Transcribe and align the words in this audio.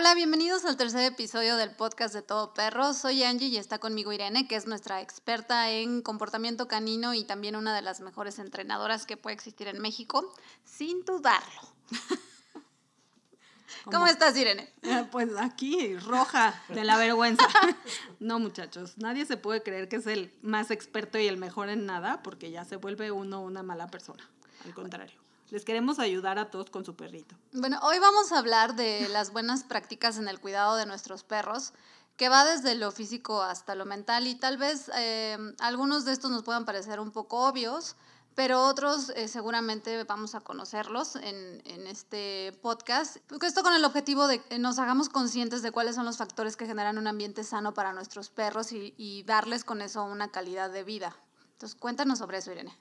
Hola, 0.00 0.14
bienvenidos 0.14 0.64
al 0.64 0.76
tercer 0.76 1.02
episodio 1.12 1.56
del 1.56 1.72
podcast 1.72 2.14
de 2.14 2.22
Todo 2.22 2.54
Perro. 2.54 2.94
Soy 2.94 3.24
Angie 3.24 3.48
y 3.48 3.56
está 3.56 3.80
conmigo 3.80 4.12
Irene, 4.12 4.46
que 4.46 4.54
es 4.54 4.68
nuestra 4.68 5.00
experta 5.00 5.72
en 5.72 6.02
comportamiento 6.02 6.68
canino 6.68 7.14
y 7.14 7.24
también 7.24 7.56
una 7.56 7.74
de 7.74 7.82
las 7.82 7.98
mejores 8.00 8.38
entrenadoras 8.38 9.06
que 9.06 9.16
puede 9.16 9.34
existir 9.34 9.66
en 9.66 9.80
México, 9.80 10.32
sin 10.62 11.04
dudarlo. 11.04 11.62
¿Cómo, 13.86 14.06
estás, 14.06 14.36
Irene? 14.36 14.72
Eh, 14.82 15.04
pues 15.10 15.30
aquí, 15.36 15.96
roja 15.96 16.62
de 16.68 16.84
la 16.84 16.96
vergüenza. 16.96 17.48
No, 18.20 18.38
muchachos, 18.38 18.98
nadie 18.98 19.26
se 19.26 19.36
puede 19.36 19.64
creer 19.64 19.88
que 19.88 19.96
es 19.96 20.06
el 20.06 20.32
más 20.42 20.70
experto 20.70 21.18
y 21.18 21.26
el 21.26 21.38
mejor 21.38 21.70
en 21.70 21.86
nada 21.86 22.22
porque 22.22 22.52
ya 22.52 22.64
se 22.64 22.76
vuelve 22.76 23.10
uno 23.10 23.40
una 23.40 23.64
mala 23.64 23.88
persona. 23.88 24.30
Al 24.64 24.74
contrario. 24.74 25.27
Les 25.50 25.64
queremos 25.64 25.98
ayudar 25.98 26.38
a 26.38 26.50
todos 26.50 26.68
con 26.68 26.84
su 26.84 26.94
perrito. 26.94 27.34
Bueno, 27.52 27.78
hoy 27.82 27.98
vamos 27.98 28.32
a 28.32 28.38
hablar 28.38 28.76
de 28.76 29.08
las 29.08 29.32
buenas 29.32 29.64
prácticas 29.64 30.18
en 30.18 30.28
el 30.28 30.40
cuidado 30.40 30.76
de 30.76 30.84
nuestros 30.84 31.24
perros, 31.24 31.72
que 32.18 32.28
va 32.28 32.44
desde 32.44 32.74
lo 32.74 32.90
físico 32.90 33.40
hasta 33.42 33.74
lo 33.74 33.86
mental 33.86 34.26
y 34.26 34.34
tal 34.34 34.58
vez 34.58 34.90
eh, 34.94 35.38
algunos 35.60 36.04
de 36.04 36.12
estos 36.12 36.30
nos 36.30 36.42
puedan 36.42 36.66
parecer 36.66 37.00
un 37.00 37.12
poco 37.12 37.48
obvios, 37.48 37.96
pero 38.34 38.66
otros 38.66 39.10
eh, 39.10 39.26
seguramente 39.26 40.04
vamos 40.04 40.34
a 40.34 40.40
conocerlos 40.40 41.16
en, 41.16 41.62
en, 41.64 41.86
este 41.86 42.52
podcast. 42.60 43.16
Esto 43.42 43.62
con 43.62 43.74
el 43.74 43.84
objetivo 43.84 44.26
de 44.26 44.42
que 44.42 44.58
nos 44.58 44.78
hagamos 44.78 45.08
conscientes 45.08 45.62
de 45.62 45.72
cuáles 45.72 45.94
son 45.94 46.04
los 46.04 46.18
factores 46.18 46.56
que 46.56 46.66
generan 46.66 46.98
un 46.98 47.06
ambiente 47.06 47.42
sano 47.42 47.72
para 47.72 47.92
nuestros 47.92 48.28
perros 48.28 48.72
y, 48.72 48.94
y 48.96 49.22
darles 49.22 49.64
con 49.64 49.80
eso 49.80 50.04
una 50.04 50.28
calidad 50.30 50.70
de 50.70 50.84
vida. 50.84 51.16
Entonces, 51.52 51.76
cuéntanos 51.76 52.18
sobre 52.18 52.38
eso, 52.38 52.52
Irene. 52.52 52.78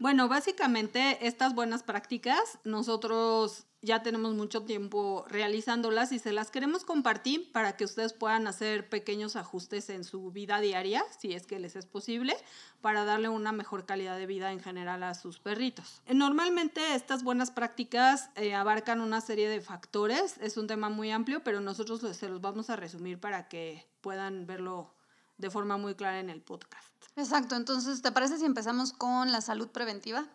Bueno, 0.00 0.28
básicamente 0.28 1.26
estas 1.26 1.56
buenas 1.56 1.82
prácticas 1.82 2.60
nosotros 2.62 3.66
ya 3.82 4.00
tenemos 4.02 4.32
mucho 4.34 4.62
tiempo 4.62 5.24
realizándolas 5.28 6.12
y 6.12 6.20
se 6.20 6.32
las 6.32 6.52
queremos 6.52 6.84
compartir 6.84 7.50
para 7.50 7.76
que 7.76 7.84
ustedes 7.84 8.12
puedan 8.12 8.46
hacer 8.46 8.88
pequeños 8.88 9.34
ajustes 9.34 9.90
en 9.90 10.04
su 10.04 10.30
vida 10.30 10.60
diaria, 10.60 11.04
si 11.18 11.32
es 11.32 11.46
que 11.46 11.58
les 11.58 11.74
es 11.74 11.86
posible, 11.86 12.36
para 12.80 13.04
darle 13.04 13.28
una 13.28 13.50
mejor 13.50 13.86
calidad 13.86 14.16
de 14.16 14.26
vida 14.26 14.52
en 14.52 14.60
general 14.60 15.02
a 15.02 15.14
sus 15.14 15.40
perritos. 15.40 16.00
Normalmente 16.08 16.94
estas 16.94 17.24
buenas 17.24 17.50
prácticas 17.50 18.30
eh, 18.36 18.54
abarcan 18.54 19.00
una 19.00 19.20
serie 19.20 19.48
de 19.48 19.60
factores, 19.60 20.38
es 20.38 20.56
un 20.56 20.68
tema 20.68 20.90
muy 20.90 21.10
amplio, 21.10 21.42
pero 21.42 21.60
nosotros 21.60 22.00
se 22.16 22.28
los 22.28 22.40
vamos 22.40 22.70
a 22.70 22.76
resumir 22.76 23.18
para 23.18 23.48
que 23.48 23.84
puedan 24.00 24.46
verlo 24.46 24.94
de 25.38 25.50
forma 25.50 25.76
muy 25.76 25.96
clara 25.96 26.20
en 26.20 26.30
el 26.30 26.40
podcast. 26.40 26.87
Exacto, 27.16 27.56
entonces, 27.56 28.02
¿te 28.02 28.12
parece 28.12 28.38
si 28.38 28.44
empezamos 28.44 28.92
con 28.92 29.32
la 29.32 29.40
salud 29.40 29.68
preventiva? 29.68 30.26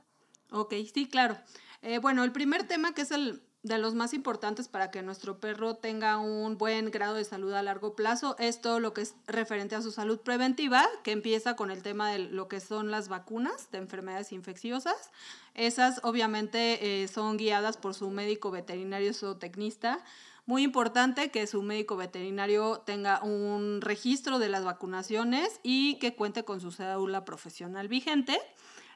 Ok, 0.52 0.74
sí, 0.94 1.08
claro. 1.08 1.38
Eh, 1.82 2.00
bueno, 2.00 2.24
el 2.24 2.32
primer 2.32 2.68
tema 2.68 2.94
que 2.94 3.02
es 3.02 3.12
el 3.12 3.42
de 3.64 3.78
los 3.78 3.96
más 3.96 4.14
importantes 4.14 4.68
para 4.68 4.92
que 4.92 5.02
nuestro 5.02 5.40
perro 5.40 5.76
tenga 5.76 6.18
un 6.18 6.58
buen 6.58 6.92
grado 6.92 7.14
de 7.14 7.24
salud 7.24 7.54
a 7.54 7.64
largo 7.64 7.96
plazo 7.96 8.36
es 8.38 8.60
todo 8.60 8.82
lo 8.82 8.94
que 8.94 9.02
es 9.02 9.16
referente 9.26 9.76
a 9.76 9.82
su 9.82 9.92
salud 9.92 10.20
preventiva, 10.20 10.86
que 11.04 11.12
empieza 11.12 11.56
con 11.56 11.72
el 11.72 11.82
tema 11.82 12.12
de 12.12 12.20
lo 12.20 12.50
que 12.50 12.60
son 12.60 12.92
las 12.92 13.08
vacunas 13.08 13.72
de 13.72 13.78
enfermedades 13.78 14.34
infecciosas. 14.34 15.12
Esas 15.54 16.02
obviamente 16.04 17.04
eh, 17.04 17.08
son 17.08 17.38
guiadas 17.38 17.78
por 17.78 17.94
su 17.94 18.10
médico 18.10 18.52
veterinario 18.52 19.14
zootecnista 19.14 20.04
muy 20.46 20.64
importante 20.64 21.32
que 21.32 21.48
su 21.48 21.62
médico 21.62 21.96
veterinario 21.96 22.82
tenga 22.86 23.24
un 23.24 23.80
registro 23.82 24.40
de 24.40 24.50
las 24.50 24.64
vacunaciones 24.66 25.60
y 25.64 25.96
que 26.00 26.16
cuente 26.16 26.44
con 26.44 26.60
su 26.60 26.72
cédula 26.72 27.24
profesional 27.24 27.88
vigente. 27.88 28.40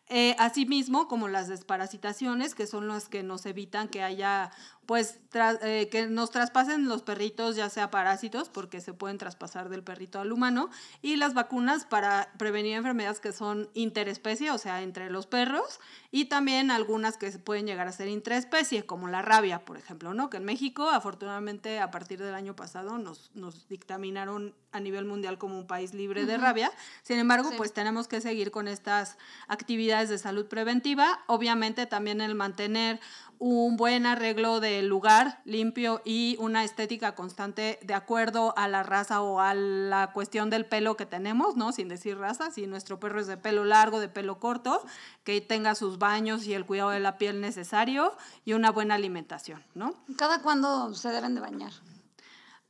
Eh, 0.09 0.35
asimismo, 0.39 1.09
como 1.09 1.27
las 1.27 1.49
desparasitaciones, 1.49 2.55
que 2.55 2.65
son 2.65 2.87
las 2.87 3.09
que 3.09 3.23
nos 3.23 3.45
evitan 3.45 3.89
que 3.89 4.03
haya 4.03 4.51
pues 4.87 5.19
eh, 5.61 5.89
que 5.91 6.07
nos 6.07 6.31
traspasen 6.31 6.87
los 6.87 7.03
perritos, 7.03 7.57
ya 7.57 7.69
sea 7.69 7.91
parásitos, 7.91 8.49
porque 8.49 8.79
se 8.79 8.93
pueden 8.93 9.17
traspasar 9.17 9.67
del 9.67 9.83
perrito 9.83 10.19
al 10.21 10.31
humano, 10.31 10.69
y 11.01 11.17
las 11.17 11.33
vacunas 11.33 11.85
para 11.85 12.31
prevenir 12.37 12.77
enfermedades 12.77 13.19
que 13.19 13.33
son 13.33 13.69
interespecie, 13.73 14.49
o 14.49 14.57
sea, 14.57 14.81
entre 14.81 15.09
los 15.11 15.27
perros, 15.27 15.81
y 16.09 16.25
también 16.25 16.71
algunas 16.71 17.17
que 17.17 17.29
pueden 17.31 17.67
llegar 17.67 17.89
a 17.89 17.91
ser 17.91 18.07
intraespecie, 18.07 18.85
como 18.85 19.09
la 19.09 19.21
rabia, 19.21 19.65
por 19.65 19.77
ejemplo, 19.77 20.13
¿no? 20.13 20.29
Que 20.29 20.37
en 20.37 20.45
México, 20.45 20.89
afortunadamente, 20.89 21.79
a 21.79 21.91
partir 21.91 22.19
del 22.19 22.33
año 22.33 22.55
pasado 22.55 22.97
nos, 22.97 23.29
nos 23.35 23.67
dictaminaron 23.67 24.55
a 24.71 24.79
nivel 24.79 25.05
mundial 25.05 25.37
como 25.37 25.57
un 25.57 25.67
país 25.67 25.93
libre 25.93 26.25
de 26.25 26.37
rabia. 26.37 26.71
Sin 27.03 27.19
embargo, 27.19 27.51
pues 27.57 27.73
tenemos 27.73 28.07
que 28.07 28.21
seguir 28.21 28.51
con 28.51 28.67
estas 28.67 29.17
actividades 29.47 30.09
de 30.09 30.17
salud 30.17 30.45
preventiva. 30.45 31.23
Obviamente 31.27 31.85
también 31.85 32.21
el 32.21 32.35
mantener 32.35 32.99
un 33.39 33.77
buen 33.77 34.05
arreglo 34.05 34.59
del 34.59 34.87
lugar 34.87 35.41
limpio 35.45 36.01
y 36.05 36.37
una 36.39 36.63
estética 36.63 37.15
constante 37.15 37.79
de 37.83 37.93
acuerdo 37.93 38.53
a 38.57 38.67
la 38.67 38.83
raza 38.83 39.21
o 39.21 39.39
a 39.39 39.53
la 39.53 40.11
cuestión 40.13 40.49
del 40.49 40.65
pelo 40.65 40.97
que 40.97 41.05
tenemos, 41.05 41.55
¿no? 41.55 41.71
Sin 41.71 41.87
decir 41.87 42.17
raza, 42.17 42.51
si 42.51 42.67
nuestro 42.67 42.99
perro 42.99 43.19
es 43.19 43.27
de 43.27 43.37
pelo 43.37 43.65
largo, 43.65 43.99
de 43.99 44.09
pelo 44.09 44.39
corto, 44.39 44.83
que 45.23 45.41
tenga 45.41 45.75
sus 45.75 45.97
baños 45.97 46.45
y 46.45 46.53
el 46.53 46.65
cuidado 46.65 46.89
de 46.89 46.99
la 46.99 47.17
piel 47.17 47.41
necesario 47.41 48.13
y 48.45 48.53
una 48.53 48.71
buena 48.71 48.95
alimentación, 48.95 49.63
¿no? 49.75 49.93
¿Cada 50.17 50.41
cuándo 50.41 50.93
se 50.93 51.09
deben 51.09 51.35
de 51.35 51.41
bañar? 51.41 51.73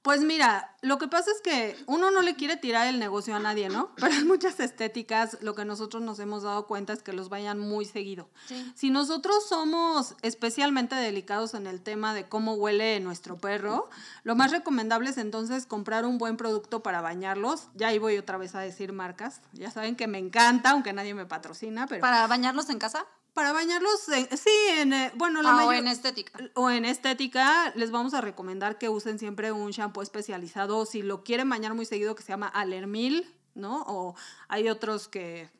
Pues 0.07 0.21
mira, 0.21 0.73
lo 0.81 0.99
que 0.99 1.09
pasa 1.09 1.29
es 1.31 1.41
que 1.41 1.75
uno 1.85 2.11
no 2.11 2.21
le 2.21 2.37
quiere 2.37 2.55
tirar 2.55 2.87
el 2.87 2.97
negocio 2.97 3.35
a 3.35 3.39
nadie, 3.39 3.67
¿no? 3.67 3.91
Pero 3.97 4.13
en 4.13 4.25
muchas 4.25 4.57
estéticas 4.61 5.37
lo 5.41 5.53
que 5.53 5.65
nosotros 5.65 6.01
nos 6.01 6.17
hemos 6.19 6.43
dado 6.43 6.65
cuenta 6.65 6.93
es 6.93 7.03
que 7.03 7.11
los 7.11 7.27
vayan 7.27 7.59
muy 7.59 7.83
seguido. 7.83 8.29
Si 8.73 8.89
nosotros 8.89 9.45
somos 9.49 10.15
especialmente 10.21 10.95
delicados 10.95 11.55
en 11.55 11.67
el 11.67 11.81
tema 11.81 12.13
de 12.13 12.23
cómo 12.23 12.53
huele 12.53 13.01
nuestro 13.01 13.35
perro, 13.35 13.89
lo 14.23 14.37
más 14.37 14.51
recomendable 14.51 15.09
es 15.09 15.17
entonces 15.17 15.65
comprar 15.65 16.05
un 16.05 16.17
buen 16.17 16.37
producto 16.37 16.81
para 16.81 17.01
bañarlos. 17.01 17.67
Ya 17.75 17.87
ahí 17.87 17.99
voy 17.99 18.17
otra 18.17 18.37
vez 18.37 18.55
a 18.55 18.61
decir 18.61 18.93
marcas. 18.93 19.41
Ya 19.51 19.71
saben 19.71 19.97
que 19.97 20.07
me 20.07 20.19
encanta, 20.19 20.69
aunque 20.69 20.93
nadie 20.93 21.15
me 21.15 21.25
patrocina, 21.25 21.85
pero... 21.85 21.99
¿Para 21.99 22.25
bañarlos 22.27 22.69
en 22.69 22.79
casa? 22.79 23.05
Para 23.37 23.53
bañarlos, 23.53 23.99
sí, 24.01 24.49
en, 24.79 24.93
eh, 24.93 25.11
bueno, 25.13 25.43
la 25.43 25.51
ah, 25.51 25.65
o 25.67 25.71
en 25.71 25.87
estética. 25.87 26.39
O 26.55 26.71
en 26.71 26.85
estética, 26.85 27.71
les 27.75 27.91
vamos 27.91 28.15
a 28.15 28.21
recomendar 28.21 28.79
que 28.79 28.89
usen 28.89 29.19
siempre 29.19 29.51
un 29.51 29.69
shampoo 29.69 30.01
especializado. 30.01 30.87
Si 30.87 31.03
lo 31.03 31.23
quieren 31.23 31.47
bañar 31.47 31.75
muy 31.75 31.85
seguido, 31.85 32.15
que 32.15 32.23
se 32.23 32.29
llama 32.29 32.47
Alermil, 32.47 33.31
¿no? 33.53 33.83
O 33.83 34.15
hay 34.47 34.69
otros 34.69 35.07
que, 35.07 35.51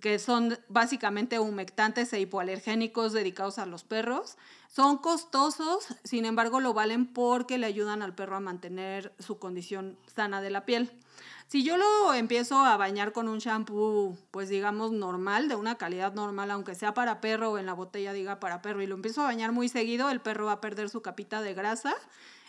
que 0.00 0.18
son 0.18 0.58
básicamente 0.68 1.38
humectantes 1.38 2.10
e 2.14 2.20
hipoalergénicos 2.20 3.12
dedicados 3.12 3.58
a 3.58 3.66
los 3.66 3.84
perros. 3.84 4.38
Son 4.68 4.96
costosos, 4.96 5.88
sin 6.04 6.24
embargo, 6.24 6.58
lo 6.58 6.72
valen 6.72 7.04
porque 7.04 7.58
le 7.58 7.66
ayudan 7.66 8.00
al 8.00 8.14
perro 8.14 8.36
a 8.36 8.40
mantener 8.40 9.14
su 9.18 9.38
condición 9.38 9.98
sana 10.06 10.40
de 10.40 10.48
la 10.48 10.64
piel. 10.64 10.90
Si 11.50 11.64
yo 11.64 11.76
lo 11.76 12.14
empiezo 12.14 12.60
a 12.60 12.76
bañar 12.76 13.10
con 13.10 13.26
un 13.26 13.40
shampoo, 13.40 14.16
pues 14.30 14.48
digamos 14.48 14.92
normal, 14.92 15.48
de 15.48 15.56
una 15.56 15.74
calidad 15.78 16.14
normal, 16.14 16.48
aunque 16.52 16.76
sea 16.76 16.94
para 16.94 17.20
perro 17.20 17.50
o 17.50 17.58
en 17.58 17.66
la 17.66 17.72
botella 17.72 18.12
diga 18.12 18.38
para 18.38 18.62
perro, 18.62 18.82
y 18.82 18.86
lo 18.86 18.94
empiezo 18.94 19.22
a 19.22 19.24
bañar 19.24 19.50
muy 19.50 19.68
seguido, 19.68 20.10
el 20.10 20.20
perro 20.20 20.46
va 20.46 20.52
a 20.52 20.60
perder 20.60 20.88
su 20.90 21.02
capita 21.02 21.42
de 21.42 21.52
grasa 21.52 21.92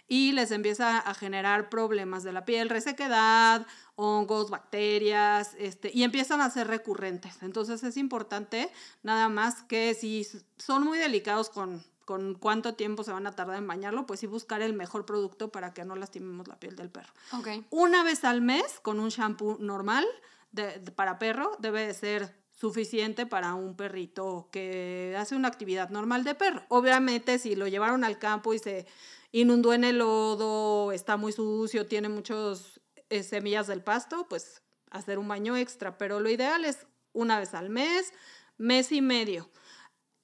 y 0.08 0.34
les 0.34 0.52
empieza 0.52 1.00
a 1.00 1.16
generar 1.16 1.70
problemas 1.70 2.22
de 2.22 2.32
la 2.32 2.46
piel, 2.46 2.70
resequedad, 2.70 3.66
hongos, 3.96 4.52
bacterias, 4.52 5.56
este, 5.58 5.90
y 5.92 6.04
empiezan 6.04 6.40
a 6.40 6.52
ser 6.52 6.68
recurrentes. 6.68 7.42
Entonces 7.42 7.82
es 7.82 7.98
importante 7.98 8.70
nada 9.02 9.30
más 9.30 9.64
que 9.64 9.96
si 9.96 10.28
son 10.58 10.84
muy 10.84 11.00
delicados 11.00 11.50
con 11.50 11.84
con 12.06 12.36
cuánto 12.36 12.74
tiempo 12.74 13.04
se 13.04 13.12
van 13.12 13.28
a 13.28 13.32
tardar 13.32 13.58
en 13.58 13.68
bañarlo, 13.68 14.06
pues 14.06 14.20
sí 14.20 14.28
buscar 14.28 14.62
el 14.62 14.74
mejor 14.74 15.06
producto 15.06 15.52
para 15.52 15.74
que 15.74 15.86
no 15.86 15.96
lastimemos 15.96 16.48
la 16.48 16.60
piel 16.60 16.76
del 16.76 16.90
perro. 16.90 17.14
Okay. 17.40 17.66
Una 17.70 18.04
vez 18.04 18.24
al 18.24 18.42
mes, 18.42 18.80
con 18.82 19.00
un 19.00 19.10
shampoo 19.10 19.58
normal 19.60 20.06
de, 20.52 20.80
para 20.96 21.20
perro, 21.20 21.56
debe 21.60 21.86
de 21.86 21.94
ser 21.94 22.36
suficiente 22.52 23.26
para 23.26 23.56
un 23.56 23.76
perrito 23.76 24.50
que 24.52 25.16
hace 25.18 25.36
una 25.36 25.48
actividad 25.48 25.90
normal 25.90 26.24
de 26.24 26.36
perro. 26.36 26.64
Obviamente, 26.70 27.40
si 27.40 27.56
lo 27.56 27.68
llevaron 27.68 28.04
al 28.04 28.20
campo 28.20 28.54
y 28.54 28.60
se 28.60 28.86
inundó 29.32 29.74
en 29.74 29.84
el 29.84 30.00
lodo, 30.00 30.92
está 30.92 31.18
muy 31.18 31.32
sucio, 31.32 31.88
tiene 31.88 32.10
muchas 32.10 32.82
eh, 33.10 33.24
semillas 33.24 33.68
del 33.68 33.82
pasto, 33.82 34.28
pues 34.30 34.62
hacer 34.90 35.18
un 35.18 35.28
baño 35.28 35.56
extra, 35.56 35.98
pero 35.98 36.20
lo 36.20 36.30
ideal 36.30 36.66
es 36.66 36.86
una 37.14 37.40
vez 37.40 37.54
al 37.54 37.70
mes, 37.70 38.14
mes 38.58 38.92
y 38.92 39.02
medio 39.02 39.50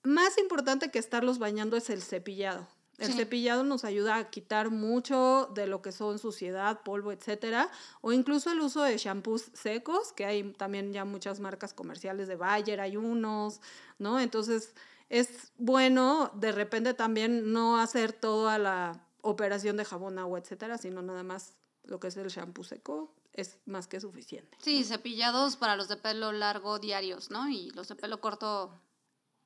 más 0.07 0.38
importante 0.38 0.89
que 0.89 1.00
estarlos 1.00 1.38
bañando 1.38 1.77
es 1.77 1.89
el 1.89 2.01
cepillado. 2.01 2.68
El 2.98 3.13
cepillado 3.13 3.63
nos 3.63 3.83
ayuda 3.86 4.15
a 4.15 4.30
quitar 4.31 4.71
mucho 4.71 5.51
de 5.54 5.68
lo 5.68 5.83
que 5.83 5.92
son 5.92 6.18
suciedad, 6.18 6.81
polvo, 6.81 7.12
etcétera, 7.12 7.69
o 8.01 8.12
incluso 8.12 8.51
el 8.51 8.59
uso 8.59 8.81
de 8.81 8.98
shampoos 8.98 9.51
secos, 9.54 10.13
que 10.13 10.25
hay 10.25 10.51
también 10.54 10.94
ya 10.94 11.06
muchas 11.06 11.39
marcas 11.39 11.75
comerciales 11.75 12.27
de 12.27 12.36
Bayer, 12.38 12.81
hay 12.81 12.98
unos, 12.98 13.62
¿no? 14.00 14.19
Entonces, 14.19 14.74
es 15.09 15.51
bueno 15.59 16.31
de 16.33 16.51
repente 16.51 16.95
también 16.95 17.53
no 17.53 17.80
hacer 17.80 18.13
toda 18.13 18.57
la 18.57 19.06
operación 19.21 19.77
de 19.77 19.86
jabón, 19.86 20.18
agua, 20.18 20.39
etcétera, 20.39 20.80
sino 20.80 21.03
nada 21.03 21.21
más 21.21 21.53
lo 21.83 22.00
que 22.00 22.07
es 22.07 22.18
el 22.18 22.30
shampoo 22.30 22.63
seco 22.63 23.13
es 23.33 23.60
más 23.68 23.88
que 23.88 24.01
suficiente. 24.01 24.57
Sí, 24.60 24.83
cepillados 24.83 25.56
para 25.56 25.75
los 25.75 25.88
de 25.88 25.98
pelo 25.98 26.31
largo 26.31 26.80
diarios, 26.80 27.30
¿no? 27.30 27.48
Y 27.48 27.69
los 27.75 27.88
de 27.88 27.95
pelo 27.95 28.19
corto 28.19 28.71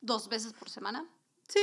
dos 0.02 0.28
veces 0.28 0.54
por 0.54 0.70
semana. 0.70 1.06
Sí, 1.48 1.60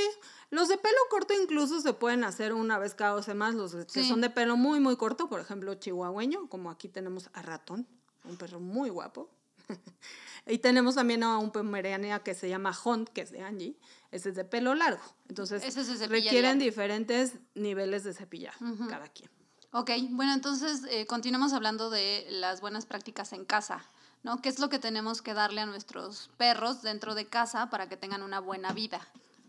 los 0.51 0.67
de 0.67 0.77
pelo 0.77 0.97
corto 1.09 1.33
incluso 1.33 1.81
se 1.81 1.93
pueden 1.93 2.23
hacer 2.23 2.53
una 2.53 2.77
vez 2.77 2.93
cada 2.93 3.13
dos 3.13 3.25
semanas, 3.25 3.55
los 3.55 3.85
que 3.85 4.03
son 4.03 4.21
de 4.21 4.29
pelo 4.29 4.55
muy, 4.55 4.79
muy 4.79 4.95
corto, 4.97 5.27
por 5.27 5.39
ejemplo, 5.39 5.73
chihuahueño, 5.73 6.47
como 6.47 6.69
aquí 6.69 6.89
tenemos 6.89 7.29
a 7.33 7.41
Ratón, 7.41 7.87
un 8.23 8.37
perro 8.37 8.59
muy 8.59 8.89
guapo. 8.89 9.31
y 10.47 10.59
tenemos 10.59 10.95
también 10.95 11.23
a 11.23 11.39
un 11.39 11.51
pomerania 11.51 12.19
que 12.19 12.35
se 12.35 12.49
llama 12.49 12.77
Hunt, 12.83 13.09
que 13.09 13.21
es 13.21 13.31
de 13.31 13.41
Angie, 13.41 13.77
ese 14.11 14.29
es 14.29 14.35
de 14.35 14.45
pelo 14.45 14.75
largo. 14.75 15.01
Entonces, 15.27 15.63
requieren 16.07 16.59
diferentes 16.59 17.33
niveles 17.55 18.03
de 18.03 18.13
cepillar 18.13 18.53
cada 18.89 19.07
quien. 19.07 19.31
Ok, 19.71 19.91
bueno, 20.09 20.33
entonces 20.33 20.81
eh, 20.89 21.05
continuamos 21.05 21.53
hablando 21.53 21.89
de 21.89 22.25
las 22.29 22.59
buenas 22.61 22.85
prácticas 22.85 23.33
en 23.33 23.45
casa. 23.45 23.85
¿No? 24.23 24.41
¿Qué 24.41 24.49
es 24.49 24.59
lo 24.59 24.69
que 24.69 24.79
tenemos 24.79 25.21
que 25.21 25.33
darle 25.33 25.61
a 25.61 25.65
nuestros 25.65 26.29
perros 26.37 26.81
dentro 26.81 27.15
de 27.15 27.25
casa 27.27 27.69
para 27.69 27.87
que 27.89 27.97
tengan 27.97 28.21
una 28.21 28.39
buena 28.39 28.73
vida? 28.73 28.99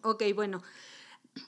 Ok, 0.02 0.25
bueno. 0.34 0.62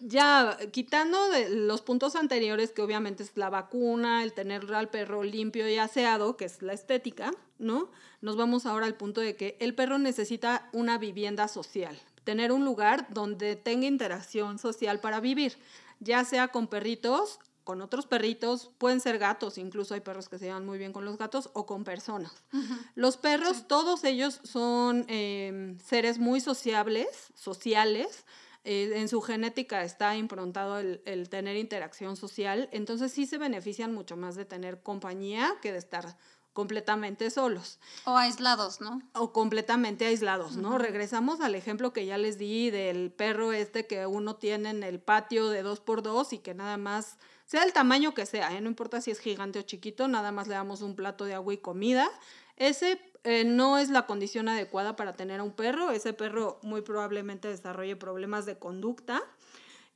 Ya 0.01 0.57
quitando 0.71 1.29
de 1.31 1.51
los 1.51 1.83
puntos 1.83 2.15
anteriores, 2.15 2.71
que 2.71 2.83
obviamente 2.83 3.25
es 3.25 3.37
la 3.37 3.51
vacuna, 3.51 4.23
el 4.23 4.33
tener 4.33 4.73
al 4.75 4.91
perro 4.91 5.25
limpio 5.25 5.69
y 5.69 5.77
aseado, 5.77 6.37
que 6.37 6.45
es 6.45 6.63
la 6.63 6.73
estética, 6.73 7.33
¿no? 7.59 7.91
Nos 8.21 8.37
vamos 8.37 8.65
ahora 8.65 8.87
al 8.87 8.95
punto 8.95 9.21
de 9.21 9.35
que 9.35 9.57
el 9.61 9.75
perro 9.75 9.99
necesita 9.99 10.69
una 10.73 10.99
vivienda 10.99 11.49
social, 11.49 11.99
tener 12.23 12.53
un 12.53 12.65
lugar 12.65 13.09
donde 13.11 13.57
tenga 13.57 13.87
interacción 13.87 14.61
social 14.61 15.01
para 15.01 15.19
vivir, 15.19 15.59
ya 15.99 16.25
sea 16.25 16.49
con 16.49 16.69
perritos 16.69 17.41
con 17.65 17.81
otros 17.81 18.07
perritos, 18.07 18.71
pueden 18.79 19.01
ser 19.01 19.19
gatos, 19.19 19.59
incluso 19.59 19.95
hay 19.95 20.01
perros 20.01 20.29
que 20.29 20.39
se 20.39 20.47
llevan 20.47 20.67
muy 20.67 20.79
bien 20.79 20.93
con 20.93 21.05
los 21.05 21.19
gatos, 21.19 21.51
o 21.53 21.67
con 21.67 21.85
personas. 21.85 22.33
Los 22.95 23.17
perros, 23.17 23.67
todos 23.69 24.05
ellos 24.05 24.41
son 24.45 25.05
em, 25.09 25.79
seres 25.79 26.19
muy 26.19 26.41
sociables, 26.41 27.33
sociales, 27.35 28.25
eh, 28.65 28.93
en 28.95 29.09
su 29.09 29.21
genética 29.21 29.83
está 29.83 30.17
improntado 30.17 30.79
el, 30.79 31.03
el, 31.05 31.29
tener 31.29 31.57
interacción 31.57 32.17
social, 32.17 32.69
entonces 32.73 33.13
sí 33.13 33.27
se 33.27 33.39
benefician 33.39 33.93
mucho 33.93 34.17
más 34.17 34.37
de 34.37 34.45
tener 34.45 34.83
compañía 34.83 35.53
que 35.61 35.73
de 35.73 35.79
estar 35.79 36.17
completamente 36.53 37.31
solos. 37.31 37.79
O 38.05 38.17
aislados, 38.17 38.81
¿no? 38.81 39.01
O 39.15 39.33
completamente 39.33 40.07
aislados, 40.07 40.57
¿no? 40.57 40.79
Regresamos 40.79 41.41
al 41.41 41.55
ejemplo 41.55 41.93
que 41.93 42.05
ya 42.07 42.19
les 42.19 42.39
di 42.39 42.71
del 42.71 43.11
perro 43.11 43.53
este 43.53 43.87
que 43.87 44.07
uno 44.07 44.37
tiene 44.37 44.71
en 44.71 44.83
el 44.83 45.01
patio 45.01 45.49
de 45.49 45.63
dos 45.63 45.81
por 45.81 46.03
dos 46.03 46.33
y 46.33 46.39
que 46.39 46.55
nada 46.55 46.77
más 46.77 47.19
sea 47.53 47.65
el 47.65 47.75
tamaño 47.75 48.15
que 48.15 48.25
sea, 48.25 48.57
¿eh? 48.57 48.63
no 48.63 48.69
importa 48.69 49.03
si 49.03 49.11
es 49.11 49.19
gigante 49.19 49.59
o 49.59 49.63
chiquito, 49.63 50.09
nada 50.09 50.33
más 50.33 50.49
le 50.49 50.55
damos 50.55 50.81
un 50.81 50.97
plato 50.97 51.27
de 51.27 51.35
agua 51.35 51.53
y 51.53 51.59
comida. 51.59 52.09
Ese 52.57 52.99
eh, 53.25 53.45
no 53.45 53.77
es 53.77 53.91
la 53.91 54.07
condición 54.07 54.49
adecuada 54.49 54.97
para 54.97 55.13
tener 55.13 55.41
a 55.41 55.43
un 55.43 55.53
perro, 55.53 55.91
ese 55.91 56.15
perro 56.15 56.59
muy 56.63 56.81
probablemente 56.81 57.49
desarrolle 57.49 57.95
problemas 57.95 58.47
de 58.47 58.59
conducta 58.59 59.21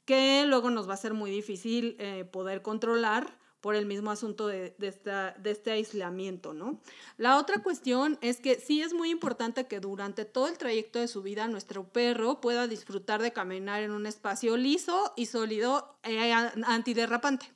que 0.05 0.45
luego 0.47 0.69
nos 0.69 0.87
va 0.87 0.93
a 0.93 0.99
ser 0.99 1.15
muy 1.15 1.31
difícil 1.31 1.97
eh, 1.99 2.27
poder 2.31 2.61
controlar 2.61 3.39
por 3.67 3.75
el 3.75 3.85
mismo 3.85 4.13
asunto 4.13 4.47
de, 4.47 4.77
esta, 4.81 5.35
de, 5.43 5.51
este 5.51 5.73
aislamiento, 5.73 6.55
¿no? 6.55 6.79
La 7.19 7.37
otra 7.37 7.65
cuestión 7.65 8.17
es 8.21 8.39
que 8.39 8.61
sí 8.61 8.81
es 8.81 8.95
muy 8.95 9.11
importante 9.11 9.67
que 9.67 9.81
durante 9.81 10.25
todo 10.25 10.47
el 10.47 10.57
trayecto 10.57 11.01
de 11.01 11.09
su 11.09 11.21
vida 11.21 11.49
nuestro 11.49 11.83
perro 11.83 12.41
pueda 12.41 12.69
disfrutar 12.69 13.21
de 13.23 13.33
caminar 13.33 13.83
en 13.83 13.91
un 13.91 14.07
espacio 14.07 14.57
liso 14.57 15.13
y 15.17 15.27
sólido 15.27 15.97
eh, 16.05 16.33
antiderrapante. 16.33 17.47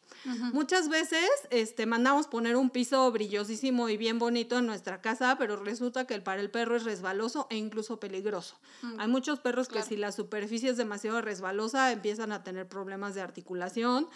Muchas 0.53 0.89
veces 0.89 1.31
este, 1.51 1.87
mandamos 1.87 2.27
poner 2.27 2.57
un 2.57 2.71
piso 2.71 3.11
brillosísimo 3.13 3.89
y 3.89 3.97
bien 3.97 4.19
bonito 4.19 4.59
en 4.59 4.67
nuestra 4.67 5.01
casa, 5.01 5.37
pero 5.39 5.63
resulta 5.63 6.09
que 6.09 6.21
para 6.21 6.41
el 6.41 6.51
perro 6.51 6.75
es 6.75 6.83
resbaloso 6.83 7.47
e 7.51 7.57
incluso 7.57 8.01
peligroso. 8.01 8.59
Hay 8.99 9.07
muchos 9.07 9.39
perros 9.39 9.69
que 9.69 9.83
si 9.83 9.97
la 9.97 10.11
superficie 10.11 10.71
es 10.71 10.77
demasiado 10.77 11.21
resbalosa 11.21 11.93
empiezan 11.93 12.33
a 12.33 12.43
tener 12.43 12.69
problemas 12.69 13.15
de 13.15 13.21
articulación, 13.21 14.09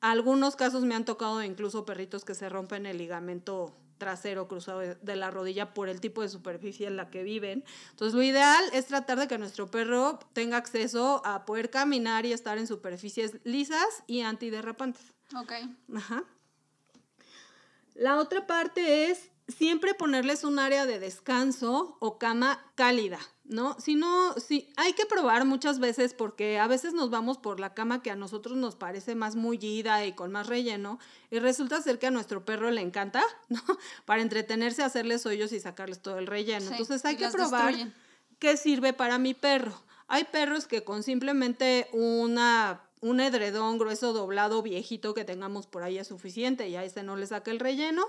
algunos 0.00 0.56
casos 0.56 0.84
me 0.84 0.94
han 0.94 1.04
tocado 1.04 1.42
incluso 1.42 1.84
perritos 1.84 2.24
que 2.24 2.34
se 2.34 2.48
rompen 2.48 2.86
el 2.86 2.98
ligamento 2.98 3.76
trasero 3.98 4.48
cruzado 4.48 4.80
de 4.80 5.16
la 5.16 5.30
rodilla 5.30 5.74
por 5.74 5.88
el 5.88 6.00
tipo 6.00 6.22
de 6.22 6.28
superficie 6.28 6.86
en 6.86 6.96
la 6.96 7.10
que 7.10 7.24
viven. 7.24 7.64
Entonces, 7.90 8.14
lo 8.14 8.22
ideal 8.22 8.64
es 8.72 8.86
tratar 8.86 9.18
de 9.18 9.28
que 9.28 9.38
nuestro 9.38 9.70
perro 9.70 10.20
tenga 10.32 10.56
acceso 10.56 11.20
a 11.24 11.44
poder 11.44 11.68
caminar 11.68 12.24
y 12.24 12.32
estar 12.32 12.58
en 12.58 12.66
superficies 12.66 13.38
lisas 13.44 14.04
y 14.06 14.20
antiderrapantes. 14.20 15.02
Ok. 15.36 15.52
Ajá. 15.94 16.24
La 17.94 18.16
otra 18.18 18.46
parte 18.46 19.10
es 19.10 19.30
siempre 19.48 19.94
ponerles 19.94 20.44
un 20.44 20.58
área 20.58 20.86
de 20.86 20.98
descanso 20.98 21.96
o 22.00 22.18
cama 22.18 22.62
cálida, 22.74 23.18
¿no? 23.44 23.78
Si 23.80 23.94
no, 23.94 24.34
si 24.34 24.70
hay 24.76 24.92
que 24.92 25.06
probar 25.06 25.46
muchas 25.46 25.78
veces 25.78 26.12
porque 26.12 26.58
a 26.58 26.66
veces 26.66 26.92
nos 26.92 27.10
vamos 27.10 27.38
por 27.38 27.58
la 27.58 27.72
cama 27.72 28.02
que 28.02 28.10
a 28.10 28.16
nosotros 28.16 28.58
nos 28.58 28.76
parece 28.76 29.14
más 29.14 29.36
mullida 29.36 30.04
y 30.04 30.12
con 30.12 30.30
más 30.30 30.46
relleno 30.46 30.98
y 31.30 31.38
resulta 31.38 31.80
ser 31.80 31.98
que 31.98 32.06
a 32.06 32.10
nuestro 32.10 32.44
perro 32.44 32.70
le 32.70 32.82
encanta, 32.82 33.22
¿no? 33.48 33.62
Para 34.04 34.22
entretenerse, 34.22 34.82
hacerles 34.82 35.24
hoyos 35.24 35.52
y 35.52 35.60
sacarles 35.60 36.00
todo 36.00 36.18
el 36.18 36.26
relleno. 36.26 36.70
Entonces 36.70 37.04
hay 37.04 37.16
que 37.16 37.28
probar 37.30 37.74
qué 38.38 38.56
sirve 38.56 38.92
para 38.92 39.18
mi 39.18 39.32
perro. 39.32 39.82
Hay 40.08 40.24
perros 40.24 40.66
que 40.66 40.84
con 40.84 41.02
simplemente 41.02 41.88
una 41.92 42.87
un 43.00 43.20
edredón 43.20 43.78
grueso 43.78 44.12
doblado 44.12 44.62
viejito 44.62 45.14
que 45.14 45.24
tengamos 45.24 45.66
por 45.66 45.82
ahí 45.82 45.98
es 45.98 46.08
suficiente 46.08 46.68
y 46.68 46.76
a 46.76 46.84
ese 46.84 47.02
no 47.02 47.16
le 47.16 47.26
saca 47.26 47.50
el 47.50 47.60
relleno. 47.60 48.04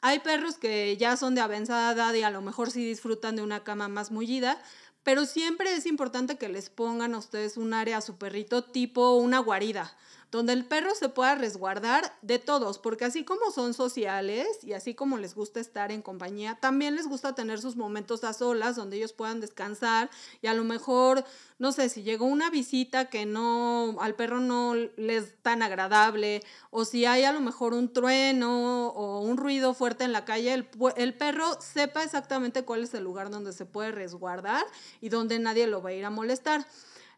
Hay 0.00 0.20
perros 0.20 0.56
que 0.56 0.96
ya 0.96 1.16
son 1.16 1.34
de 1.34 1.40
avanzada 1.40 1.92
edad 1.92 2.14
y 2.14 2.22
a 2.22 2.30
lo 2.30 2.42
mejor 2.42 2.70
sí 2.70 2.84
disfrutan 2.84 3.36
de 3.36 3.42
una 3.42 3.64
cama 3.64 3.88
más 3.88 4.10
mullida, 4.10 4.60
pero 5.02 5.26
siempre 5.26 5.74
es 5.74 5.86
importante 5.86 6.38
que 6.38 6.48
les 6.48 6.70
pongan 6.70 7.14
a 7.14 7.18
ustedes 7.18 7.56
un 7.56 7.74
área 7.74 7.98
a 7.98 8.02
su 8.02 8.16
perrito 8.16 8.64
tipo 8.64 9.14
una 9.16 9.38
guarida 9.38 9.96
donde 10.32 10.54
el 10.54 10.64
perro 10.64 10.94
se 10.94 11.10
pueda 11.10 11.34
resguardar 11.34 12.16
de 12.22 12.38
todos, 12.38 12.78
porque 12.78 13.04
así 13.04 13.22
como 13.22 13.50
son 13.50 13.74
sociales 13.74 14.46
y 14.62 14.72
así 14.72 14.94
como 14.94 15.18
les 15.18 15.34
gusta 15.34 15.60
estar 15.60 15.92
en 15.92 16.00
compañía, 16.00 16.58
también 16.58 16.96
les 16.96 17.06
gusta 17.06 17.34
tener 17.34 17.60
sus 17.60 17.76
momentos 17.76 18.24
a 18.24 18.32
solas 18.32 18.74
donde 18.74 18.96
ellos 18.96 19.12
puedan 19.12 19.40
descansar 19.40 20.08
y 20.40 20.46
a 20.46 20.54
lo 20.54 20.64
mejor, 20.64 21.24
no 21.58 21.70
sé, 21.70 21.90
si 21.90 22.02
llegó 22.02 22.24
una 22.24 22.48
visita 22.48 23.10
que 23.10 23.26
no, 23.26 23.98
al 24.00 24.14
perro 24.14 24.40
no 24.40 24.74
les 24.74 25.22
es 25.22 25.34
tan 25.42 25.62
agradable, 25.62 26.42
o 26.70 26.86
si 26.86 27.04
hay 27.04 27.24
a 27.24 27.32
lo 27.32 27.40
mejor 27.40 27.74
un 27.74 27.92
trueno 27.92 28.88
o 28.88 29.20
un 29.20 29.36
ruido 29.36 29.74
fuerte 29.74 30.04
en 30.04 30.12
la 30.12 30.24
calle, 30.24 30.54
el, 30.54 30.66
el 30.96 31.12
perro 31.12 31.60
sepa 31.60 32.02
exactamente 32.02 32.64
cuál 32.64 32.84
es 32.84 32.94
el 32.94 33.04
lugar 33.04 33.28
donde 33.28 33.52
se 33.52 33.66
puede 33.66 33.92
resguardar 33.92 34.64
y 35.02 35.10
donde 35.10 35.38
nadie 35.38 35.66
lo 35.66 35.82
va 35.82 35.90
a 35.90 35.92
ir 35.92 36.06
a 36.06 36.10
molestar. 36.10 36.66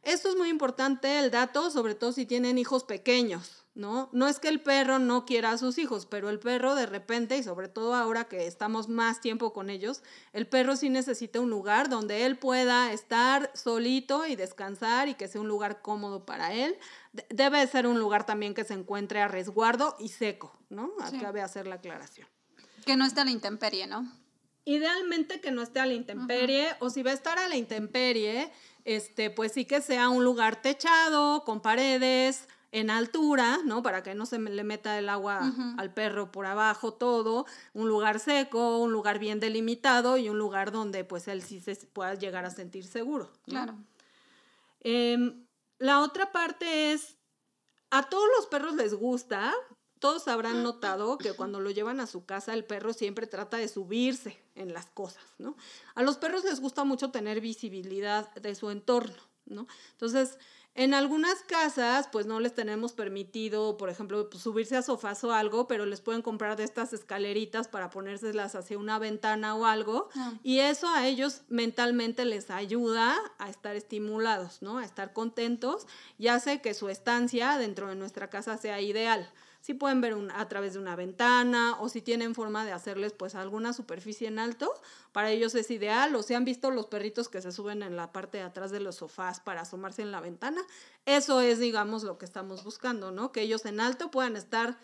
Esto 0.05 0.29
es 0.29 0.37
muy 0.37 0.49
importante, 0.49 1.19
el 1.19 1.31
dato, 1.31 1.71
sobre 1.71 1.95
todo 1.95 2.13
si 2.13 2.27
tienen 2.27 2.59
hijos 2.59 2.85
pequeños, 2.85 3.65
¿no? 3.75 4.11
No 4.13 4.29
es 4.29 4.39
que 4.39 4.49
el 4.49 4.61
perro 4.61 4.99
no 4.99 5.25
quiera 5.25 5.53
a 5.53 5.59
sus 5.59 5.79
hijos, 5.79 6.05
pero 6.05 6.29
el 6.29 6.39
perro 6.39 6.75
de 6.75 6.85
repente, 6.85 7.39
y 7.39 7.43
sobre 7.43 7.69
todo 7.69 7.95
ahora 7.95 8.25
que 8.25 8.47
estamos 8.47 8.89
más 8.89 9.21
tiempo 9.21 9.53
con 9.53 9.71
ellos, 9.71 10.03
el 10.33 10.47
perro 10.47 10.77
sí 10.77 10.91
necesita 10.91 11.41
un 11.41 11.49
lugar 11.49 11.89
donde 11.89 12.27
él 12.27 12.39
pueda 12.39 12.93
estar 12.93 13.51
solito 13.55 14.27
y 14.27 14.37
descansar 14.37 15.09
y 15.09 15.15
que 15.15 15.27
sea 15.27 15.41
un 15.41 15.49
lugar 15.49 15.81
cómodo 15.81 16.27
para 16.27 16.53
él. 16.53 16.77
Debe 17.31 17.67
ser 17.67 17.87
un 17.87 17.99
lugar 17.99 18.27
también 18.27 18.55
que 18.55 18.65
se 18.65 18.75
encuentre 18.75 19.23
a 19.23 19.29
resguardo 19.29 19.97
y 19.99 20.09
seco, 20.09 20.57
¿no? 20.69 20.93
Cabe 21.21 21.41
hacer 21.41 21.67
la 21.67 21.77
aclaración. 21.77 22.29
Que 22.85 22.97
no 22.97 23.07
esté 23.07 23.23
a 23.23 23.25
la 23.25 23.31
intemperie, 23.31 23.87
¿no? 23.87 24.24
Idealmente 24.64 25.40
que 25.40 25.50
no 25.50 25.62
esté 25.62 25.80
a 25.80 25.87
la 25.87 25.92
intemperie, 25.92 26.68
o 26.80 26.88
si 26.90 27.02
va 27.02 27.11
a 27.11 27.14
estar 27.14 27.38
a 27.38 27.49
la 27.49 27.56
intemperie, 27.56 28.50
este, 28.85 29.30
pues 29.30 29.52
sí 29.52 29.64
que 29.64 29.83
sea 29.83 30.09
un 30.09 30.25
lugar 30.25 30.62
techado, 30.62 31.44
con 31.44 31.61
paredes, 31.61 32.49
en 32.75 32.90
altura, 32.90 33.61
¿no? 33.64 33.85
Para 33.85 34.02
que 34.02 34.16
no 34.16 34.26
se 34.26 34.37
le 34.37 34.64
meta 34.64 34.99
el 34.99 35.09
agua 35.09 35.52
al 35.78 35.94
perro 35.94 36.33
por 36.33 36.44
abajo, 36.44 36.92
todo, 36.92 37.47
un 37.73 37.88
lugar 37.88 38.18
seco, 38.18 38.78
un 38.78 38.90
lugar 38.90 39.21
bien 39.21 39.38
delimitado 39.38 40.16
y 40.16 40.28
un 40.28 40.38
lugar 40.38 40.73
donde 40.73 41.04
pues 41.04 41.28
él 41.28 41.40
sí 41.42 41.61
se 41.61 41.76
pueda 41.76 42.14
llegar 42.14 42.44
a 42.44 42.50
sentir 42.50 42.85
seguro. 42.85 43.30
Claro. 43.44 43.76
Em, 44.80 45.47
la 45.78 46.00
otra 46.00 46.33
parte 46.33 46.92
es, 46.92 47.16
a 47.90 48.02
todos 48.02 48.28
los 48.37 48.47
perros 48.49 48.75
les 48.75 48.92
gusta 48.92 49.54
todos 50.05 50.29
habrán 50.29 50.63
notado 50.63 51.17
que 51.17 51.33
cuando 51.33 51.61
lo 51.61 51.71
llevan 51.71 51.99
a 51.99 52.07
su 52.07 52.27
casa, 52.27 52.53
el 52.53 52.67
perro 52.67 52.93
siempre 52.93 53.27
trata 53.27 53.57
de 53.57 53.69
subirse 53.69 54.39
en 54.55 54.75
las 54.75 54.85
cosas, 54.85 55.25
¿no? 55.39 55.57
A 55.95 56.03
los 56.03 56.19
perros 56.19 56.45
les 56.45 56.61
gusta 56.61 56.85
mucho 56.85 57.11
tener 57.11 57.41
visibilidad 57.41 58.31
de 58.35 58.55
su 58.55 58.69
entorno, 58.69 59.17
¿no? 59.47 59.67
Entonces, 59.93 60.37
en 60.75 60.93
algunas 60.93 61.41
casas, 61.45 62.07
pues 62.13 62.27
no 62.27 62.39
les 62.39 62.55
tenemos 62.55 62.93
permitido, 62.93 63.79
por 63.79 63.89
ejemplo, 63.89 64.29
pues, 64.29 64.43
subirse 64.43 64.77
a 64.77 64.83
sofás 64.83 65.25
o 65.25 65.33
algo, 65.33 65.69
pero 65.69 65.87
les 65.87 66.03
pueden 66.03 66.21
comprar 66.21 66.59
de 66.59 66.65
estas 66.65 66.93
escaleritas 66.93 67.69
para 67.69 67.89
ponérselas 67.89 68.55
hacia 68.57 68.77
una 68.77 68.99
ventana 68.99 69.55
o 69.55 69.65
algo. 69.65 70.11
Ah. 70.17 70.35
Y 70.43 70.59
eso 70.59 70.87
a 70.87 71.07
ellos 71.07 71.45
mentalmente 71.49 72.27
les 72.27 72.51
ayuda 72.51 73.17
a 73.39 73.49
estar 73.49 73.75
estimulados, 73.75 74.61
¿no? 74.61 74.77
A 74.77 74.85
estar 74.85 75.15
contentos 75.15 75.87
y 76.19 76.29
hace 76.29 76.61
que 76.61 76.75
su 76.75 76.91
estancia 76.91 77.57
dentro 77.57 77.89
de 77.89 77.95
nuestra 77.95 78.29
casa 78.29 78.59
sea 78.59 78.83
ideal. 78.83 79.31
Si 79.64 79.73
pueden 79.73 80.02
ver 80.02 80.14
a 80.35 80.47
través 80.47 80.75
de 80.75 80.78
una 80.78 80.94
ventana 80.94 81.80
o 81.80 81.88
si 81.88 82.02
tienen 82.02 82.35
forma 82.35 82.66
de 82.66 82.73
hacerles 82.73 83.14
pues 83.14 83.35
alguna 83.35 83.73
superficie 83.73 84.28
en 84.28 84.38
alto, 84.38 84.71
para 85.11 85.30
ellos 85.30 85.54
es 85.54 85.71
ideal. 85.71 86.14
O 86.14 86.23
si 86.23 86.35
han 86.35 86.44
visto 86.44 86.71
los 86.71 86.85
perritos 86.85 87.30
que 87.30 87.40
se 87.40 87.50
suben 87.50 87.83
en 87.83 87.97
la 87.97 88.12
parte 88.12 88.37
de 88.37 88.44
atrás 88.44 88.71
de 88.71 88.80
los 88.80 88.97
sofás 88.97 89.40
para 89.40 89.62
asomarse 89.62 90.02
en 90.02 90.12
la 90.12 90.21
ventana, 90.21 90.61
eso 91.06 91.40
es 91.40 91.61
digamos 91.61 92.02
lo 92.02 92.18
que 92.18 92.26
estamos 92.26 92.62
buscando, 92.62 93.11
¿no? 93.11 93.33
Que 93.33 93.40
ellos 93.40 93.64
en 93.64 93.80
alto 93.80 94.11
puedan 94.11 94.37
estar 94.37 94.76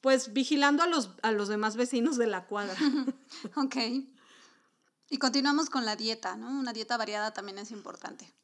pues 0.00 0.32
vigilando 0.32 0.82
a 0.82 0.88
los, 0.88 1.10
a 1.22 1.30
los 1.30 1.46
demás 1.46 1.76
vecinos 1.76 2.16
de 2.16 2.26
la 2.26 2.46
cuadra. 2.46 2.74
ok. 3.54 3.76
Y 5.08 5.18
continuamos 5.18 5.70
con 5.70 5.84
la 5.84 5.94
dieta, 5.94 6.34
¿no? 6.36 6.48
Una 6.48 6.72
dieta 6.72 6.96
variada 6.96 7.32
también 7.32 7.58
es 7.58 7.70
importante. 7.70 8.34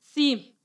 Sí. 0.00 0.56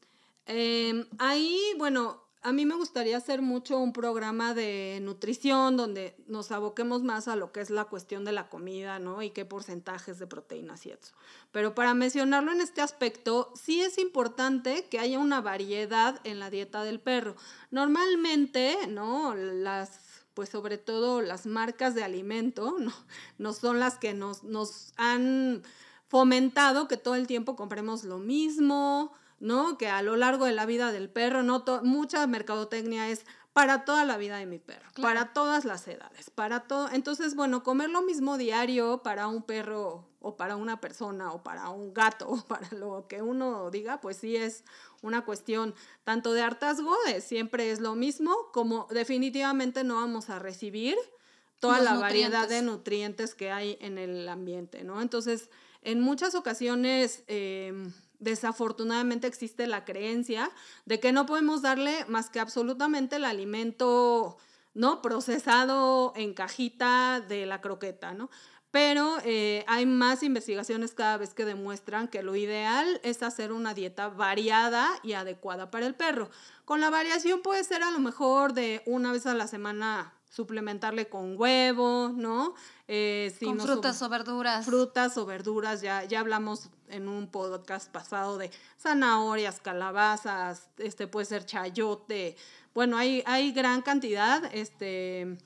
Em, 0.45 1.07
ahí, 1.17 1.59
bueno, 1.79 2.21
a 2.43 2.51
mí 2.51 2.65
me 2.65 2.75
gustaría 2.75 3.17
hacer 3.17 3.41
mucho 3.41 3.77
un 3.77 3.93
programa 3.93 4.53
de 4.55 4.99
nutrición 5.01 5.77
donde 5.77 6.15
nos 6.27 6.51
aboquemos 6.51 7.03
más 7.03 7.27
a 7.27 7.35
lo 7.35 7.51
que 7.51 7.61
es 7.61 7.69
la 7.69 7.85
cuestión 7.85 8.25
de 8.25 8.31
la 8.31 8.49
comida, 8.49 8.97
¿no? 8.97 9.21
Y 9.21 9.29
qué 9.29 9.45
porcentajes 9.45 10.17
de 10.17 10.25
proteínas 10.25 10.85
y 10.87 10.91
eso. 10.91 11.13
Pero 11.51 11.75
para 11.75 11.93
mencionarlo 11.93 12.51
en 12.51 12.61
este 12.61 12.81
aspecto, 12.81 13.53
sí 13.53 13.81
es 13.81 13.99
importante 13.99 14.87
que 14.89 14.97
haya 14.97 15.19
una 15.19 15.39
variedad 15.41 16.19
en 16.23 16.39
la 16.39 16.49
dieta 16.49 16.83
del 16.83 16.99
perro. 16.99 17.35
Normalmente, 17.69 18.75
¿no? 18.87 19.35
Las 19.35 20.11
pues 20.33 20.49
sobre 20.49 20.77
todo 20.77 21.21
las 21.21 21.45
marcas 21.45 21.93
de 21.93 22.03
alimento, 22.03 22.77
no, 22.79 22.93
no 23.37 23.53
son 23.53 23.79
las 23.79 23.97
que 23.97 24.13
nos, 24.13 24.43
nos 24.43 24.93
han 24.95 25.61
fomentado 26.07 26.87
que 26.87 26.97
todo 26.97 27.15
el 27.15 27.27
tiempo 27.27 27.55
compremos 27.55 28.03
lo 28.03 28.17
mismo, 28.17 29.13
¿no? 29.41 29.77
Que 29.77 29.87
a 29.87 30.01
lo 30.01 30.15
largo 30.15 30.45
de 30.45 30.53
la 30.53 30.65
vida 30.65 30.91
del 30.91 31.09
perro, 31.09 31.43
¿no? 31.43 31.65
mucha 31.83 32.25
mercadotecnia 32.27 33.09
es 33.09 33.25
para 33.53 33.83
toda 33.83 34.05
la 34.05 34.15
vida 34.17 34.37
de 34.37 34.45
mi 34.45 34.59
perro, 34.59 34.87
para 35.01 35.33
todas 35.33 35.65
las 35.65 35.85
edades, 35.87 36.29
para 36.29 36.61
todo. 36.61 36.89
Entonces, 36.89 37.35
bueno, 37.35 37.63
comer 37.63 37.89
lo 37.89 38.01
mismo 38.01 38.37
diario 38.37 39.01
para 39.03 39.27
un 39.27 39.43
perro 39.43 40.07
o 40.19 40.37
para 40.37 40.55
una 40.55 40.79
persona 40.79 41.33
o 41.33 41.43
para 41.43 41.69
un 41.69 41.93
gato 41.93 42.29
o 42.29 42.37
para 42.47 42.69
lo 42.71 43.07
que 43.09 43.21
uno 43.21 43.69
diga, 43.71 43.99
pues 43.99 44.17
sí 44.17 44.37
es 44.37 44.63
una 45.01 45.25
cuestión 45.25 45.73
tanto 46.03 46.33
de 46.33 46.43
hartazgo, 46.43 46.95
de 47.07 47.19
siempre 47.19 47.71
es 47.71 47.81
lo 47.81 47.95
mismo, 47.95 48.33
como 48.53 48.87
definitivamente 48.91 49.83
no 49.83 49.95
vamos 49.95 50.29
a 50.29 50.39
recibir 50.39 50.95
toda 51.59 51.79
la 51.79 51.95
variedad 51.95 52.47
de 52.47 52.61
nutrientes 52.61 53.35
que 53.35 53.51
hay 53.51 53.77
en 53.81 53.97
el 53.97 54.27
ambiente, 54.29 54.83
¿no? 54.83 55.01
Entonces, 55.01 55.49
en 55.81 55.99
muchas 55.99 56.35
ocasiones... 56.35 57.23
Em, 57.27 57.91
desafortunadamente 58.21 59.27
existe 59.27 59.67
la 59.67 59.83
creencia 59.83 60.49
de 60.85 61.01
que 61.01 61.11
no 61.11 61.25
podemos 61.25 61.61
darle 61.61 62.05
más 62.07 62.29
que 62.29 62.39
absolutamente 62.39 63.17
el 63.17 63.25
alimento 63.25 64.37
no 64.73 65.01
procesado 65.01 66.13
en 66.15 66.33
cajita 66.33 67.19
de 67.19 67.45
la 67.45 67.59
croqueta, 67.59 68.13
¿no? 68.13 68.29
Pero 68.69 69.17
eh, 69.25 69.65
hay 69.67 69.85
más 69.85 70.23
investigaciones 70.23 70.93
cada 70.93 71.17
vez 71.17 71.33
que 71.33 71.43
demuestran 71.43 72.07
que 72.07 72.23
lo 72.23 72.37
ideal 72.37 73.01
es 73.03 73.21
hacer 73.21 73.51
una 73.51 73.73
dieta 73.73 74.07
variada 74.07 74.87
y 75.03 75.11
adecuada 75.11 75.69
para 75.69 75.87
el 75.87 75.95
perro. 75.95 76.29
Con 76.63 76.79
la 76.79 76.89
variación 76.89 77.41
puede 77.41 77.65
ser 77.65 77.83
a 77.83 77.91
lo 77.91 77.99
mejor 77.99 78.53
de 78.53 78.81
una 78.85 79.11
vez 79.11 79.25
a 79.25 79.33
la 79.33 79.47
semana 79.47 80.13
suplementarle 80.31 81.09
con 81.09 81.39
huevo, 81.39 82.11
¿no? 82.15 82.55
Eh, 82.87 83.35
con 83.43 83.59
frutas 83.59 84.01
o 84.01 84.09
verduras. 84.09 84.65
Frutas 84.65 85.17
o 85.17 85.25
verduras, 85.25 85.81
ya, 85.81 86.05
ya 86.05 86.21
hablamos 86.21 86.69
en 86.87 87.09
un 87.09 87.27
podcast 87.27 87.91
pasado 87.91 88.37
de 88.37 88.49
zanahorias, 88.79 89.59
calabazas, 89.59 90.69
este 90.77 91.05
puede 91.07 91.25
ser 91.25 91.45
chayote. 91.45 92.37
Bueno, 92.73 92.97
hay, 92.97 93.21
hay 93.25 93.51
gran 93.51 93.81
cantidad, 93.81 94.43
este 94.55 95.37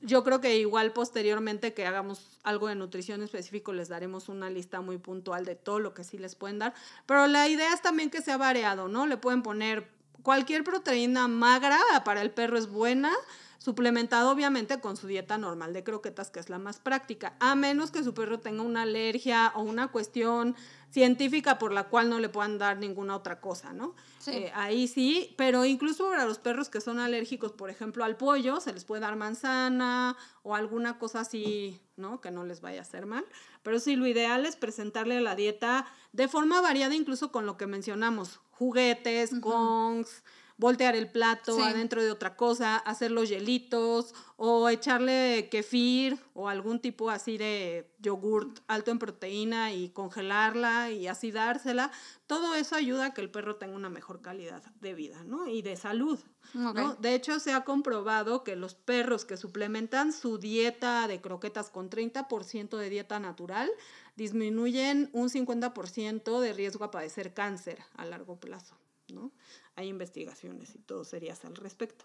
yo 0.00 0.22
creo 0.22 0.40
que 0.40 0.56
igual 0.58 0.92
posteriormente 0.92 1.74
que 1.74 1.84
hagamos 1.84 2.38
algo 2.44 2.68
de 2.68 2.76
nutrición 2.76 3.22
específico 3.22 3.72
les 3.72 3.88
daremos 3.88 4.28
una 4.28 4.48
lista 4.48 4.80
muy 4.80 4.98
puntual 4.98 5.44
de 5.44 5.56
todo 5.56 5.80
lo 5.80 5.92
que 5.92 6.04
sí 6.04 6.18
les 6.18 6.36
pueden 6.36 6.60
dar, 6.60 6.74
pero 7.06 7.26
la 7.26 7.48
idea 7.48 7.72
es 7.72 7.82
también 7.82 8.10
que 8.10 8.22
sea 8.22 8.36
variado, 8.36 8.86
¿no? 8.88 9.06
Le 9.06 9.16
pueden 9.16 9.42
poner 9.42 9.90
cualquier 10.22 10.62
proteína 10.62 11.26
magra 11.26 11.80
para 12.04 12.22
el 12.22 12.30
perro 12.30 12.58
es 12.58 12.68
buena, 12.68 13.12
suplementado 13.58 14.30
obviamente 14.30 14.80
con 14.80 14.96
su 14.96 15.08
dieta 15.08 15.36
normal 15.36 15.72
de 15.72 15.84
croquetas, 15.84 16.30
que 16.30 16.40
es 16.40 16.48
la 16.48 16.58
más 16.58 16.78
práctica, 16.78 17.36
a 17.40 17.54
menos 17.54 17.90
que 17.90 18.04
su 18.04 18.14
perro 18.14 18.38
tenga 18.38 18.62
una 18.62 18.82
alergia 18.82 19.52
o 19.54 19.62
una 19.62 19.88
cuestión 19.88 20.56
científica 20.90 21.58
por 21.58 21.72
la 21.72 21.84
cual 21.84 22.08
no 22.08 22.18
le 22.18 22.28
puedan 22.28 22.56
dar 22.56 22.78
ninguna 22.78 23.14
otra 23.16 23.40
cosa, 23.40 23.72
¿no? 23.72 23.94
Eh, 24.26 24.50
ahí 24.54 24.88
sí, 24.88 25.34
pero 25.36 25.64
incluso 25.64 26.08
para 26.08 26.24
los 26.24 26.38
perros 26.38 26.70
que 26.70 26.80
son 26.80 26.98
alérgicos, 26.98 27.52
por 27.52 27.68
ejemplo, 27.68 28.04
al 28.04 28.16
pollo, 28.16 28.60
se 28.60 28.72
les 28.72 28.84
puede 28.84 29.02
dar 29.02 29.16
manzana 29.16 30.16
o 30.42 30.54
alguna 30.54 30.98
cosa 30.98 31.20
así, 31.20 31.80
¿no? 31.96 32.20
Que 32.20 32.30
no 32.30 32.44
les 32.44 32.60
vaya 32.60 32.78
a 32.78 32.82
hacer 32.82 33.06
mal. 33.06 33.26
Pero 33.62 33.80
sí, 33.80 33.96
lo 33.96 34.06
ideal 34.06 34.46
es 34.46 34.56
presentarle 34.56 35.20
la 35.20 35.34
dieta 35.34 35.86
de 36.12 36.28
forma 36.28 36.60
variada, 36.60 36.94
incluso 36.94 37.32
con 37.32 37.44
lo 37.44 37.56
que 37.56 37.66
mencionamos, 37.66 38.40
juguetes, 38.52 39.40
gongs, 39.40 40.22
voltear 40.58 40.96
el 40.96 41.08
plato 41.08 41.62
adentro 41.62 42.02
de 42.02 42.10
otra 42.10 42.36
cosa, 42.36 42.76
hacer 42.76 43.12
los 43.12 43.28
hielitos 43.28 44.12
o 44.36 44.68
echarle 44.68 45.48
kefir 45.50 46.18
o 46.34 46.48
algún 46.48 46.80
tipo 46.80 47.10
así 47.10 47.38
de 47.38 47.90
yogurt 48.00 48.58
alto 48.66 48.90
en 48.90 48.98
proteína 48.98 49.72
y 49.72 49.90
congelarla 49.90 50.90
y 50.90 51.06
así 51.06 51.30
dársela. 51.30 51.92
Todo 52.26 52.56
eso 52.56 52.74
ayuda 52.74 53.06
a 53.06 53.14
que 53.14 53.20
el 53.20 53.30
perro 53.30 53.56
tenga 53.56 53.76
una 53.76 53.88
mejor 53.88 54.20
calidad 54.20 54.62
de 54.80 54.94
vida 54.94 55.22
¿no? 55.24 55.46
y 55.46 55.62
de 55.62 55.76
salud. 55.76 56.18
¿no? 56.54 56.94
De 56.96 57.14
hecho, 57.14 57.38
se 57.38 57.52
ha 57.52 57.64
comprobado 57.64 58.42
que 58.42 58.56
los 58.56 58.74
perros 58.74 59.24
que 59.24 59.36
suplementan 59.36 60.12
su 60.12 60.38
dieta 60.38 61.06
de 61.06 61.20
croquetas 61.20 61.70
con 61.70 61.88
30% 61.88 62.76
de 62.76 62.90
dieta 62.90 63.20
natural 63.20 63.70
disminuyen 64.16 65.08
un 65.12 65.28
50% 65.28 66.40
de 66.40 66.52
riesgo 66.52 66.84
a 66.84 66.90
padecer 66.90 67.32
cáncer 67.32 67.78
a 67.94 68.04
largo 68.04 68.40
plazo. 68.40 68.76
¿no? 69.12 69.32
Hay 69.78 69.86
investigaciones 69.86 70.74
y 70.74 70.78
todo 70.80 71.04
sería 71.04 71.36
al 71.44 71.54
respecto. 71.54 72.04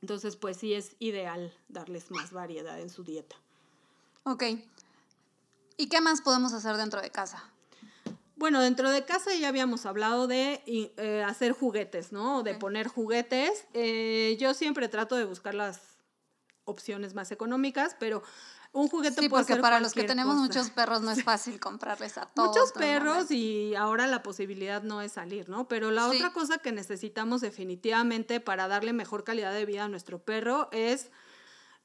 Entonces, 0.00 0.36
pues 0.36 0.56
sí 0.56 0.72
es 0.72 0.96
ideal 1.00 1.52
darles 1.68 2.10
más 2.10 2.32
variedad 2.32 2.80
en 2.80 2.88
su 2.88 3.04
dieta. 3.04 3.36
Ok. 4.22 4.44
¿Y 5.76 5.88
qué 5.90 6.00
más 6.00 6.22
podemos 6.22 6.54
hacer 6.54 6.78
dentro 6.78 7.02
de 7.02 7.10
casa? 7.10 7.44
Bueno, 8.36 8.62
dentro 8.62 8.90
de 8.90 9.04
casa 9.04 9.34
ya 9.34 9.48
habíamos 9.48 9.84
hablado 9.84 10.26
de 10.26 10.62
eh, 10.66 11.22
hacer 11.26 11.52
juguetes, 11.52 12.10
¿no? 12.10 12.42
De 12.42 12.54
poner 12.54 12.88
juguetes. 12.88 13.66
Eh, 13.74 14.38
yo 14.40 14.54
siempre 14.54 14.88
trato 14.88 15.16
de 15.16 15.26
buscar 15.26 15.54
las 15.54 15.82
opciones 16.64 17.14
más 17.14 17.32
económicas, 17.32 17.96
pero 18.00 18.22
un 18.72 18.88
juguete 18.88 19.22
sí, 19.22 19.28
porque 19.28 19.56
para 19.56 19.80
los 19.80 19.92
que 19.92 20.04
tenemos 20.04 20.36
muchos 20.36 20.70
perros 20.70 21.02
no 21.02 21.10
es 21.10 21.24
fácil 21.24 21.58
comprarles 21.58 22.18
a 22.18 22.26
todos. 22.26 22.48
Muchos 22.48 22.72
perros 22.72 23.30
y 23.30 23.74
ahora 23.74 24.06
la 24.06 24.22
posibilidad 24.22 24.82
no 24.82 25.00
es 25.00 25.12
salir, 25.12 25.48
¿no? 25.48 25.68
Pero 25.68 25.90
la 25.90 26.08
otra 26.08 26.32
cosa 26.32 26.58
que 26.58 26.72
necesitamos 26.72 27.40
definitivamente 27.40 28.40
para 28.40 28.68
darle 28.68 28.92
mejor 28.92 29.24
calidad 29.24 29.52
de 29.52 29.64
vida 29.64 29.84
a 29.84 29.88
nuestro 29.88 30.22
perro 30.22 30.68
es 30.72 31.10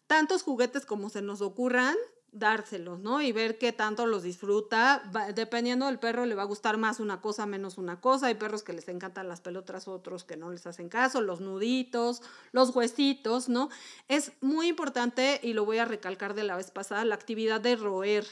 tantos 0.07 0.43
juguetes 0.43 0.85
como 0.85 1.09
se 1.09 1.21
nos 1.21 1.41
ocurran, 1.41 1.95
dárselos, 2.33 2.99
¿no? 2.99 3.21
Y 3.21 3.31
ver 3.31 3.57
qué 3.57 3.71
tanto 3.71 4.05
los 4.05 4.23
disfruta. 4.23 5.03
dependiendo 5.33 5.85
del 5.85 5.99
perro, 5.99 6.25
le 6.25 6.35
va 6.35 6.41
a 6.41 6.45
gustar 6.45 6.77
más 6.77 6.99
una 6.99 7.21
cosa, 7.21 7.45
menos 7.45 7.77
una 7.77 8.01
cosa. 8.01 8.27
Hay 8.27 8.35
perros 8.35 8.63
que 8.63 8.73
les 8.73 8.87
encantan 8.89 9.27
las 9.27 9.41
pelotas, 9.41 9.87
otros 9.87 10.23
que 10.23 10.35
no 10.35 10.51
les 10.51 10.65
hacen 10.67 10.89
caso, 10.89 11.21
los 11.21 11.39
nuditos, 11.39 12.21
los 12.51 12.75
huesitos, 12.75 13.49
¿no? 13.49 13.69
Es 14.07 14.31
muy 14.41 14.67
importante, 14.67 15.39
y 15.43 15.53
lo 15.53 15.65
voy 15.65 15.77
a 15.77 15.85
recalcar 15.85 16.33
de 16.33 16.43
la 16.43 16.57
vez 16.57 16.71
pasada, 16.71 17.05
la 17.05 17.15
actividad 17.15 17.61
de 17.61 17.75
roer, 17.75 18.25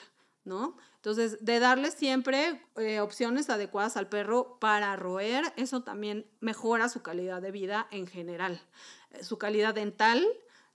¿no? 0.44 0.78
Entonces, 0.96 1.44
de 1.44 1.60
darle 1.60 1.90
siempre 1.90 2.62
eh, 2.76 3.00
opciones 3.00 3.50
adecuadas 3.50 3.98
al 3.98 4.08
perro 4.08 4.60
para 4.60 4.96
roer, 4.96 5.52
eso 5.58 5.82
también 5.82 6.28
mejora 6.42 6.90
su 6.90 7.02
calidad 7.02 7.42
de 7.42 7.52
vida 7.52 7.88
en 7.90 8.06
general. 8.06 8.62
Eh, 9.12 9.24
su 9.24 9.40
calidad 9.40 9.74
dental, 9.74 10.28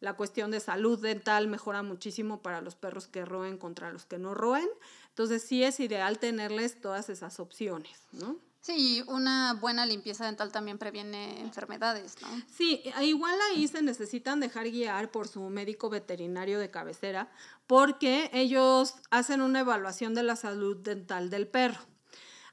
la 0.07 0.15
cuestión 0.15 0.53
de 0.53 0.61
salud 0.61 1.01
dental 1.01 1.49
mejora 1.49 1.83
muchísimo 1.83 2.41
para 2.41 2.61
los 2.61 2.77
perros 2.77 3.09
que 3.09 3.25
roen 3.25 3.59
contra 3.59 3.91
los 3.91 4.05
que 4.05 4.19
no 4.19 4.35
roen. 4.35 4.69
Entonces 5.09 5.43
sí 5.43 5.65
es 5.65 5.81
ideal 5.81 6.21
tenerles 6.21 6.81
todas 6.81 7.09
esas 7.09 7.41
opciones, 7.41 7.99
¿no? 8.13 8.37
Sí, 8.61 9.03
una 9.09 9.55
buena 9.55 9.85
limpieza 9.85 10.25
dental 10.25 10.53
también 10.53 10.79
previene 10.79 11.41
enfermedades, 11.41 12.15
¿no? 12.23 12.29
Sí, 12.57 12.85
igual 13.03 13.37
ahí 13.51 13.67
se 13.67 13.83
necesitan 13.83 14.39
dejar 14.39 14.71
guiar 14.71 15.11
por 15.11 15.27
su 15.27 15.41
médico 15.51 15.91
veterinario 15.91 16.61
de 16.61 16.71
cabecera 16.71 17.29
porque 17.67 18.31
ellos 18.33 18.95
hacen 19.11 19.41
una 19.41 19.59
evaluación 19.59 20.15
de 20.15 20.23
la 20.23 20.37
salud 20.37 20.77
dental 20.77 21.31
del 21.31 21.49
perro. 21.49 21.81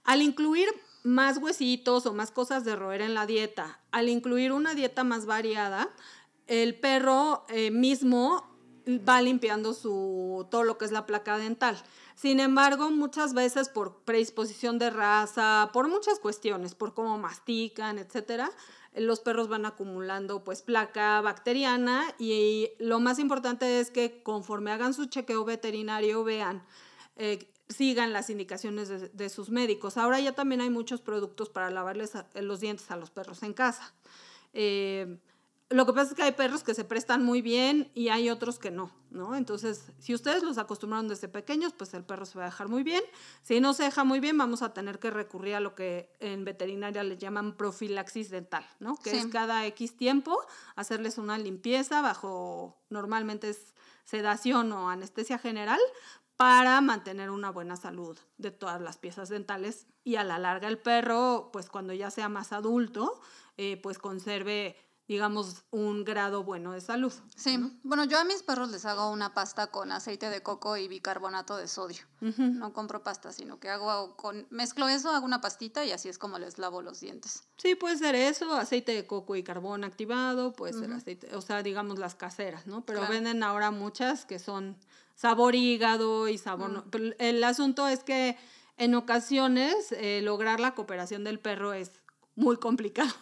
Al 0.03 0.23
incluir 0.23 0.69
más 1.03 1.37
huesitos 1.37 2.07
o 2.07 2.13
más 2.13 2.31
cosas 2.31 2.63
de 2.65 2.75
roer 2.75 3.01
en 3.01 3.13
la 3.13 3.27
dieta, 3.27 3.79
al 3.91 4.09
incluir 4.09 4.53
una 4.53 4.73
dieta 4.73 5.03
más 5.03 5.27
variada, 5.27 5.91
el 6.47 6.75
perro 6.79 7.45
eh, 7.49 7.71
mismo 7.71 8.49
va 8.87 9.21
limpiando 9.21 9.73
su, 9.73 10.45
todo 10.51 10.63
lo 10.63 10.77
que 10.77 10.85
es 10.85 10.91
la 10.91 11.05
placa 11.05 11.37
dental. 11.37 11.81
Sin 12.15 12.39
embargo, 12.39 12.91
muchas 12.91 13.33
veces 13.33 13.69
por 13.69 14.03
predisposición 14.03 14.77
de 14.77 14.89
raza, 14.89 15.69
por 15.73 15.87
muchas 15.87 16.19
cuestiones, 16.19 16.75
por 16.75 16.93
cómo 16.93 17.17
mastican, 17.17 17.97
etcétera, 17.97 18.51
los 18.95 19.19
perros 19.21 19.47
van 19.47 19.65
acumulando 19.65 20.43
pues 20.43 20.61
placa 20.61 21.19
bacteriana 21.21 22.03
y 22.19 22.69
lo 22.77 22.99
más 22.99 23.17
importante 23.17 23.79
es 23.79 23.89
que 23.89 24.21
conforme 24.21 24.71
hagan 24.71 24.93
su 24.93 25.05
chequeo 25.05 25.45
veterinario 25.45 26.23
vean 26.23 26.63
eh, 27.15 27.47
sigan 27.69 28.13
las 28.13 28.29
indicaciones 28.29 29.15
de, 29.15 29.29
sus 29.29 29.49
médicos. 29.49 29.97
Ahora 29.97 30.19
ya 30.19 30.33
también 30.33 30.61
hay 30.61 30.69
muchos 30.69 31.01
productos 31.01 31.49
para 31.49 31.71
lavarles 31.71 32.11
los 32.35 32.59
dientes 32.59 32.91
a 32.91 32.97
los 32.97 33.09
perros 33.09 33.41
en 33.41 33.53
casa. 33.53 33.93
Eh, 34.53 35.17
lo 35.73 35.85
que 35.85 35.93
pasa 35.93 36.11
es 36.11 36.15
que 36.15 36.23
hay 36.23 36.31
perros 36.33 36.63
que 36.63 36.73
se 36.73 36.83
prestan 36.83 37.23
muy 37.23 37.41
bien 37.41 37.91
y 37.95 38.09
hay 38.09 38.29
otros 38.29 38.59
que 38.59 38.69
no, 38.69 38.91
¿no? 39.09 39.35
Entonces, 39.35 39.91
si 39.97 40.13
ustedes 40.13 40.43
los 40.43 40.57
acostumbraron 40.57 41.07
desde 41.07 41.27
pequeños, 41.27 41.73
pues 41.73 41.93
el 41.93 42.03
perro 42.03 42.25
se 42.25 42.37
va 42.37 42.45
a 42.45 42.47
dejar 42.47 42.67
muy 42.67 42.83
bien. 42.83 43.01
Si 43.41 43.59
no 43.59 43.73
se 43.73 43.83
deja 43.83 44.03
muy 44.03 44.19
bien, 44.19 44.37
vamos 44.37 44.61
a 44.61 44.73
tener 44.73 44.99
que 44.99 45.09
recurrir 45.09 45.55
a 45.55 45.59
lo 45.59 45.73
que 45.73 46.11
en 46.19 46.45
veterinaria 46.45 47.03
le 47.03 47.17
llaman 47.17 47.57
profilaxis 47.57 48.29
dental, 48.29 48.65
¿no? 48.79 48.97
Que 48.97 49.17
es 49.17 49.25
cada 49.27 49.65
X 49.65 49.97
tiempo 49.97 50.37
hacerles 50.75 51.17
una 51.17 51.37
limpieza 51.37 52.01
bajo, 52.01 52.77
normalmente 52.89 53.49
es 53.49 53.73
sedación 54.05 54.71
o 54.73 54.89
anestesia 54.89 55.39
general, 55.39 55.79
para 56.35 56.81
mantener 56.81 57.29
una 57.29 57.51
buena 57.51 57.77
salud 57.77 58.17
de 58.37 58.51
todas 58.51 58.81
las 58.81 58.97
piezas 58.97 59.29
dentales 59.29 59.87
y 60.03 60.15
a 60.15 60.23
la 60.23 60.39
larga 60.39 60.67
el 60.67 60.77
perro, 60.77 61.49
pues 61.53 61.69
cuando 61.69 61.93
ya 61.93 62.11
sea 62.11 62.27
más 62.27 62.51
adulto, 62.51 63.21
eh, 63.57 63.79
pues 63.81 63.97
conserve 63.99 64.75
digamos, 65.07 65.65
un 65.69 66.05
grado 66.05 66.43
bueno 66.43 66.71
de 66.71 66.79
salud. 66.79 67.11
Sí, 67.35 67.59
bueno, 67.83 68.05
yo 68.05 68.19
a 68.19 68.23
mis 68.23 68.41
perros 68.41 68.71
les 68.71 68.85
hago 68.85 69.11
una 69.11 69.33
pasta 69.33 69.67
con 69.67 69.91
aceite 69.91 70.29
de 70.29 70.41
coco 70.41 70.77
y 70.77 70.87
bicarbonato 70.87 71.57
de 71.57 71.67
sodio. 71.67 72.01
No 72.21 72.71
compro 72.71 73.03
pasta, 73.03 73.33
sino 73.33 73.59
que 73.59 73.69
hago 73.69 74.15
con, 74.15 74.47
mezclo 74.49 74.87
eso, 74.87 75.09
hago 75.09 75.25
una 75.25 75.41
pastita 75.41 75.83
y 75.83 75.91
así 75.91 76.07
es 76.07 76.17
como 76.17 76.39
les 76.39 76.57
lavo 76.57 76.81
los 76.81 77.01
dientes. 77.01 77.43
Sí, 77.57 77.75
puede 77.75 77.97
ser 77.97 78.15
eso, 78.15 78.53
aceite 78.53 78.93
de 78.93 79.05
coco 79.05 79.35
y 79.35 79.43
carbón 79.43 79.83
activado, 79.83 80.53
puede 80.53 80.73
ser 80.73 80.91
aceite, 80.93 81.35
o 81.35 81.41
sea, 81.41 81.63
digamos 81.63 81.99
las 81.99 82.15
caseras, 82.15 82.65
¿no? 82.65 82.85
Pero 82.85 83.05
venden 83.07 83.43
ahora 83.43 83.71
muchas 83.71 84.25
que 84.25 84.39
son 84.39 84.77
sabor 85.15 85.53
hígado 85.55 86.29
y 86.29 86.37
sabor... 86.37 86.85
el 87.19 87.43
asunto 87.43 87.87
es 87.89 88.03
que 88.03 88.37
en 88.77 88.95
ocasiones 88.95 89.91
eh, 89.91 90.21
lograr 90.23 90.59
la 90.59 90.73
cooperación 90.75 91.23
del 91.23 91.39
perro 91.39 91.73
es 91.73 92.01
muy 92.35 92.57
complicado. 92.57 93.13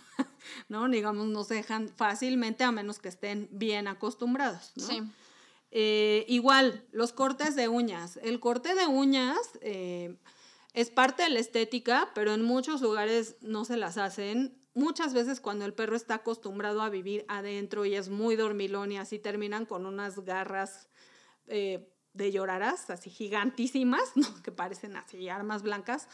¿No? 0.69 0.87
Digamos, 0.89 1.27
no 1.27 1.43
se 1.43 1.55
dejan 1.55 1.89
fácilmente 1.89 2.63
a 2.63 2.71
menos 2.71 2.99
que 2.99 3.09
estén 3.09 3.47
bien 3.51 3.87
acostumbrados, 3.87 4.71
Sí. 4.75 5.01
Eh, 5.73 6.25
igual, 6.27 6.85
los 6.91 7.13
cortes 7.13 7.55
de 7.55 7.69
uñas. 7.69 8.19
El 8.23 8.41
corte 8.41 8.75
de 8.75 8.87
uñas 8.87 9.37
eh, 9.61 10.17
es 10.73 10.89
parte 10.89 11.23
de 11.23 11.29
la 11.29 11.39
estética, 11.39 12.09
pero 12.13 12.33
en 12.33 12.43
muchos 12.43 12.81
lugares 12.81 13.37
no 13.41 13.63
se 13.63 13.77
las 13.77 13.97
hacen. 13.97 14.57
Muchas 14.73 15.13
veces 15.13 15.39
cuando 15.39 15.65
el 15.65 15.73
perro 15.73 15.95
está 15.95 16.15
acostumbrado 16.15 16.81
a 16.81 16.89
vivir 16.89 17.25
adentro 17.29 17.85
y 17.85 17.95
es 17.95 18.09
muy 18.09 18.35
dormilón 18.35 18.91
y 18.91 18.97
así 18.97 19.17
terminan 19.17 19.65
con 19.65 19.85
unas 19.85 20.19
garras 20.19 20.89
eh, 21.47 21.89
de 22.13 22.31
lloraras, 22.31 22.89
así 22.89 23.09
gigantísimas, 23.09 24.11
que 24.43 24.51
parecen 24.51 24.97
así 24.97 25.29
armas 25.29 25.61
blancas. 25.61 26.07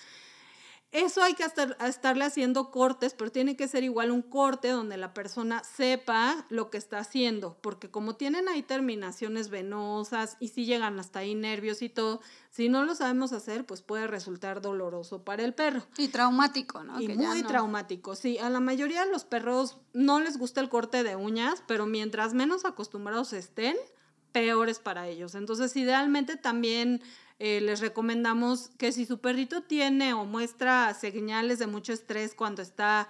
Eso 0.92 1.22
hay 1.22 1.34
que 1.34 1.44
estar, 1.44 1.76
estarle 1.86 2.24
haciendo 2.24 2.72
cortes, 2.72 3.14
pero 3.14 3.30
tiene 3.30 3.58
que 3.58 3.68
ser 3.68 3.84
igual 3.84 4.10
un 4.10 4.22
corte 4.22 4.70
donde 4.70 4.96
la 4.96 5.14
persona 5.14 5.62
sepa 5.64 6.46
lo 6.50 6.70
que 6.70 6.78
está 6.78 7.00
haciendo, 7.00 7.58
porque 7.62 7.92
como 7.92 8.16
tienen 8.16 8.48
ahí 8.48 8.64
terminaciones 8.64 9.50
venosas 9.50 10.38
y 10.40 10.48
si 10.48 10.66
llegan 10.66 10.98
hasta 10.98 11.20
ahí 11.20 11.36
nervios 11.36 11.82
y 11.82 11.90
todo, 11.90 12.22
si 12.52 12.70
no 12.70 12.86
lo 12.86 12.96
sabemos 12.96 13.34
hacer, 13.34 13.66
pues 13.66 13.82
puede 13.82 14.08
resultar 14.08 14.62
doloroso 14.62 15.24
para 15.26 15.44
el 15.44 15.54
perro. 15.54 15.84
Y 15.98 16.08
traumático, 16.08 16.82
¿no? 16.84 17.02
Y 17.02 17.10
muy 17.10 17.44
traumático, 17.44 18.16
sí. 18.16 18.38
A 18.38 18.50
la 18.50 18.62
mayoría 18.62 19.04
de 19.04 19.12
los 19.12 19.26
perros 19.26 19.78
no 19.94 20.22
les 20.22 20.38
gusta 20.38 20.62
el 20.62 20.70
corte 20.70 21.04
de 21.04 21.18
uñas, 21.18 21.64
pero 21.68 21.86
mientras 21.86 22.34
menos 22.34 22.64
acostumbrados 22.64 23.34
estén, 23.34 23.76
peores 24.32 24.80
para 24.80 25.08
ellos. 25.08 25.36
Entonces, 25.36 25.76
idealmente 25.76 26.38
también 26.38 27.02
eh, 27.40 27.62
les 27.62 27.80
recomendamos 27.80 28.70
que 28.78 28.92
si 28.92 29.06
su 29.06 29.20
perrito 29.20 29.62
tiene 29.62 30.14
o 30.14 30.26
muestra 30.26 30.94
señales 30.94 31.60
de 31.60 31.68
mucho 31.68 31.94
estrés 31.94 32.34
cuando 32.34 32.62
está 32.62 33.10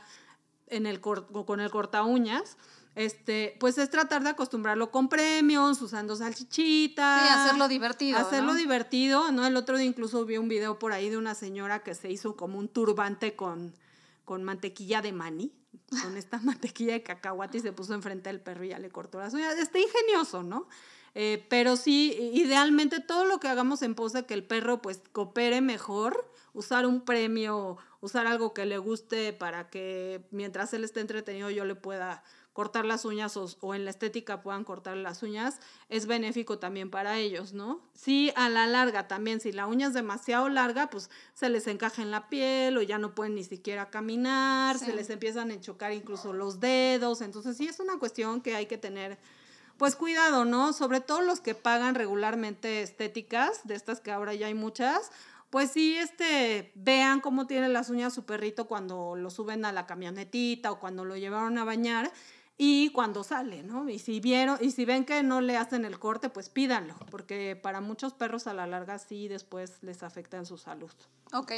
en 0.67 0.85
el 0.85 0.99
con 0.99 1.59
el 1.59 1.71
corta 1.71 2.03
uñas, 2.03 2.57
este, 2.95 3.55
pues 3.59 3.77
es 3.77 3.89
tratar 3.91 4.23
de 4.23 4.29
acostumbrarlo 4.29 4.91
con 4.91 5.07
premios, 5.07 5.81
usando 5.81 6.15
salchichita. 6.15 7.21
Sí, 7.21 7.33
hacerlo 7.33 7.67
divertido. 7.67 8.17
Hacerlo 8.17 8.55
divertido, 8.55 9.31
¿no? 9.31 9.45
El 9.45 9.55
otro 9.55 9.77
día 9.77 9.85
incluso 9.85 10.25
vi 10.25 10.37
un 10.37 10.49
video 10.49 10.79
por 10.79 10.93
ahí 10.93 11.09
de 11.09 11.17
una 11.17 11.35
señora 11.35 11.83
que 11.83 11.93
se 11.93 12.11
hizo 12.11 12.35
como 12.35 12.57
un 12.57 12.67
turbante 12.67 13.35
con, 13.35 13.75
con 14.25 14.43
mantequilla 14.43 15.03
de 15.03 15.13
maní, 15.13 15.53
con 16.01 16.17
esta 16.17 16.39
mantequilla 16.43 16.93
de 16.93 17.03
cacahuate 17.03 17.59
y 17.59 17.61
se 17.61 17.71
puso 17.71 17.93
enfrente 17.93 18.29
del 18.29 18.41
perro 18.41 18.63
y 18.63 18.69
ya 18.69 18.79
le 18.79 18.89
cortó 18.89 19.19
las 19.19 19.33
uñas. 19.33 19.57
Está 19.57 19.77
ingenioso, 19.77 20.41
¿no? 20.41 20.67
Eh, 21.19 21.43
pero 21.49 21.77
sí, 21.77 22.15
idealmente 22.33 22.99
todo 22.99 23.25
lo 23.25 23.39
que 23.39 23.47
hagamos 23.47 23.81
en 23.81 23.95
pos 23.95 24.13
de 24.13 24.27
que 24.27 24.35
el 24.35 24.43
perro 24.43 24.83
pues 24.83 25.01
coopere 25.13 25.61
mejor, 25.61 26.31
usar 26.53 26.85
un 26.85 27.01
premio, 27.01 27.79
usar 28.01 28.27
algo 28.27 28.53
que 28.53 28.67
le 28.67 28.77
guste 28.77 29.33
para 29.33 29.67
que 29.71 30.21
mientras 30.29 30.75
él 30.75 30.83
esté 30.83 30.99
entretenido 30.99 31.49
yo 31.49 31.65
le 31.65 31.73
pueda 31.73 32.23
cortar 32.53 32.85
las 32.85 33.03
uñas 33.03 33.35
o, 33.35 33.73
en 33.73 33.85
la 33.85 33.89
estética 33.89 34.43
puedan 34.43 34.63
cortar 34.63 34.95
las 34.95 35.23
uñas, 35.23 35.59
es 35.89 36.05
benéfico 36.05 36.59
también 36.59 36.91
para 36.91 37.17
ellos, 37.17 37.51
¿no? 37.51 37.81
Sí, 37.95 38.31
a 38.35 38.47
la 38.47 38.67
larga 38.67 39.07
también, 39.07 39.39
si 39.39 39.51
la 39.51 39.65
uña 39.65 39.87
es 39.87 39.95
demasiado 39.95 40.49
larga, 40.49 40.91
pues 40.91 41.09
se 41.33 41.49
les 41.49 41.65
encaja 41.65 42.03
en 42.03 42.11
la 42.11 42.29
piel 42.29 42.77
o 42.77 42.83
ya 42.83 42.99
no 42.99 43.15
pueden 43.15 43.33
ni 43.33 43.43
siquiera 43.43 43.89
caminar, 43.89 44.77
se 44.77 44.93
les 44.93 45.09
empiezan 45.09 45.49
a 45.49 45.59
chocar 45.59 45.93
incluso 45.93 46.31
los 46.31 46.59
dedos, 46.59 47.21
entonces 47.21 47.57
sí 47.57 47.67
es 47.67 47.79
una 47.79 47.97
cuestión 47.97 48.41
que 48.41 48.55
hay 48.55 48.67
que 48.67 48.77
tener 48.77 49.17
pues 49.77 49.95
cuidado, 49.95 50.45
¿no? 50.45 50.73
Sobre 50.73 51.01
todo 51.01 51.21
los 51.21 51.39
que 51.39 51.55
pagan 51.55 51.95
regularmente 51.95 52.81
estéticas, 52.81 53.65
de 53.65 53.75
estas 53.75 54.01
que 54.01 54.11
ahora 54.11 54.33
ya 54.33 54.47
hay 54.47 54.53
muchas, 54.53 55.11
pues 55.49 55.71
sí, 55.71 55.97
este, 55.97 56.71
vean 56.75 57.21
cómo 57.21 57.47
tiene 57.47 57.69
las 57.69 57.89
uñas 57.89 58.13
su 58.13 58.25
perrito 58.25 58.67
cuando 58.67 59.15
lo 59.15 59.29
suben 59.29 59.63
a 59.65 59.71
la 59.71 59.85
camionetita 59.85 60.71
o 60.71 60.79
cuando 60.79 61.05
lo 61.05 61.15
llevaron 61.15 61.57
a 61.57 61.63
bañar 61.63 62.11
y 62.57 62.89
cuando 62.91 63.23
sale, 63.23 63.63
¿no? 63.63 63.87
Y 63.87 63.99
si 63.99 64.19
vieron, 64.19 64.57
y 64.59 64.71
si 64.71 64.83
ven 64.83 65.05
que 65.05 65.21
no 65.23 65.41
le 65.41 65.57
hacen 65.57 65.85
el 65.85 65.99
corte, 65.99 66.29
pues 66.29 66.49
pídanlo, 66.49 66.95
porque 67.11 67.55
para 67.55 67.81
muchos 67.81 68.13
perros 68.13 68.47
a 68.47 68.53
la 68.53 68.67
larga 68.67 68.97
sí 68.97 69.27
después 69.27 69.83
les 69.83 70.03
afecta 70.03 70.37
en 70.37 70.45
su 70.45 70.57
salud. 70.57 70.91
Ok. 71.33 71.53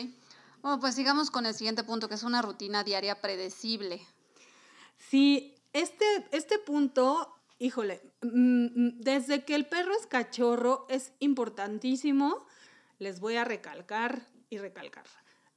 Bueno, 0.62 0.80
pues 0.80 0.96
sigamos 0.96 1.32
con 1.32 1.46
el 1.46 1.54
siguiente 1.54 1.86
punto, 1.86 2.10
que 2.10 2.16
es 2.16 2.24
una 2.24 2.42
rutina 2.42 2.84
diaria 2.84 3.22
predecible. 3.22 4.06
Sí, 4.98 5.56
este, 5.72 6.06
este 6.32 6.60
punto 6.60 7.39
híjole, 7.60 8.02
mm, 8.22 8.66
mm, 8.66 9.00
desde 9.02 9.44
que 9.46 9.54
el 9.54 9.68
perro 9.68 9.94
es 9.94 10.08
cachorro 10.08 10.88
es 10.90 11.12
importantísimo, 11.20 12.46
les 12.98 13.20
voy 13.20 13.36
a 13.36 13.44
recalcar 13.46 14.26
y 14.50 14.58
recalcar. 14.58 15.06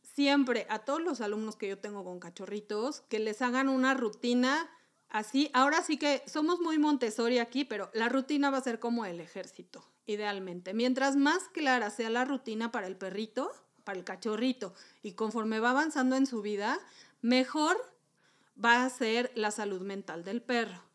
Siempre 0.03 0.67
a 0.69 0.81
todos 0.81 1.01
los 1.01 1.21
alumnos 1.21 1.57
que 1.57 1.69
yo 1.69 1.79
tengo 1.79 2.05
con 2.05 2.21
cachorritos, 2.21 3.01
que 3.03 3.19
les 3.19 3.41
hagan 3.41 3.69
una 3.69 3.95
rutina 3.95 4.69
así. 5.09 5.51
Ahora 5.55 5.83
sí 5.83 5.97
que 5.97 6.23
somos 6.27 6.61
muy 6.61 6.79
Montessori 6.79 7.39
aquí, 7.39 7.65
pero 7.65 7.91
la 7.95 8.09
rutina 8.09 8.51
va 8.51 8.59
a 8.59 8.63
ser 8.63 8.79
como 8.79 9.07
el 9.07 9.21
ejército, 9.21 9.89
idealmente. 10.05 10.75
Mientras 10.75 11.17
más 11.17 11.45
clara 11.49 11.89
sea 11.91 12.11
la 12.11 12.25
rutina 12.25 12.71
para 12.71 12.89
el 12.89 12.97
perrito, 12.97 13.51
para 13.85 13.99
el 13.99 14.05
cachorrito, 14.05 14.75
y 15.03 15.13
conforme 15.13 15.61
va 15.61 15.71
avanzando 15.71 16.17
en 16.17 16.27
su 16.27 16.43
vida, 16.43 16.79
mejor 17.23 17.77
va 18.63 18.85
a 18.85 18.91
ser 18.91 19.33
la 19.35 19.51
salud 19.51 19.81
mental 19.81 20.25
del 20.25 20.43
perro. 20.43 20.92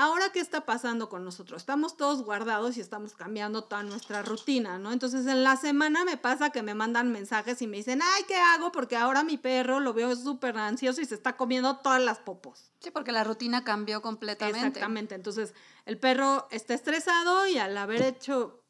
Ahora, 0.00 0.30
¿qué 0.32 0.38
está 0.38 0.64
pasando 0.64 1.08
con 1.08 1.24
nosotros? 1.24 1.60
Estamos 1.60 1.96
todos 1.96 2.22
guardados 2.22 2.76
y 2.76 2.80
estamos 2.80 3.14
cambiando 3.14 3.64
toda 3.64 3.82
nuestra 3.82 4.22
rutina, 4.22 4.78
¿no? 4.78 4.92
Entonces, 4.92 5.26
en 5.26 5.42
la 5.42 5.56
semana 5.56 6.04
me 6.04 6.16
pasa 6.16 6.50
que 6.50 6.62
me 6.62 6.72
mandan 6.72 7.10
mensajes 7.10 7.60
y 7.62 7.66
me 7.66 7.78
dicen, 7.78 8.00
ay, 8.00 8.22
¿qué 8.28 8.36
hago? 8.36 8.70
Porque 8.70 8.94
ahora 8.94 9.24
mi 9.24 9.38
perro 9.38 9.80
lo 9.80 9.92
veo 9.94 10.14
súper 10.14 10.56
ansioso 10.56 11.00
y 11.00 11.04
se 11.04 11.16
está 11.16 11.36
comiendo 11.36 11.78
todas 11.78 12.00
las 12.00 12.20
popos. 12.20 12.70
Sí, 12.78 12.92
porque 12.92 13.10
la 13.10 13.24
rutina 13.24 13.64
cambió 13.64 14.00
completamente. 14.00 14.68
Exactamente. 14.68 15.16
Entonces, 15.16 15.52
el 15.84 15.98
perro 15.98 16.46
está 16.52 16.74
estresado 16.74 17.48
y 17.48 17.58
al 17.58 17.76
haber 17.76 18.02
hecho 18.02 18.62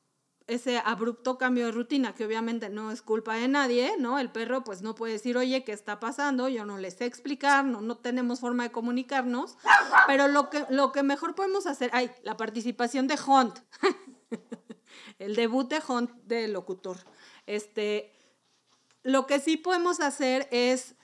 ese 0.48 0.78
abrupto 0.78 1.36
cambio 1.36 1.66
de 1.66 1.72
rutina, 1.72 2.14
que 2.14 2.24
obviamente 2.24 2.70
no 2.70 2.90
es 2.90 3.02
culpa 3.02 3.34
de 3.34 3.48
nadie, 3.48 3.92
¿no? 3.98 4.18
El 4.18 4.32
perro 4.32 4.64
pues 4.64 4.80
no 4.80 4.94
puede 4.94 5.12
decir, 5.12 5.36
oye, 5.36 5.62
¿qué 5.62 5.72
está 5.72 6.00
pasando? 6.00 6.48
Yo 6.48 6.64
no 6.64 6.78
le 6.78 6.90
sé 6.90 7.04
explicar, 7.04 7.66
no, 7.66 7.82
no 7.82 7.98
tenemos 7.98 8.40
forma 8.40 8.64
de 8.64 8.72
comunicarnos, 8.72 9.58
pero 10.06 10.26
lo 10.26 10.48
que, 10.48 10.64
lo 10.70 10.90
que 10.90 11.02
mejor 11.02 11.34
podemos 11.34 11.66
hacer, 11.66 11.90
ay, 11.92 12.10
la 12.22 12.38
participación 12.38 13.06
de 13.06 13.18
Hunt, 13.26 13.58
el 15.18 15.36
debut 15.36 15.68
de 15.68 15.82
Hunt 15.86 16.10
de 16.24 16.48
locutor. 16.48 16.96
Este, 17.46 18.14
lo 19.02 19.26
que 19.26 19.40
sí 19.40 19.58
podemos 19.58 20.00
hacer 20.00 20.48
es 20.50 20.94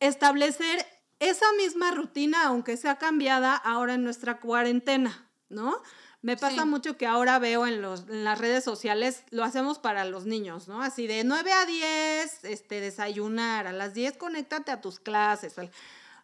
establecer 0.00 0.86
esa 1.18 1.52
misma 1.58 1.90
rutina, 1.90 2.44
aunque 2.46 2.78
sea 2.78 2.96
cambiada 2.96 3.54
ahora 3.54 3.92
en 3.92 4.04
nuestra 4.04 4.40
cuarentena, 4.40 5.30
¿no? 5.50 5.82
Me 6.22 6.36
pasa 6.36 6.66
mucho 6.66 6.98
que 6.98 7.06
ahora 7.06 7.38
veo 7.38 7.66
en, 7.66 7.80
los, 7.80 8.06
en 8.08 8.24
las 8.24 8.38
redes 8.38 8.62
sociales, 8.62 9.22
lo 9.30 9.42
hacemos 9.42 9.78
para 9.78 10.04
los 10.04 10.26
niños, 10.26 10.68
¿no? 10.68 10.82
Así 10.82 11.06
de 11.06 11.24
9 11.24 11.52
a 11.52 11.64
10, 11.64 12.44
este, 12.44 12.80
desayunar, 12.80 13.66
a 13.66 13.72
las 13.72 13.94
10 13.94 14.18
conéctate 14.18 14.70
a 14.70 14.82
tus 14.82 15.00
clases. 15.00 15.54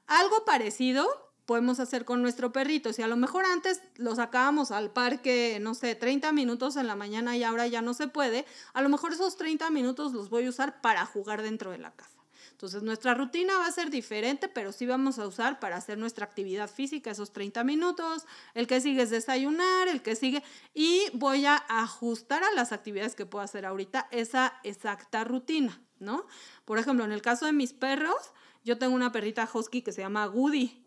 Algo 0.06 0.44
parecido 0.44 1.09
podemos 1.46 1.80
hacer 1.80 2.04
con 2.04 2.20
nuestro 2.20 2.52
perrito. 2.52 2.92
Si 2.92 3.00
a 3.02 3.09
lo 3.09 3.16
mejor 3.16 3.46
antes 3.46 3.80
lo 3.96 4.14
sacábamos 4.14 4.70
al 4.70 4.90
parque, 4.90 5.59
no 5.62 5.74
sé, 5.74 5.94
30 5.94 6.32
minutos 6.32 6.76
en 6.76 6.87
la 6.87 6.96
mañana 6.96 7.37
y 7.37 7.44
ahora 7.44 7.66
ya 7.66 7.80
no 7.80 7.94
se 7.94 8.09
puede, 8.09 8.44
a 8.74 8.82
lo 8.82 8.88
mejor 8.90 9.12
esos 9.12 9.37
30 9.37 9.70
minutos 9.70 10.12
los 10.12 10.28
voy 10.28 10.46
a 10.46 10.50
usar 10.50 10.82
para 10.82 11.06
jugar 11.06 11.42
dentro 11.42 11.70
de 11.70 11.78
la 11.78 11.92
casa. 11.92 12.15
Entonces 12.57 12.83
nuestra 12.83 13.12
rutina 13.12 13.59
va 13.59 13.66
a 13.66 13.71
ser 13.71 13.90
diferente, 13.90 14.49
pero 14.49 14.73
sí 14.73 14.87
vamos 14.87 15.19
a 15.19 15.27
usar 15.27 15.61
para 15.61 15.77
hacer 15.77 15.99
nuestra 15.99 16.25
actividad 16.25 16.71
física 16.71 17.11
esos 17.11 17.31
30 17.35 17.62
minutos. 17.64 18.25
El 18.55 18.66
que 18.66 18.81
sigue 18.81 19.03
es 19.03 19.11
desayunar, 19.11 19.88
el 19.88 20.01
que 20.01 20.16
sigue. 20.16 20.42
Y 20.73 21.03
voy 21.12 21.45
a 21.45 21.57
ajustar 21.69 22.42
a 22.45 22.53
las 22.53 22.73
actividades 22.73 23.14
que 23.14 23.27
puedo 23.27 23.45
hacer 23.45 23.66
ahorita 23.66 24.09
esa 24.11 24.59
exacta 24.64 25.23
rutina, 25.23 25.79
¿no? 25.99 26.27
Por 26.64 26.79
ejemplo, 26.79 27.05
en 27.05 27.12
el 27.12 27.21
caso 27.21 27.45
de 27.45 27.53
mis 27.53 27.75
perros, 27.75 28.33
yo 28.64 28.79
tengo 28.79 28.95
una 28.95 29.12
perrita 29.12 29.47
husky 29.53 29.83
que 29.83 29.92
se 29.92 30.01
llama 30.01 30.27
Woody. 30.27 30.83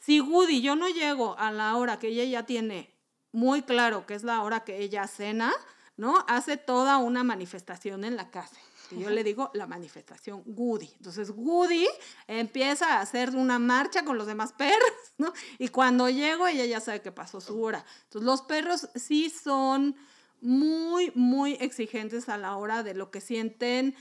Si 0.00 0.20
Woody 0.20 0.60
yo 0.60 0.76
no 0.76 0.90
llego 0.90 1.38
a 1.38 1.50
la 1.52 1.74
hora 1.76 1.98
que 1.98 2.08
ella 2.08 2.24
ya 2.24 2.44
tiene 2.44 2.94
muy 3.32 3.62
claro 3.62 4.04
que 4.04 4.12
es 4.12 4.24
la 4.24 4.42
hora 4.42 4.60
que 4.60 4.82
ella 4.82 5.06
cena, 5.06 5.54
¿no? 5.96 6.22
Hace 6.28 6.58
toda 6.58 6.98
una 6.98 7.24
manifestación 7.24 8.04
en 8.04 8.14
la 8.14 8.30
casa 8.30 8.60
yo 8.90 9.10
le 9.10 9.24
digo 9.24 9.50
la 9.54 9.66
manifestación 9.66 10.42
Woody. 10.46 10.90
Entonces 10.96 11.30
Woody 11.34 11.86
empieza 12.26 12.94
a 12.94 13.00
hacer 13.00 13.30
una 13.36 13.58
marcha 13.58 14.04
con 14.04 14.16
los 14.18 14.26
demás 14.26 14.52
perros, 14.52 14.92
¿no? 15.18 15.32
Y 15.58 15.68
cuando 15.68 16.08
llego 16.08 16.46
ella 16.46 16.64
ya 16.64 16.80
sabe 16.80 17.02
que 17.02 17.12
pasó 17.12 17.40
su 17.40 17.60
hora. 17.62 17.84
Entonces 18.04 18.26
los 18.26 18.42
perros 18.42 18.88
sí 18.94 19.30
son 19.30 19.96
muy, 20.40 21.12
muy 21.14 21.54
exigentes 21.54 22.28
a 22.28 22.38
la 22.38 22.56
hora 22.56 22.82
de 22.82 22.94
lo 22.94 23.10
que 23.10 23.20
sienten. 23.20 23.94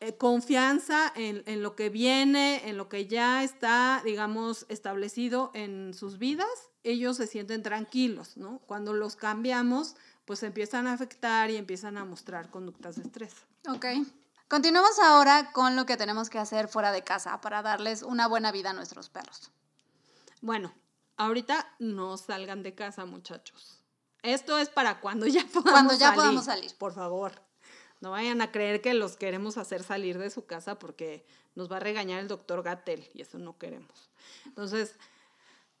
Eh, 0.00 0.14
confianza 0.18 1.10
en, 1.16 1.42
en, 1.46 1.62
lo 1.62 1.74
que 1.74 1.88
viene, 1.88 2.68
en 2.68 2.76
lo 2.76 2.90
que 2.90 3.06
ya 3.06 3.42
está, 3.42 4.02
digamos, 4.04 4.66
establecido 4.68 5.50
en 5.54 5.94
sus 5.94 6.18
vidas, 6.18 6.46
ellos 6.84 7.16
se 7.16 7.26
sienten 7.26 7.62
tranquilos, 7.62 8.36
¿no? 8.36 8.58
Cuando 8.66 8.92
los 8.92 9.16
cambiamos, 9.16 9.96
pues 10.26 10.42
empiezan 10.42 10.86
a 10.86 10.92
afectar 10.92 11.50
y 11.50 11.56
empiezan 11.56 11.96
a 11.96 12.04
mostrar 12.04 12.50
conductas 12.50 12.96
de 12.96 13.02
estrés. 13.04 13.34
Ok. 13.68 13.86
Continuamos 14.48 14.98
ahora 15.00 15.50
con 15.52 15.74
lo 15.74 15.86
que 15.86 15.96
tenemos 15.96 16.30
que 16.30 16.38
hacer 16.38 16.68
fuera 16.68 16.92
de 16.92 17.02
casa 17.02 17.40
para 17.40 17.62
darles 17.62 18.02
una 18.02 18.28
buena 18.28 18.52
vida 18.52 18.70
a 18.70 18.74
nuestros 18.74 19.08
perros. 19.08 19.50
Bueno, 20.40 20.72
ahorita 21.16 21.74
no 21.80 22.16
salgan 22.16 22.62
de 22.62 22.74
casa, 22.74 23.04
muchachos. 23.06 23.82
Esto 24.22 24.58
es 24.58 24.68
para 24.68 25.00
cuando 25.00 25.26
ya 25.26 25.44
podamos 25.52 25.72
Cuando 25.72 25.94
ya 25.94 26.14
podamos 26.14 26.44
salir. 26.44 26.72
Por 26.76 26.94
favor. 26.94 27.42
No 28.00 28.12
vayan 28.12 28.40
a 28.40 28.52
creer 28.52 28.82
que 28.82 28.94
los 28.94 29.16
queremos 29.16 29.56
hacer 29.56 29.82
salir 29.82 30.18
de 30.18 30.30
su 30.30 30.46
casa 30.46 30.78
porque 30.78 31.26
nos 31.56 31.72
va 31.72 31.78
a 31.78 31.80
regañar 31.80 32.20
el 32.20 32.28
doctor 32.28 32.62
Gatel 32.62 33.10
y 33.14 33.22
eso 33.22 33.38
no 33.38 33.58
queremos. 33.58 34.10
Entonces, 34.44 34.94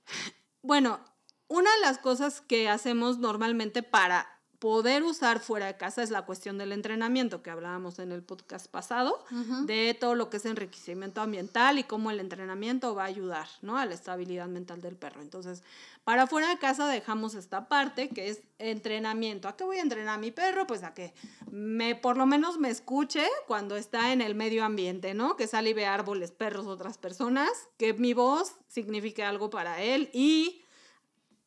bueno, 0.62 0.98
una 1.46 1.72
de 1.72 1.80
las 1.82 1.98
cosas 1.98 2.40
que 2.40 2.68
hacemos 2.68 3.18
normalmente 3.18 3.84
para 3.84 4.35
poder 4.58 5.02
usar 5.02 5.40
fuera 5.40 5.66
de 5.66 5.76
casa 5.76 6.02
es 6.02 6.10
la 6.10 6.22
cuestión 6.22 6.58
del 6.58 6.72
entrenamiento 6.72 7.42
que 7.42 7.50
hablábamos 7.50 7.98
en 7.98 8.12
el 8.12 8.22
podcast 8.22 8.68
pasado, 8.68 9.24
de 9.64 9.96
todo 9.98 10.14
lo 10.14 10.30
que 10.30 10.38
es 10.38 10.46
enriquecimiento 10.46 11.20
ambiental 11.20 11.78
y 11.78 11.84
cómo 11.84 12.10
el 12.10 12.20
entrenamiento 12.20 12.94
va 12.94 13.04
a 13.04 13.06
ayudar 13.06 13.46
¿no? 13.62 13.76
a 13.78 13.84
la 13.84 13.94
estabilidad 13.94 14.46
mental 14.46 14.80
del 14.80 14.96
perro. 14.96 15.20
Entonces, 15.20 15.62
para 16.04 16.26
fuera 16.26 16.48
de 16.48 16.58
casa 16.58 16.88
dejamos 16.88 17.34
esta 17.34 17.68
parte 17.68 18.08
que 18.08 18.28
es 18.28 18.42
entrenamiento. 18.58 19.48
¿A 19.48 19.56
qué 19.56 19.64
voy 19.64 19.78
a 19.78 19.82
entrenar 19.82 20.14
a 20.14 20.18
mi 20.18 20.30
perro? 20.30 20.66
Pues 20.66 20.82
a 20.82 20.94
que 20.94 21.12
me, 21.50 21.94
por 21.94 22.16
lo 22.16 22.26
menos 22.26 22.58
me 22.58 22.70
escuche 22.70 23.26
cuando 23.46 23.76
está 23.76 24.12
en 24.12 24.20
el 24.20 24.34
medio 24.34 24.64
ambiente, 24.64 25.14
¿no? 25.14 25.36
Que 25.36 25.46
sale 25.46 25.70
y 25.70 25.74
ve 25.74 25.86
árboles, 25.86 26.30
perros, 26.30 26.66
otras 26.66 26.96
personas, 26.96 27.50
que 27.76 27.92
mi 27.92 28.14
voz 28.14 28.54
signifique 28.68 29.22
algo 29.22 29.50
para 29.50 29.82
él 29.82 30.08
y 30.12 30.62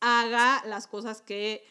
haga 0.00 0.62
las 0.66 0.86
cosas 0.86 1.22
que 1.22 1.64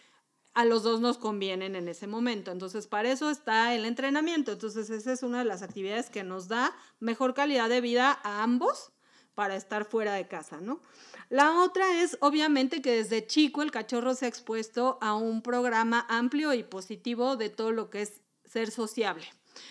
a 0.53 0.65
los 0.65 0.83
dos 0.83 0.99
nos 0.99 1.17
convienen 1.17 1.75
en 1.75 1.87
ese 1.87 2.07
momento. 2.07 2.51
Entonces, 2.51 2.87
para 2.87 3.11
eso 3.11 3.29
está 3.29 3.73
el 3.75 3.85
entrenamiento. 3.85 4.51
Entonces, 4.51 4.89
esa 4.89 5.13
es 5.13 5.23
una 5.23 5.39
de 5.39 5.45
las 5.45 5.61
actividades 5.61 6.09
que 6.09 6.23
nos 6.23 6.47
da 6.47 6.75
mejor 6.99 7.33
calidad 7.33 7.69
de 7.69 7.81
vida 7.81 8.19
a 8.23 8.43
ambos 8.43 8.91
para 9.35 9.55
estar 9.55 9.85
fuera 9.85 10.13
de 10.13 10.27
casa, 10.27 10.59
¿no? 10.59 10.81
La 11.29 11.61
otra 11.61 12.01
es, 12.01 12.17
obviamente, 12.21 12.81
que 12.81 12.91
desde 12.91 13.25
chico 13.25 13.61
el 13.61 13.71
cachorro 13.71 14.15
se 14.15 14.25
ha 14.25 14.27
expuesto 14.29 14.97
a 15.01 15.15
un 15.15 15.41
programa 15.41 16.05
amplio 16.09 16.53
y 16.53 16.63
positivo 16.63 17.37
de 17.37 17.49
todo 17.49 17.71
lo 17.71 17.89
que 17.89 18.01
es 18.01 18.21
ser 18.43 18.71
sociable. 18.71 19.25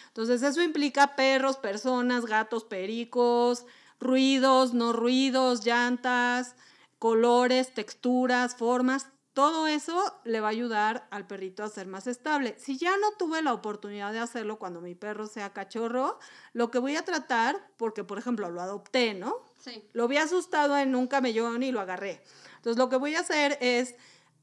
Entonces, 0.07 0.43
eso 0.43 0.63
implica 0.63 1.17
perros, 1.17 1.57
personas, 1.57 2.27
gatos, 2.27 2.65
pericos, 2.65 3.67
ruidos, 3.99 4.73
no 4.73 4.93
ruidos, 4.93 5.65
llantas, 5.67 6.55
colores, 6.99 7.75
texturas, 7.75 8.57
formas, 8.57 9.09
todo 9.39 9.69
eso 9.69 10.03
le 10.25 10.41
va 10.41 10.49
a 10.49 10.51
ayudar 10.51 11.07
al 11.13 11.29
perrito 11.29 11.63
a 11.63 11.69
ser 11.69 11.87
más 11.87 12.09
estable. 12.09 12.57
Si 12.59 12.77
ya 12.77 12.97
no 12.97 13.13
tuve 13.17 13.41
la 13.41 13.53
oportunidad 13.53 14.13
de 14.13 14.19
hacerlo 14.19 14.59
cuando 14.59 14.81
mi 14.81 14.97
perro 14.97 15.29
sea 15.29 15.53
cachorro, 15.53 16.19
lo 16.55 16.73
que 16.73 16.81
voy 16.81 16.97
a 16.97 17.05
tratar, 17.05 17.71
porque 17.77 18.03
por 18.03 18.19
ejemplo 18.19 18.51
lo 18.51 18.61
adopté, 18.61 19.15
¿no? 19.15 19.45
Sí. 19.61 19.89
Lo 19.93 20.03
había 20.03 20.25
asustado 20.25 20.77
en 20.77 20.97
un 20.97 21.07
camellón 21.07 21.63
y 21.63 21.71
lo 21.71 21.79
agarré. 21.79 22.21
Entonces 22.57 22.79
lo 22.79 22.89
que 22.89 22.97
voy 22.97 23.15
a 23.15 23.21
hacer 23.21 23.57
es 23.61 23.95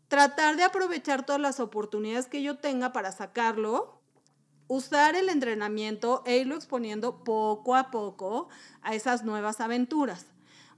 tratar 0.07 0.55
de 0.55 0.63
aprovechar 0.63 1.25
todas 1.25 1.41
las 1.41 1.59
oportunidades 1.59 2.27
que 2.27 2.41
yo 2.41 2.59
tenga 2.59 2.93
para 2.93 3.11
sacarlo, 3.11 3.99
usar 4.69 5.17
el 5.17 5.27
entrenamiento 5.27 6.23
e 6.25 6.37
irlo 6.37 6.55
exponiendo 6.55 7.25
poco 7.25 7.75
a 7.75 7.91
poco 7.91 8.47
a 8.81 8.95
esas 8.95 9.25
nuevas 9.25 9.59
aventuras. 9.59 10.27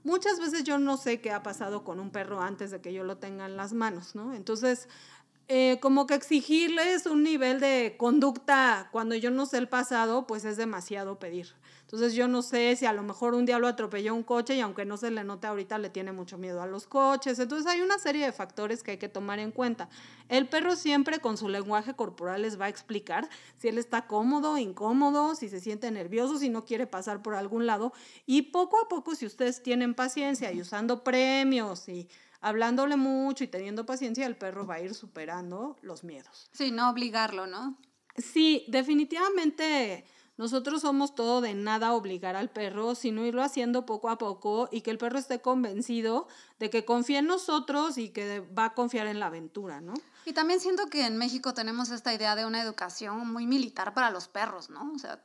Muchas 0.04 0.40
veces 0.40 0.64
yo 0.64 0.78
no 0.78 0.96
sé 0.96 1.20
qué 1.20 1.32
ha 1.32 1.42
pasado 1.42 1.84
con 1.84 2.00
un 2.00 2.10
perro 2.10 2.40
antes 2.40 2.70
de 2.70 2.80
que 2.80 2.92
yo 2.92 3.04
lo 3.04 3.18
tenga 3.18 3.46
en 3.46 3.56
las 3.56 3.72
manos, 3.72 4.14
¿no? 4.14 4.34
Entonces, 4.34 4.88
eh, 5.48 5.78
como 5.80 6.06
que 6.06 6.14
exigirles 6.14 7.06
un 7.06 7.22
nivel 7.22 7.58
de 7.58 7.96
conducta 7.98 8.88
cuando 8.92 9.14
yo 9.14 9.30
no 9.30 9.46
sé 9.46 9.58
el 9.58 9.68
pasado, 9.68 10.26
pues 10.26 10.44
es 10.44 10.56
demasiado 10.56 11.18
pedir. 11.18 11.54
Entonces 11.88 12.12
yo 12.12 12.28
no 12.28 12.42
sé 12.42 12.76
si 12.76 12.84
a 12.84 12.92
lo 12.92 13.02
mejor 13.02 13.32
un 13.32 13.46
día 13.46 13.58
lo 13.58 13.66
atropelló 13.66 14.14
un 14.14 14.22
coche 14.22 14.54
y 14.54 14.60
aunque 14.60 14.84
no 14.84 14.98
se 14.98 15.10
le 15.10 15.24
note 15.24 15.46
ahorita 15.46 15.78
le 15.78 15.88
tiene 15.88 16.12
mucho 16.12 16.36
miedo 16.36 16.60
a 16.60 16.66
los 16.66 16.86
coches. 16.86 17.38
Entonces 17.38 17.66
hay 17.66 17.80
una 17.80 17.98
serie 17.98 18.26
de 18.26 18.32
factores 18.32 18.82
que 18.82 18.90
hay 18.90 18.96
que 18.98 19.08
tomar 19.08 19.38
en 19.38 19.52
cuenta. 19.52 19.88
El 20.28 20.50
perro 20.50 20.76
siempre 20.76 21.18
con 21.20 21.38
su 21.38 21.48
lenguaje 21.48 21.94
corporal 21.94 22.42
les 22.42 22.60
va 22.60 22.66
a 22.66 22.68
explicar 22.68 23.26
si 23.56 23.68
él 23.68 23.78
está 23.78 24.06
cómodo, 24.06 24.58
incómodo, 24.58 25.34
si 25.34 25.48
se 25.48 25.60
siente 25.60 25.90
nervioso, 25.90 26.38
si 26.38 26.50
no 26.50 26.66
quiere 26.66 26.86
pasar 26.86 27.22
por 27.22 27.34
algún 27.34 27.64
lado. 27.64 27.94
Y 28.26 28.42
poco 28.42 28.78
a 28.84 28.88
poco, 28.88 29.14
si 29.14 29.24
ustedes 29.24 29.62
tienen 29.62 29.94
paciencia 29.94 30.52
y 30.52 30.60
usando 30.60 31.02
premios 31.02 31.88
y 31.88 32.06
hablándole 32.42 32.96
mucho 32.96 33.44
y 33.44 33.48
teniendo 33.48 33.86
paciencia, 33.86 34.26
el 34.26 34.36
perro 34.36 34.66
va 34.66 34.74
a 34.74 34.82
ir 34.82 34.92
superando 34.92 35.76
los 35.80 36.04
miedos. 36.04 36.50
Sí, 36.52 36.70
no 36.70 36.90
obligarlo, 36.90 37.46
¿no? 37.46 37.78
Sí, 38.14 38.66
definitivamente 38.68 40.04
nosotros 40.38 40.82
somos 40.82 41.16
todo 41.16 41.40
de 41.40 41.54
nada 41.54 41.92
obligar 41.92 42.36
al 42.36 42.48
perro, 42.48 42.94
sino 42.94 43.26
irlo 43.26 43.42
haciendo 43.42 43.84
poco 43.84 44.08
a 44.08 44.18
poco 44.18 44.68
y 44.70 44.82
que 44.82 44.92
el 44.92 44.96
perro 44.96 45.18
esté 45.18 45.40
convencido 45.40 46.28
de 46.60 46.70
que 46.70 46.84
confía 46.84 47.18
en 47.18 47.26
nosotros 47.26 47.98
y 47.98 48.10
que 48.10 48.40
va 48.40 48.66
a 48.66 48.74
confiar 48.74 49.08
en 49.08 49.18
la 49.18 49.26
aventura, 49.26 49.80
¿no? 49.80 49.94
Y 50.24 50.32
también 50.32 50.60
siento 50.60 50.86
que 50.86 51.06
en 51.06 51.16
México 51.16 51.54
tenemos 51.54 51.90
esta 51.90 52.14
idea 52.14 52.36
de 52.36 52.46
una 52.46 52.62
educación 52.62 53.30
muy 53.32 53.48
militar 53.48 53.94
para 53.94 54.10
los 54.12 54.28
perros, 54.28 54.70
¿no? 54.70 54.92
O 54.94 54.98
sea, 54.98 55.20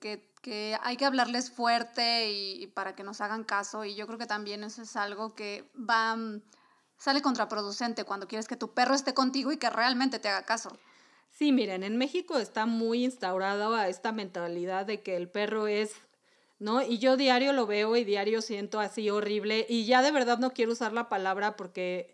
que, 0.00 0.78
hay 0.82 0.96
que 0.96 1.04
hablarles 1.04 1.50
fuerte 1.50 2.30
y, 2.30 2.68
para 2.68 2.94
que 2.94 3.02
nos 3.02 3.20
hagan 3.20 3.42
caso 3.42 3.84
y 3.84 3.96
yo 3.96 4.06
creo 4.06 4.18
que 4.18 4.26
también 4.26 4.62
eso 4.62 4.82
es 4.82 4.94
algo 4.94 5.34
que 5.34 5.68
va 5.76 6.14
mm, 6.14 6.42
sale 6.96 7.22
contraproducente 7.22 8.04
cuando 8.04 8.28
quieres 8.28 8.46
que 8.46 8.56
tu 8.56 8.72
perro 8.72 8.94
esté 8.94 9.14
contigo 9.14 9.50
y 9.50 9.56
que 9.56 9.68
realmente 9.68 10.20
te 10.20 10.28
haga 10.28 10.44
caso. 10.44 10.70
Sí, 11.38 11.52
miren, 11.52 11.84
en 11.84 11.96
México 11.96 12.36
está 12.38 12.66
muy 12.66 13.04
instaurada 13.04 13.86
esta 13.86 14.10
mentalidad 14.10 14.86
de 14.86 15.02
que 15.02 15.14
el 15.14 15.28
perro 15.28 15.68
es, 15.68 15.92
¿no? 16.58 16.82
Y 16.82 16.98
yo 16.98 17.16
diario 17.16 17.52
lo 17.52 17.64
veo 17.64 17.94
y 17.94 18.02
diario 18.02 18.42
siento 18.42 18.80
así 18.80 19.08
horrible 19.08 19.64
y 19.68 19.86
ya 19.86 20.02
de 20.02 20.10
verdad 20.10 20.38
no 20.38 20.52
quiero 20.52 20.72
usar 20.72 20.92
la 20.92 21.08
palabra 21.08 21.56
porque 21.56 22.12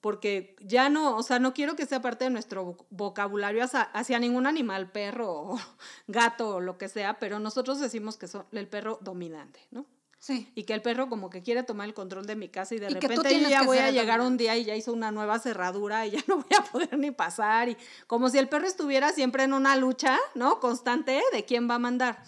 porque 0.00 0.56
ya 0.62 0.88
no, 0.88 1.16
o 1.16 1.22
sea, 1.22 1.38
no 1.38 1.52
quiero 1.52 1.76
que 1.76 1.86
sea 1.86 2.00
parte 2.00 2.24
de 2.24 2.30
nuestro 2.30 2.78
vocabulario 2.90 3.62
hacia, 3.62 4.18
ningún 4.18 4.46
animal, 4.46 4.90
perro 4.90 5.32
o 5.32 5.60
gato 6.06 6.56
o 6.56 6.60
lo 6.60 6.78
que 6.78 6.88
sea, 6.88 7.18
pero 7.18 7.38
nosotros 7.40 7.78
decimos 7.78 8.16
que 8.16 8.26
son 8.26 8.46
el 8.52 8.68
perro 8.68 8.98
dominante, 9.02 9.60
¿no? 9.70 9.84
Sí. 10.22 10.48
Y 10.54 10.62
que 10.62 10.72
el 10.72 10.82
perro 10.82 11.08
como 11.08 11.30
que 11.30 11.42
quiere 11.42 11.64
tomar 11.64 11.88
el 11.88 11.94
control 11.94 12.26
de 12.26 12.36
mi 12.36 12.48
casa 12.48 12.76
y 12.76 12.78
de 12.78 12.90
repente 12.90 13.40
yo 13.40 13.48
ya 13.48 13.64
voy 13.64 13.78
a 13.78 13.90
llegar 13.90 14.20
un 14.20 14.36
día 14.36 14.56
y 14.56 14.62
ya 14.62 14.76
hizo 14.76 14.92
una 14.92 15.10
nueva 15.10 15.40
cerradura 15.40 16.06
y 16.06 16.12
ya 16.12 16.20
no 16.28 16.36
voy 16.36 16.56
a 16.56 16.62
poder 16.62 16.96
ni 16.96 17.10
pasar 17.10 17.68
y 17.68 17.76
como 18.06 18.28
si 18.28 18.38
el 18.38 18.48
perro 18.48 18.68
estuviera 18.68 19.12
siempre 19.12 19.42
en 19.42 19.52
una 19.52 19.74
lucha, 19.74 20.16
¿no? 20.36 20.60
Constante 20.60 21.20
de 21.32 21.44
quién 21.44 21.68
va 21.68 21.74
a 21.74 21.78
mandar. 21.80 22.22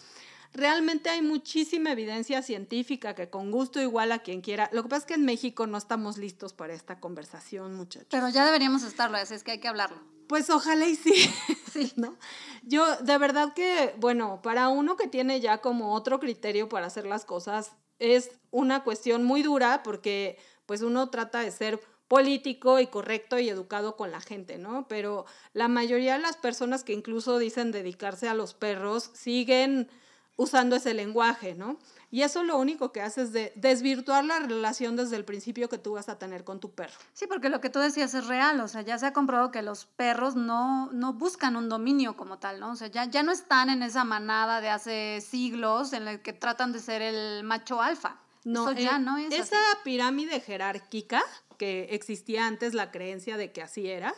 realmente 0.53 1.09
hay 1.09 1.23
muchísima 1.23 1.93
evidencia 1.93 2.43
científica 2.43 3.15
que 3.15 3.31
con 3.31 3.53
gusto 3.53 3.81
igual 3.81 4.11
a 4.11 4.19
quien 4.19 4.41
quiera. 4.41 4.69
Lo 4.73 4.83
que 4.83 4.89
pasa 4.89 5.03
es 5.03 5.07
que 5.07 5.15
en 5.15 5.25
México 5.25 5.69
no 5.69 5.79
estamos 5.79 6.19
listos 6.19 6.53
para 6.53 6.75
esta 6.75 6.99
conversación, 6.99 7.77
muchachos. 7.77 8.09
Pero 8.11 8.29
ya 8.29 8.45
deberíamos 8.45 8.83
estarlo, 8.83 9.19
así 9.19 9.35
es 9.35 9.45
que 9.45 9.53
hay 9.53 9.61
que 9.61 9.69
hablarlo. 9.69 10.03
Pues 10.27 10.51
ojalá 10.51 10.85
y 10.87 10.97
sí, 10.97 11.13
sí, 11.73 11.93
¿no? 11.95 12.17
Yo 12.65 12.97
de 12.97 13.19
verdad 13.19 13.55
que, 13.55 13.95
bueno, 14.01 14.41
para 14.43 14.69
uno 14.69 14.97
que 14.97 15.07
tiene 15.07 15.41
ya 15.41 15.59
como 15.59 15.95
otro 15.95 16.19
criterio 16.19 16.69
para 16.69 16.87
hacer 16.87 17.07
las 17.07 17.25
cosas, 17.25 17.71
es 18.05 18.31
una 18.51 18.85
cuestión 18.85 19.25
muy 19.25 19.43
dura 19.43 19.83
porque 19.83 20.38
pues 20.67 20.83
uno 20.83 21.11
trata 21.11 21.40
de 21.40 21.51
ser 21.51 21.81
político 22.09 22.79
y 22.81 22.87
correcto 22.87 23.38
y 23.38 23.49
educado 23.49 23.97
con 23.97 24.12
la 24.12 24.21
gente, 24.21 24.59
¿no? 24.59 24.87
Pero 24.88 25.25
la 25.53 25.69
mayoría 25.69 26.14
de 26.14 26.23
las 26.23 26.37
personas 26.37 26.85
que 26.85 26.93
incluso 26.93 27.38
dicen 27.38 27.73
dedicarse 27.73 28.29
a 28.29 28.35
los 28.35 28.55
perros 28.55 29.11
siguen 29.14 29.88
usando 30.37 30.77
ese 30.77 30.95
lenguaje, 30.95 31.55
¿no? 31.55 31.79
Y 32.14 32.22
eso 32.22 32.44
lo 32.44 32.59
único 32.59 32.92
que 32.92 33.03
hace 33.03 33.22
es 33.22 33.33
de 33.33 33.53
desvirtuar 33.57 34.24
la 34.24 34.38
relación 34.38 34.94
desde 34.94 35.16
el 35.16 35.24
principio 35.24 35.68
que 35.68 35.79
tú 35.79 35.94
vas 35.94 36.09
a 36.09 36.16
tener 36.16 36.44
con 36.44 36.61
tu 36.61 36.70
perro. 36.70 36.94
Sí, 37.12 37.27
porque 37.27 37.48
lo 37.48 37.61
que 37.61 37.70
tú 37.70 37.81
decías 37.81 38.14
es 38.14 38.29
real, 38.29 38.61
o 38.61 38.68
sea, 38.68 38.83
ya 38.83 38.96
se 38.98 39.07
ha 39.07 39.12
comprobado 39.12 39.50
que 39.50 39.62
los 39.62 39.87
perros 39.87 40.37
no, 40.37 40.92
no 40.92 41.14
buscan 41.14 41.57
un 41.57 41.68
dominio 41.68 42.16
como 42.16 42.38
tal, 42.38 42.61
¿no? 42.61 42.70
O 42.70 42.77
sea, 42.77 42.87
ya, 42.87 43.07
ya 43.07 43.24
no 43.24 43.33
están 43.33 43.68
en 43.68 43.83
esa 43.83 44.05
manada 44.05 44.61
de 44.61 44.68
hace 44.68 45.24
siglos 45.29 45.92
en 45.92 46.05
la 46.05 46.22
que 46.22 46.33
tratan 46.33 46.70
de 46.70 46.79
ser 46.79 47.03
el 47.03 47.42
macho 47.42 47.83
alfa. 47.83 48.20
No, 48.44 48.70
eso 48.70 48.81
ya 48.81 48.98
eh, 48.98 49.00
no 49.00 49.18
es 49.18 49.35
Esa 49.35 49.59
pirámide 49.83 50.38
jerárquica 50.38 51.20
que 51.59 51.88
existía 51.90 52.46
antes, 52.46 52.74
la 52.74 52.92
creencia 52.92 53.37
de 53.37 53.50
que 53.50 53.61
así 53.61 53.88
era, 53.88 54.14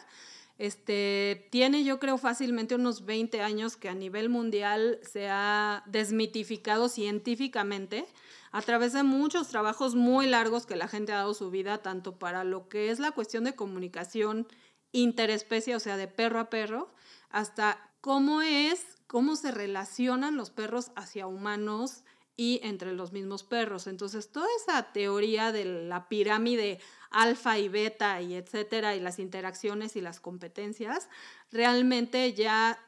este, 0.58 1.48
tiene 1.50 1.84
yo 1.84 1.98
creo 1.98 2.16
fácilmente 2.16 2.74
unos 2.74 3.04
20 3.04 3.42
años 3.42 3.76
que 3.76 3.88
a 3.88 3.94
nivel 3.94 4.28
mundial 4.28 4.98
se 5.02 5.28
ha 5.28 5.82
desmitificado 5.86 6.88
científicamente 6.88 8.06
a 8.52 8.62
través 8.62 8.94
de 8.94 9.02
muchos 9.02 9.48
trabajos 9.48 9.94
muy 9.94 10.26
largos 10.26 10.64
que 10.64 10.76
la 10.76 10.88
gente 10.88 11.12
ha 11.12 11.16
dado 11.16 11.34
su 11.34 11.50
vida, 11.50 11.78
tanto 11.78 12.18
para 12.18 12.42
lo 12.44 12.68
que 12.68 12.90
es 12.90 12.98
la 12.98 13.12
cuestión 13.12 13.44
de 13.44 13.54
comunicación 13.54 14.46
interespecie, 14.92 15.76
o 15.76 15.80
sea, 15.80 15.98
de 15.98 16.08
perro 16.08 16.40
a 16.40 16.48
perro, 16.48 16.94
hasta 17.28 17.92
cómo 18.00 18.40
es, 18.40 18.82
cómo 19.06 19.36
se 19.36 19.50
relacionan 19.50 20.36
los 20.36 20.50
perros 20.50 20.90
hacia 20.96 21.26
humanos 21.26 22.04
y 22.36 22.60
entre 22.62 22.92
los 22.92 23.12
mismos 23.12 23.44
perros. 23.44 23.86
Entonces, 23.86 24.30
toda 24.30 24.46
esa 24.62 24.92
teoría 24.92 25.52
de 25.52 25.64
la 25.64 26.08
pirámide 26.08 26.80
alfa 27.16 27.58
y 27.58 27.68
beta 27.68 28.20
y 28.20 28.34
etcétera, 28.34 28.94
y 28.94 29.00
las 29.00 29.18
interacciones 29.18 29.96
y 29.96 30.02
las 30.02 30.20
competencias, 30.20 31.08
realmente 31.50 32.34
ya 32.34 32.78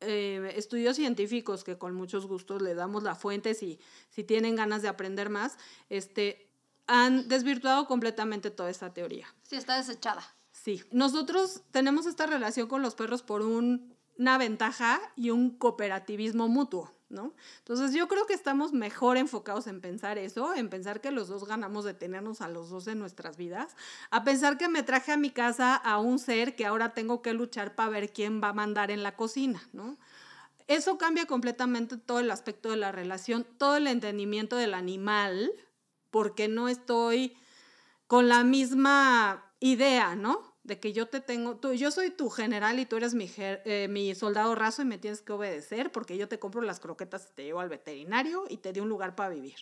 eh, 0.00 0.52
estudios 0.56 0.96
científicos 0.96 1.62
que 1.62 1.78
con 1.78 1.94
muchos 1.94 2.26
gustos 2.26 2.60
le 2.60 2.74
damos 2.74 3.04
la 3.04 3.14
fuente 3.14 3.54
si, 3.54 3.78
si 4.10 4.24
tienen 4.24 4.56
ganas 4.56 4.82
de 4.82 4.88
aprender 4.88 5.30
más, 5.30 5.58
este, 5.88 6.50
han 6.88 7.28
desvirtuado 7.28 7.86
completamente 7.86 8.50
toda 8.50 8.68
esa 8.68 8.92
teoría. 8.92 9.26
Sí, 9.44 9.54
está 9.54 9.76
desechada. 9.76 10.22
Sí, 10.50 10.82
nosotros 10.90 11.62
tenemos 11.70 12.06
esta 12.06 12.26
relación 12.26 12.66
con 12.66 12.82
los 12.82 12.96
perros 12.96 13.22
por 13.22 13.42
una 13.42 14.38
ventaja 14.38 15.00
y 15.14 15.30
un 15.30 15.56
cooperativismo 15.56 16.48
mutuo. 16.48 16.97
¿No? 17.08 17.34
Entonces 17.58 17.92
yo 17.92 18.08
creo 18.08 18.26
que 18.26 18.34
estamos 18.34 18.72
mejor 18.72 19.16
enfocados 19.16 19.66
en 19.66 19.80
pensar 19.80 20.18
eso, 20.18 20.54
en 20.54 20.68
pensar 20.68 21.00
que 21.00 21.10
los 21.10 21.28
dos 21.28 21.46
ganamos 21.46 21.84
de 21.84 21.94
tenernos 21.94 22.40
a 22.40 22.48
los 22.48 22.70
dos 22.70 22.86
en 22.86 22.98
nuestras 22.98 23.36
vidas, 23.36 23.76
a 24.10 24.24
pensar 24.24 24.58
que 24.58 24.68
me 24.68 24.82
traje 24.82 25.12
a 25.12 25.16
mi 25.16 25.30
casa 25.30 25.74
a 25.74 25.98
un 25.98 26.18
ser 26.18 26.54
que 26.56 26.66
ahora 26.66 26.94
tengo 26.94 27.22
que 27.22 27.32
luchar 27.32 27.74
para 27.74 27.90
ver 27.90 28.12
quién 28.12 28.42
va 28.42 28.48
a 28.48 28.52
mandar 28.52 28.90
en 28.90 29.02
la 29.02 29.16
cocina, 29.16 29.62
¿no? 29.72 29.96
Eso 30.66 30.98
cambia 30.98 31.24
completamente 31.24 31.96
todo 31.96 32.18
el 32.18 32.30
aspecto 32.30 32.70
de 32.70 32.76
la 32.76 32.92
relación, 32.92 33.46
todo 33.56 33.76
el 33.76 33.86
entendimiento 33.86 34.56
del 34.56 34.74
animal, 34.74 35.50
porque 36.10 36.46
no 36.46 36.68
estoy 36.68 37.36
con 38.06 38.28
la 38.28 38.44
misma 38.44 39.52
idea, 39.60 40.14
¿no? 40.14 40.47
De 40.68 40.78
que 40.78 40.92
yo 40.92 41.06
te 41.06 41.20
tengo, 41.20 41.56
tú, 41.56 41.72
yo 41.72 41.90
soy 41.90 42.10
tu 42.10 42.28
general 42.28 42.78
y 42.78 42.84
tú 42.84 42.96
eres 42.96 43.14
mi, 43.14 43.28
eh, 43.38 43.88
mi 43.90 44.14
soldado 44.14 44.54
raso 44.54 44.82
y 44.82 44.84
me 44.84 44.98
tienes 44.98 45.22
que 45.22 45.32
obedecer 45.32 45.90
porque 45.90 46.18
yo 46.18 46.28
te 46.28 46.38
compro 46.38 46.60
las 46.60 46.78
croquetas 46.78 47.26
y 47.30 47.34
te 47.34 47.44
llevo 47.44 47.60
al 47.60 47.70
veterinario 47.70 48.44
y 48.50 48.58
te 48.58 48.72
di 48.74 48.80
un 48.80 48.88
lugar 48.90 49.16
para 49.16 49.30
vivir. 49.30 49.54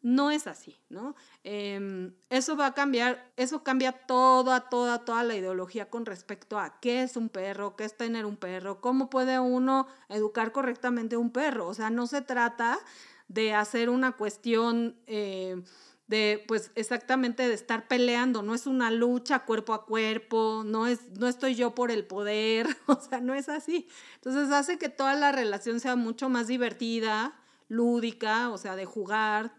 No 0.00 0.30
es 0.30 0.46
así, 0.46 0.76
¿no? 0.90 1.16
Em, 1.42 2.14
eso 2.30 2.56
va 2.56 2.66
a 2.66 2.74
cambiar, 2.74 3.32
eso 3.36 3.64
cambia 3.64 3.90
toda, 3.90 4.68
toda, 4.68 5.04
toda 5.04 5.24
la 5.24 5.34
ideología 5.34 5.90
con 5.90 6.06
respecto 6.06 6.58
a 6.58 6.78
qué 6.78 7.02
es 7.02 7.16
un 7.16 7.28
perro, 7.28 7.74
qué 7.74 7.84
es 7.84 7.96
tener 7.96 8.24
un 8.24 8.36
perro, 8.36 8.80
cómo 8.80 9.10
puede 9.10 9.40
uno 9.40 9.88
educar 10.08 10.52
correctamente 10.52 11.16
a 11.16 11.18
un 11.18 11.32
perro. 11.32 11.66
O 11.66 11.74
sea, 11.74 11.90
no 11.90 12.06
se 12.06 12.22
trata 12.22 12.78
de 13.26 13.54
hacer 13.54 13.90
una 13.90 14.12
cuestión... 14.12 14.96
Eh, 15.06 15.60
de 16.06 16.44
pues 16.46 16.70
exactamente 16.74 17.48
de 17.48 17.54
estar 17.54 17.88
peleando, 17.88 18.42
no 18.42 18.54
es 18.54 18.66
una 18.66 18.90
lucha 18.90 19.40
cuerpo 19.40 19.72
a 19.72 19.86
cuerpo, 19.86 20.62
no 20.64 20.86
es 20.86 21.10
no 21.18 21.28
estoy 21.28 21.54
yo 21.54 21.74
por 21.74 21.90
el 21.90 22.06
poder, 22.06 22.66
o 22.86 23.00
sea, 23.00 23.20
no 23.20 23.34
es 23.34 23.48
así. 23.48 23.88
Entonces 24.16 24.50
hace 24.50 24.78
que 24.78 24.88
toda 24.88 25.14
la 25.14 25.32
relación 25.32 25.80
sea 25.80 25.96
mucho 25.96 26.28
más 26.28 26.46
divertida, 26.46 27.34
lúdica, 27.68 28.50
o 28.50 28.58
sea, 28.58 28.76
de 28.76 28.84
jugar, 28.84 29.54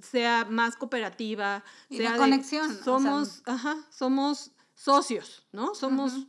sea 0.00 0.46
más 0.48 0.76
cooperativa, 0.76 1.62
y 1.88 1.98
sea 1.98 2.12
de 2.12 2.18
conexión, 2.18 2.76
somos, 2.82 3.42
ajá, 3.46 3.76
somos 3.90 4.52
socios, 4.74 5.46
¿no? 5.52 5.74
Somos 5.74 6.26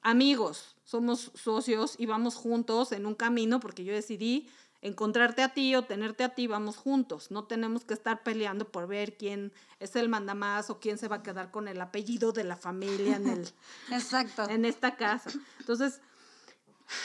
amigos, 0.00 0.76
somos 0.84 1.30
socios 1.34 1.96
y 1.98 2.06
vamos 2.06 2.34
juntos 2.34 2.92
en 2.92 3.06
un 3.06 3.14
camino 3.14 3.60
porque 3.60 3.84
yo 3.84 3.92
decidí 3.92 4.48
encontrarte 4.82 5.42
a 5.42 5.54
ti 5.54 5.74
o 5.76 5.84
tenerte 5.84 6.24
a 6.24 6.34
ti, 6.34 6.48
vamos 6.48 6.76
juntos. 6.76 7.30
No 7.30 7.44
tenemos 7.44 7.84
que 7.84 7.94
estar 7.94 8.22
peleando 8.22 8.70
por 8.70 8.88
ver 8.88 9.16
quién 9.16 9.52
es 9.78 9.96
el 9.96 10.08
mandamás 10.08 10.68
o 10.70 10.80
quién 10.80 10.98
se 10.98 11.08
va 11.08 11.16
a 11.16 11.22
quedar 11.22 11.50
con 11.50 11.68
el 11.68 11.80
apellido 11.80 12.32
de 12.32 12.44
la 12.44 12.56
familia 12.56 13.16
en, 13.16 13.28
el, 13.28 13.48
Exacto. 13.92 14.48
en 14.50 14.64
esta 14.64 14.96
casa. 14.96 15.30
Entonces, 15.60 16.00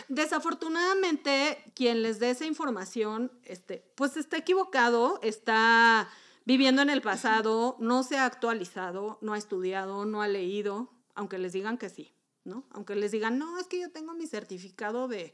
desafortunadamente, 0.09 1.71
quien 1.75 2.01
les 2.01 2.19
dé 2.19 2.31
esa 2.31 2.45
información, 2.45 3.31
este, 3.43 3.85
pues 3.95 4.17
está 4.17 4.37
equivocado, 4.37 5.19
está 5.21 6.09
viviendo 6.45 6.81
en 6.81 6.89
el 6.89 7.03
pasado, 7.03 7.77
no 7.79 8.01
se 8.01 8.17
ha 8.17 8.25
actualizado, 8.25 9.19
no 9.21 9.33
ha 9.33 9.37
estudiado, 9.37 10.05
no 10.05 10.23
ha 10.23 10.27
leído, 10.27 10.91
aunque 11.13 11.37
les 11.37 11.53
digan 11.53 11.77
que 11.77 11.89
sí, 11.89 12.11
¿no? 12.43 12.63
Aunque 12.71 12.95
les 12.95 13.11
digan, 13.11 13.37
no, 13.37 13.59
es 13.59 13.67
que 13.67 13.79
yo 13.79 13.91
tengo 13.91 14.13
mi 14.13 14.25
certificado 14.25 15.07
de 15.07 15.33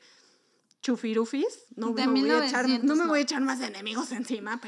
chufirufis. 0.84 1.66
No, 1.76 1.94
me 1.94 2.06
voy 2.06 2.30
a 2.30 2.46
echar, 2.46 2.68
no 2.84 2.96
me 2.96 3.08
voy 3.08 3.20
a 3.20 3.22
echar 3.24 3.42
más 3.42 3.62
enemigos 3.62 4.12
encima, 4.12 4.62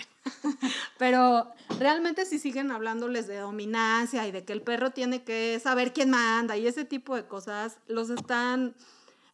pero, 0.97 1.51
realmente 1.77 2.25
si 2.25 2.39
siguen 2.39 2.71
hablándoles 2.71 3.27
de 3.27 3.37
dominancia 3.37 4.25
y 4.27 4.31
de 4.31 4.43
que 4.45 4.53
el 4.53 4.61
perro 4.61 4.91
tiene 4.91 5.23
que 5.23 5.59
saber 5.61 5.93
quién 5.93 6.09
manda 6.09 6.57
y 6.57 6.65
ese 6.65 6.85
tipo 6.85 7.15
de 7.15 7.27
cosas, 7.27 7.77
los 7.87 8.09
están 8.09 8.75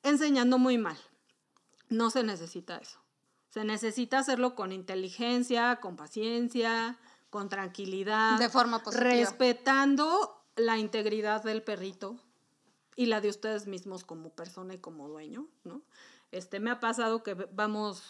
enseñando 0.03 0.57
muy 0.57 0.77
mal. 0.77 0.97
No 1.89 2.09
se 2.09 2.23
necesita 2.23 2.77
eso. 2.77 2.99
Se 3.49 3.63
necesita 3.63 4.19
hacerlo 4.19 4.55
con 4.55 4.71
inteligencia, 4.71 5.77
con 5.81 5.97
paciencia, 5.97 6.97
con 7.29 7.49
tranquilidad. 7.49 8.39
De 8.39 8.49
forma 8.49 8.81
positiva. 8.81 9.09
Respetando 9.09 10.41
la 10.55 10.77
integridad 10.77 11.43
del 11.43 11.61
perrito 11.61 12.17
y 12.95 13.07
la 13.07 13.21
de 13.21 13.29
ustedes 13.29 13.67
mismos 13.67 14.03
como 14.03 14.29
persona 14.29 14.73
y 14.73 14.77
como 14.77 15.09
dueño, 15.09 15.47
¿no? 15.63 15.81
Este, 16.31 16.59
me 16.59 16.71
ha 16.71 16.79
pasado 16.79 17.23
que 17.23 17.33
vamos 17.51 18.03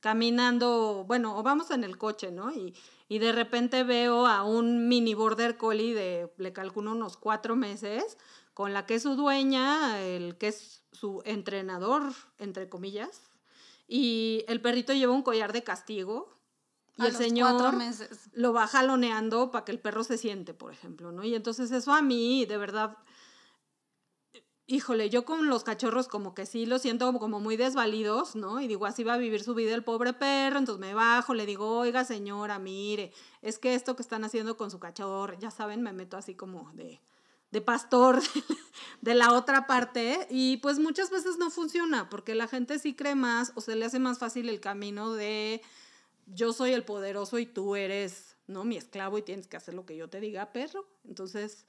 caminando, 0.00 1.04
bueno, 1.06 1.36
o 1.38 1.42
vamos 1.42 1.70
en 1.70 1.84
el 1.84 1.98
coche, 1.98 2.30
¿no? 2.30 2.52
Y, 2.52 2.74
y 3.08 3.18
de 3.18 3.32
repente 3.32 3.82
veo 3.82 4.26
a 4.26 4.44
un 4.44 4.88
mini 4.88 5.14
border 5.14 5.56
collie 5.56 5.94
de, 5.94 6.32
le 6.38 6.52
calculo 6.52 6.92
unos 6.92 7.16
cuatro 7.16 7.56
meses, 7.56 8.16
con 8.54 8.72
la 8.72 8.86
que 8.86 8.94
es 8.94 9.02
su 9.02 9.16
dueña, 9.16 10.00
el 10.00 10.36
que 10.38 10.48
es 10.48 10.82
su 10.92 11.22
entrenador, 11.24 12.02
entre 12.38 12.68
comillas, 12.68 13.30
y 13.88 14.44
el 14.46 14.60
perrito 14.60 14.92
lleva 14.92 15.12
un 15.12 15.22
collar 15.22 15.52
de 15.52 15.64
castigo. 15.64 16.36
Y 16.96 17.06
el 17.06 17.16
señor 17.16 17.74
meses. 17.74 18.28
lo 18.32 18.52
va 18.52 18.66
jaloneando 18.66 19.50
para 19.50 19.64
que 19.64 19.72
el 19.72 19.80
perro 19.80 20.04
se 20.04 20.18
siente, 20.18 20.52
por 20.52 20.70
ejemplo, 20.70 21.10
¿no? 21.12 21.24
Y 21.24 21.34
entonces 21.34 21.70
eso 21.72 21.92
a 21.92 22.02
mí, 22.02 22.44
de 22.44 22.58
verdad, 22.58 22.98
híjole, 24.70 25.10
yo 25.10 25.24
con 25.24 25.48
los 25.48 25.64
cachorros 25.64 26.06
como 26.06 26.32
que 26.32 26.46
sí 26.46 26.64
lo 26.64 26.78
siento 26.78 27.12
como 27.18 27.40
muy 27.40 27.56
desvalidos, 27.56 28.36
¿no? 28.36 28.60
Y 28.60 28.68
digo, 28.68 28.86
así 28.86 29.02
va 29.02 29.14
a 29.14 29.18
vivir 29.18 29.42
su 29.42 29.54
vida 29.54 29.74
el 29.74 29.82
pobre 29.82 30.12
perro, 30.12 30.58
entonces 30.58 30.80
me 30.80 30.94
bajo, 30.94 31.34
le 31.34 31.44
digo, 31.44 31.78
oiga 31.78 32.04
señora, 32.04 32.58
mire, 32.60 33.12
es 33.42 33.58
que 33.58 33.74
esto 33.74 33.96
que 33.96 34.02
están 34.02 34.22
haciendo 34.22 34.56
con 34.56 34.70
su 34.70 34.78
cachorro, 34.78 35.36
ya 35.38 35.50
saben, 35.50 35.82
me 35.82 35.92
meto 35.92 36.16
así 36.16 36.36
como 36.36 36.70
de, 36.74 37.00
de 37.50 37.60
pastor 37.60 38.20
de 39.00 39.14
la 39.14 39.32
otra 39.32 39.66
parte 39.66 40.28
y 40.30 40.58
pues 40.58 40.78
muchas 40.78 41.10
veces 41.10 41.36
no 41.36 41.50
funciona 41.50 42.08
porque 42.08 42.36
la 42.36 42.46
gente 42.46 42.78
sí 42.78 42.94
cree 42.94 43.16
más 43.16 43.52
o 43.56 43.60
se 43.60 43.74
le 43.74 43.86
hace 43.86 43.98
más 43.98 44.18
fácil 44.18 44.48
el 44.48 44.60
camino 44.60 45.12
de 45.12 45.62
yo 46.26 46.52
soy 46.52 46.72
el 46.74 46.84
poderoso 46.84 47.40
y 47.40 47.46
tú 47.46 47.74
eres, 47.74 48.36
¿no? 48.46 48.62
Mi 48.62 48.76
esclavo 48.76 49.18
y 49.18 49.22
tienes 49.22 49.48
que 49.48 49.56
hacer 49.56 49.74
lo 49.74 49.84
que 49.84 49.96
yo 49.96 50.08
te 50.08 50.20
diga, 50.20 50.52
perro. 50.52 50.86
Entonces 51.04 51.66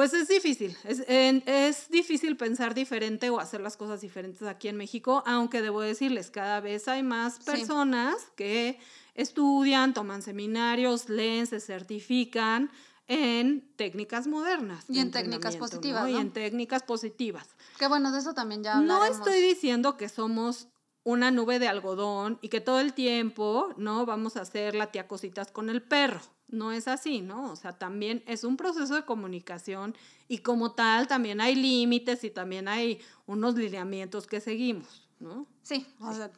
Pues 0.00 0.14
es 0.14 0.28
difícil, 0.28 0.74
es, 0.84 1.04
es, 1.06 1.90
difícil 1.90 2.34
pensar 2.38 2.72
diferente 2.72 3.28
o 3.28 3.38
hacer 3.38 3.60
las 3.60 3.76
cosas 3.76 4.00
diferentes 4.00 4.40
aquí 4.48 4.68
en 4.68 4.78
México, 4.78 5.22
aunque 5.26 5.60
debo 5.60 5.82
decirles, 5.82 6.30
cada 6.30 6.60
vez 6.60 6.88
hay 6.88 7.02
más 7.02 7.38
personas 7.40 8.16
que 8.34 8.80
estudian, 9.14 9.92
toman 9.92 10.22
seminarios, 10.22 11.10
leen, 11.10 11.46
se 11.46 11.60
certifican 11.60 12.70
en 13.08 13.60
técnicas 13.76 14.26
modernas. 14.26 14.86
Y 14.88 15.00
en 15.00 15.10
técnicas 15.10 15.56
positivas. 15.56 16.08
Y 16.08 16.16
en 16.16 16.32
técnicas 16.32 16.82
positivas. 16.82 17.48
Que 17.78 17.86
bueno, 17.86 18.10
de 18.10 18.20
eso 18.20 18.32
también 18.32 18.62
ya 18.62 18.78
hablaremos. 18.78 19.18
No 19.18 19.22
estoy 19.22 19.42
diciendo 19.42 19.98
que 19.98 20.08
somos 20.08 20.68
una 21.04 21.30
nube 21.30 21.58
de 21.58 21.68
algodón 21.68 22.38
y 22.40 22.48
que 22.48 22.62
todo 22.62 22.80
el 22.80 22.94
tiempo, 22.94 23.74
¿no? 23.76 24.06
Vamos 24.06 24.38
a 24.38 24.40
hacer 24.40 24.74
la 24.74 24.86
tía 24.92 25.06
cositas 25.06 25.52
con 25.52 25.68
el 25.68 25.82
perro. 25.82 26.22
No 26.50 26.72
es 26.72 26.88
así, 26.88 27.20
¿no? 27.20 27.52
O 27.52 27.56
sea, 27.56 27.72
también 27.72 28.24
es 28.26 28.42
un 28.44 28.56
proceso 28.56 28.94
de 28.94 29.04
comunicación 29.04 29.96
y 30.26 30.38
como 30.38 30.72
tal 30.72 31.06
también 31.06 31.40
hay 31.40 31.54
límites 31.54 32.24
y 32.24 32.30
también 32.30 32.66
hay 32.66 33.00
unos 33.26 33.54
lineamientos 33.54 34.26
que 34.26 34.40
seguimos, 34.40 35.08
¿no? 35.20 35.46
Sí, 35.62 35.86
o 36.00 36.12
sea, 36.12 36.30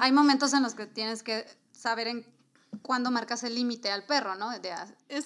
hay 0.00 0.12
momentos 0.12 0.52
en 0.52 0.62
los 0.62 0.74
que 0.74 0.86
tienes 0.86 1.22
que 1.22 1.46
saber 1.72 2.08
en 2.08 2.26
cuándo 2.82 3.10
marcas 3.10 3.42
el 3.44 3.54
límite 3.54 3.90
al 3.90 4.04
perro, 4.04 4.34
¿no? 4.34 4.50
De 4.50 4.60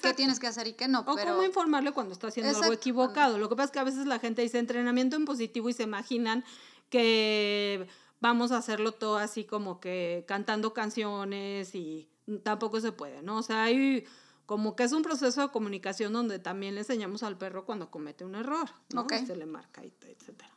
qué 0.01 0.15
tienes 0.15 0.39
que 0.39 0.47
hacer 0.47 0.67
y 0.69 0.75
qué 0.75 0.87
no. 0.87 1.01
O 1.01 1.17
cómo 1.17 1.43
informarle 1.43 1.93
cuando 1.93 2.13
está 2.13 2.29
haciendo 2.29 2.57
algo 2.57 2.73
equivocado. 2.73 3.39
Lo 3.39 3.49
que 3.49 3.57
pasa 3.57 3.67
es 3.67 3.71
que 3.73 3.79
a 3.81 3.85
veces 3.85 4.07
la 4.07 4.19
gente 4.19 4.43
dice 4.43 4.59
entrenamiento 4.59 5.17
en 5.17 5.25
positivo 5.25 5.69
y 5.69 5.73
se 5.73 5.83
imaginan 5.83 6.45
que 6.91 7.89
vamos 8.21 8.53
a 8.53 8.59
hacerlo 8.59 8.93
todo 8.93 9.19
así 9.19 9.45
como 9.45 9.81
que 9.81 10.25
cantando 10.29 10.73
canciones 10.73 11.75
y 11.75 12.09
tampoco 12.43 12.81
se 12.81 12.93
puede, 12.93 13.23
¿no? 13.23 13.39
O 13.39 13.43
sea, 13.43 13.65
hay 13.65 14.07
como 14.49 14.75
que 14.75 14.85
es 14.85 14.93
un 14.93 15.03
proceso 15.03 15.43
de 15.43 15.49
comunicación 15.51 16.15
donde 16.15 16.39
también 16.39 16.75
le 16.75 16.81
enseñamos 16.81 17.23
al 17.23 17.37
perro 17.37 17.67
cuando 17.67 17.91
comete 17.91 18.25
un 18.25 18.35
error, 18.35 18.67
¿no? 18.95 19.07
Se 19.07 19.37
le 19.37 19.45
marca, 19.45 19.83
etcétera. 19.83 20.51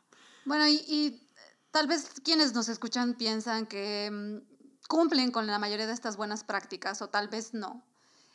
Bueno, 0.46 0.66
y, 0.66 0.82
y, 0.88 1.28
tal 1.70 1.88
vez 1.88 2.08
quienes 2.24 2.54
nos 2.54 2.70
escuchan 2.70 3.12
piensan 3.12 3.66
que 3.66 4.10
mm, 4.10 4.86
cumplen 4.88 5.30
con 5.30 5.46
la 5.46 5.58
mayoría 5.58 5.86
de 5.86 5.92
estas 5.92 6.16
buenas 6.16 6.42
prácticas 6.42 7.02
o 7.02 7.10
tal 7.10 7.28
vez 7.28 7.52
no. 7.52 7.84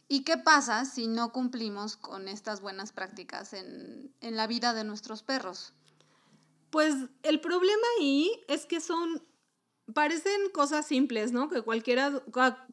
¿Y 0.07 0.23
qué 0.23 0.37
pasa 0.37 0.85
si 0.85 1.07
no 1.07 1.31
cumplimos 1.31 1.97
con 1.97 2.27
estas 2.27 2.61
buenas 2.61 2.91
prácticas 2.91 3.53
en, 3.53 4.13
en 4.21 4.35
la 4.35 4.45
vida 4.45 4.75
de 4.75 4.83
nuestros 4.83 5.23
perros? 5.23 5.73
Pues 6.69 6.93
el 7.23 7.41
problema 7.41 7.87
ahí 7.99 8.29
es 8.47 8.67
que 8.67 8.79
son 8.79 9.26
parecen 9.93 10.49
cosas 10.51 10.85
simples, 10.85 11.31
¿no? 11.31 11.49
Que 11.49 11.61
cualquiera, 11.61 12.21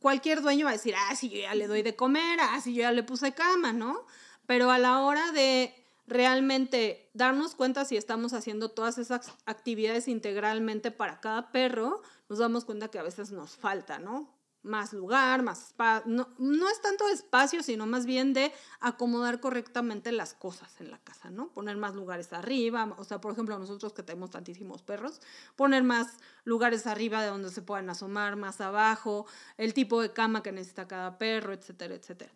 cualquier 0.01 0.43
dueño 0.43 0.67
va 0.67 0.71
a 0.71 0.75
decir, 0.75 0.95
ah, 0.97 1.15
sí, 1.17 1.29
yo 1.29 1.39
ya 1.41 1.55
le 1.55 1.67
doy 1.67 1.83
de 1.83 1.97
comer, 1.97 2.39
ah, 2.41 2.61
sí, 2.61 2.75
yo 2.75 2.83
ya 2.83 2.93
le 2.93 3.03
puse 3.03 3.33
cama, 3.33 3.73
¿no? 3.73 4.05
Pero 4.47 4.71
a 4.71 4.79
la 4.79 5.01
hora 5.01 5.33
de 5.33 5.75
realmente 6.07 7.11
darnos 7.15 7.55
cuenta 7.55 7.85
si 7.85 7.97
estamos 7.97 8.35
haciendo 8.35 8.71
todas 8.71 8.99
esas 8.99 9.33
actividades 9.47 10.09
integralmente 10.09 10.91
para 10.91 11.21
cada 11.21 11.51
perro, 11.51 12.03
nos 12.29 12.39
damos 12.39 12.65
cuenta 12.65 12.89
que 12.89 12.99
a 12.99 13.03
veces 13.03 13.31
nos 13.31 13.57
falta, 13.57 13.99
¿no? 13.99 14.29
Más 14.65 14.93
lugar, 14.93 15.43
más 15.43 15.69
espacio. 15.69 16.11
No, 16.11 16.29
no, 16.39 16.69
es 16.69 16.81
tanto 16.81 17.09
espacio, 17.09 17.63
sino 17.63 17.87
más 17.87 18.07
bien 18.07 18.33
de 18.33 18.53
acomodar 18.81 19.41
correctamente 19.41 20.11
las 20.11 20.35
cosas 20.35 20.81
en 20.81 20.91
la 20.91 20.99
casa, 20.99 21.31
¿no? 21.31 21.53
Poner 21.53 21.77
más 21.77 21.95
lugares 21.95 22.33
arriba, 22.33 22.95
o 22.99 23.05
sea, 23.05 23.21
por 23.21 23.33
ejemplo, 23.33 23.59
nosotros 23.59 23.93
que 23.93 24.03
tenemos 24.03 24.31
tantísimos 24.31 24.83
perros, 24.83 25.21
poner 25.55 25.85
más 25.85 26.17
lugares 26.45 26.87
arriba 26.87 27.23
de 27.23 27.29
donde 27.29 27.51
se 27.51 27.63
puedan 27.63 27.91
asomar, 27.91 28.37
más 28.37 28.61
abajo, 28.61 29.27
el 29.59 29.75
tipo 29.75 30.01
de 30.01 30.13
cama 30.13 30.43
que 30.43 30.53
necesita 30.53 30.89
cada 30.89 31.19
perro, 31.19 31.53
etcétera, 31.53 31.95
etcétera. 31.95 32.33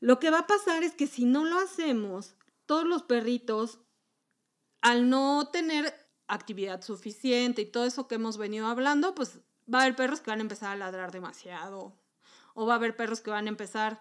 Lo 0.00 0.18
que 0.18 0.30
va 0.30 0.40
a 0.40 0.46
pasar 0.46 0.82
es 0.82 0.94
que 0.94 1.06
si 1.06 1.24
no 1.24 1.44
lo 1.44 1.58
hacemos, 1.58 2.34
todos 2.66 2.84
los 2.84 3.02
perritos, 3.02 3.80
al 4.80 5.08
no 5.08 5.48
tener 5.50 5.94
actividad 6.28 6.82
suficiente 6.82 7.62
y 7.62 7.66
todo 7.66 7.84
eso 7.84 8.06
que 8.06 8.16
hemos 8.16 8.38
venido 8.38 8.66
hablando, 8.66 9.14
pues 9.14 9.40
va 9.72 9.78
a 9.78 9.82
haber 9.82 9.96
perros 9.96 10.20
que 10.20 10.30
van 10.30 10.40
a 10.40 10.42
empezar 10.42 10.70
a 10.70 10.76
ladrar 10.76 11.12
demasiado. 11.12 11.92
O 12.54 12.66
va 12.66 12.74
a 12.74 12.76
haber 12.76 12.96
perros 12.96 13.20
que 13.20 13.30
van 13.30 13.46
a 13.46 13.50
empezar 13.50 14.00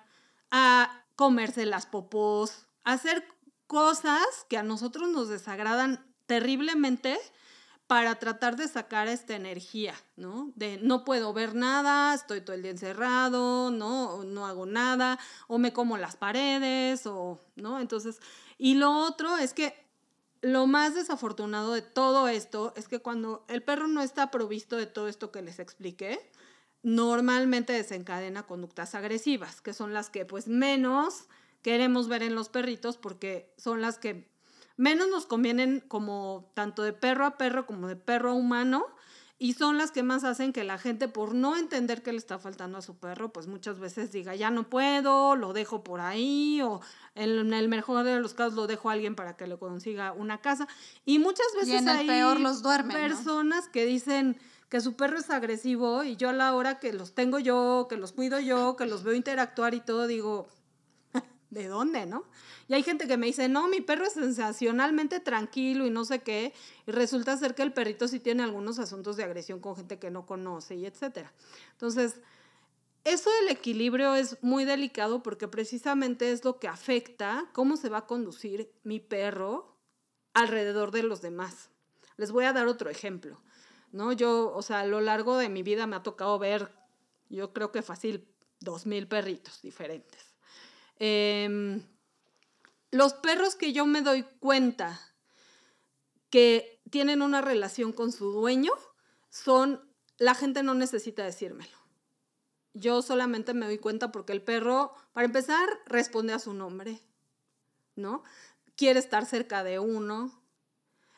a 0.51 1.03
comerse 1.15 1.65
las 1.65 1.86
popós, 1.86 2.67
a 2.84 2.93
hacer 2.93 3.27
cosas 3.67 4.25
que 4.49 4.58
a 4.58 4.63
nosotros 4.63 5.10
nos 5.10 5.30
desagradan 5.30 6.06
terriblemente 6.25 7.19
para 7.88 8.15
tratar 8.15 8.58
de 8.58 8.67
sacar 8.67 9.08
esta 9.08 9.36
energía, 9.36 9.93
¿no? 10.17 10.51
De 10.56 10.77
no 10.82 11.06
puedo 11.06 11.32
ver 11.34 11.56
nada, 11.56 12.13
estoy 12.13 12.41
todo 12.41 12.56
el 12.56 12.62
día 12.62 12.71
encerrado, 12.71 13.71
no, 13.71 14.23
no 14.25 14.45
hago 14.45 14.65
nada, 14.65 15.17
o 15.47 15.58
me 15.58 15.71
como 15.71 15.97
las 15.97 16.17
paredes, 16.17 17.08
o, 17.08 17.39
¿no? 17.56 17.80
Entonces, 17.80 18.19
y 18.58 18.75
lo 18.75 18.91
otro 18.91 19.38
es 19.38 19.53
que 19.53 19.87
lo 20.41 20.67
más 20.67 20.95
desafortunado 20.95 21.73
de 21.73 21.82
todo 21.82 22.28
esto 22.28 22.73
es 22.76 22.88
que 22.88 23.00
cuando 23.00 23.45
el 23.47 23.63
perro 23.63 23.88
no 23.88 24.02
está 24.02 24.32
provisto 24.32 24.78
de 24.78 24.86
todo 24.86 25.08
esto 25.08 25.32
que 25.32 25.41
les 25.41 25.60
expliqué, 25.60 26.19
normalmente 26.84 27.73
desencadena 27.73 28.43
conductas 28.43 28.95
agresivas, 28.95 29.62
que 29.62 29.73
son 29.73 29.93
las 29.93 30.10
que 30.10 30.26
pues 30.26 30.47
menos 30.47 31.26
queremos 31.62 32.08
ver 32.08 32.23
en 32.23 32.36
los 32.36 32.50
perritos 32.50 32.97
porque 32.97 33.54
son 33.58 33.82
las 33.82 33.97
que 33.97 34.30
menos 34.78 35.10
nos 35.10 35.26
convienen 35.26 35.84
como 35.88 36.52
tanto 36.54 36.84
de 36.84 36.93
perro 36.93 37.26
a 37.26 37.38
perro 37.38 37.65
como 37.65 37.88
de 37.88 37.95
perro 37.95 38.32
a 38.32 38.34
humano 38.34 38.86
y 39.39 39.54
son 39.54 39.78
las 39.78 39.91
que 39.91 40.02
más 40.02 40.23
hacen 40.23 40.52
que 40.52 40.63
la 40.63 40.80
gente, 40.80 41.08
por 41.08 41.36
no 41.36 41.56
entender 41.56 42.02
qué 42.02 42.12
le 42.12 42.17
está 42.17 42.39
faltando 42.39 42.80
a 42.80 42.82
su 42.82 42.95
perro, 42.95 43.32
pues 43.32 43.47
muchas 43.47 43.80
veces 43.80 44.12
diga, 44.12 44.36
ya 44.36 44.50
no 44.50 44.63
puedo, 44.63 45.36
lo 45.36 45.54
dejo 45.54 45.84
por 45.84 46.02
ahí, 46.02 46.60
o 46.62 46.82
en 47.13 47.54
el 47.54 47.67
mejor 47.69 48.04
de 48.04 48.19
los 48.19 48.34
casos 48.34 48.54
lo 48.56 48.65
dejo 48.65 48.89
a 48.89 48.93
alguien 48.93 49.15
para 49.15 49.38
que 49.38 49.45
le 49.45 49.58
consiga 49.58 50.12
una 50.12 50.39
casa. 50.39 50.67
Y 51.06 51.19
muchas 51.19 51.47
veces 51.54 51.69
y 51.69 51.76
en 51.78 51.89
el 51.89 52.08
peor 52.08 52.39
los 52.39 52.63
duermen, 52.63 52.97
personas 52.97 53.67
que 53.69 53.86
dicen 53.86 54.38
que 54.69 54.82
su 54.82 54.95
perro 54.95 55.19
es 55.19 55.30
agresivo 55.30 56.04
y 56.04 56.15
yo 56.15 56.30
a 56.30 56.34
la 56.34 56.54
hora 56.54 56.80
que 56.80 56.91
los 56.91 57.13
tengo 57.13 57.38
yo, 57.38 57.86
que 57.89 57.97
los 57.97 58.13
cuido 58.13 58.39
yo, 58.39 58.76
que 58.76 58.86
los 58.86 59.04
veo 59.04 59.13
interactuar 59.13 59.76
y 59.76 59.82
todo, 59.82 60.08
digo, 60.08 60.47
¿de 61.50 61.68
dónde, 61.68 62.06
no? 62.06 62.26
Y 62.68 62.74
hay 62.74 62.84
gente 62.84 63.08
que 63.08 63.18
me 63.18 63.28
dice, 63.28 63.48
no, 63.48 63.68
mi 63.68 63.82
perro 63.82 64.06
es 64.06 64.14
sensacionalmente 64.14 65.20
tranquilo 65.20 65.86
y 65.86 65.90
no 65.90 66.06
sé 66.06 66.20
qué, 66.20 66.54
y 66.86 66.92
resulta 66.92 67.38
ser 67.38 67.56
que 67.56 67.64
el 67.64 67.74
perrito 67.74 68.08
sí 68.08 68.20
tiene 68.20 68.44
algunos 68.44 68.80
asuntos 68.80 69.18
de 69.18 69.24
agresión 69.24 69.60
con 69.60 69.76
gente 69.76 70.00
que 70.00 70.12
no 70.12 70.26
conoce 70.26 70.76
y 70.76 70.86
etcétera. 70.86 71.34
Entonces, 71.72 72.20
eso 73.04 73.30
del 73.40 73.50
equilibrio 73.50 74.16
es 74.16 74.38
muy 74.42 74.66
delicado 74.66 75.24
porque 75.24 75.48
precisamente 75.48 76.32
es 76.32 76.44
lo 76.44 76.60
que 76.60 76.68
afecta 76.68 77.50
cómo 77.54 77.78
se 77.78 77.88
va 77.90 78.00
a 78.00 78.06
conducir 78.06 78.70
mi 78.84 79.00
perro 79.00 79.78
alrededor 80.34 80.92
de 80.92 81.04
los 81.04 81.22
demás. 81.22 81.70
Les 82.18 82.32
voy 82.32 82.44
a 82.44 82.52
dar 82.52 82.68
otro 82.68 82.90
ejemplo, 82.90 83.40
¿no? 83.94 84.12
Yo, 84.12 84.52
o 84.54 84.62
sea, 84.62 84.82
a 84.82 84.86
lo 84.86 85.00
largo 85.00 85.38
de 85.38 85.48
mi 85.48 85.64
vida 85.64 85.88
me 85.88 85.96
ha 85.96 86.04
tocado 86.04 86.38
ver, 86.38 86.70
yo 87.30 87.54
creo 87.54 87.72
que 87.72 87.82
fácil, 87.82 88.28
dos 88.60 88.86
mil 88.86 89.08
perritos 89.08 89.62
diferentes. 89.62 90.27
Eh, 91.00 91.82
los 92.92 93.14
perros 93.14 93.56
que 93.56 93.74
yo 93.74 93.86
me 93.86 94.02
doy 94.02 94.24
cuenta 94.40 95.00
que 96.30 96.82
tienen 96.90 97.22
una 97.22 97.42
relación 97.42 97.92
con 97.92 98.12
su 98.12 98.32
dueño 98.32 98.72
son, 99.30 99.82
la 100.18 100.36
gente 100.36 100.64
no 100.64 100.74
necesita 100.74 101.24
decírmelo. 101.24 101.78
Yo 102.74 103.02
solamente 103.02 103.54
me 103.54 103.66
doy 103.66 103.78
cuenta 103.78 104.12
porque 104.12 104.34
el 104.34 104.42
perro, 104.42 104.94
para 105.14 105.26
empezar, 105.26 105.68
responde 105.86 106.34
a 106.34 106.40
su 106.40 106.54
nombre, 106.54 107.02
¿no? 107.96 108.24
Quiere 108.76 109.00
estar 109.00 109.26
cerca 109.26 109.64
de 109.64 109.80
uno, 109.80 110.32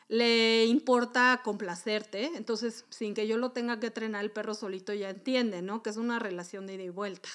le 0.08 0.64
importa 0.64 1.40
complacerte, 1.44 2.30
entonces 2.34 2.84
sin 2.88 3.14
que 3.14 3.26
yo 3.26 3.36
lo 3.36 3.52
tenga 3.52 3.78
que 3.78 3.88
entrenar, 3.88 4.24
el 4.24 4.32
perro 4.32 4.54
solito 4.54 4.92
ya 4.94 5.10
entiende, 5.10 5.62
¿no? 5.62 5.82
Que 5.82 5.90
es 5.90 5.96
una 5.96 6.18
relación 6.18 6.66
de 6.66 6.74
ida 6.74 6.82
y 6.84 6.88
vuelta. 6.88 7.28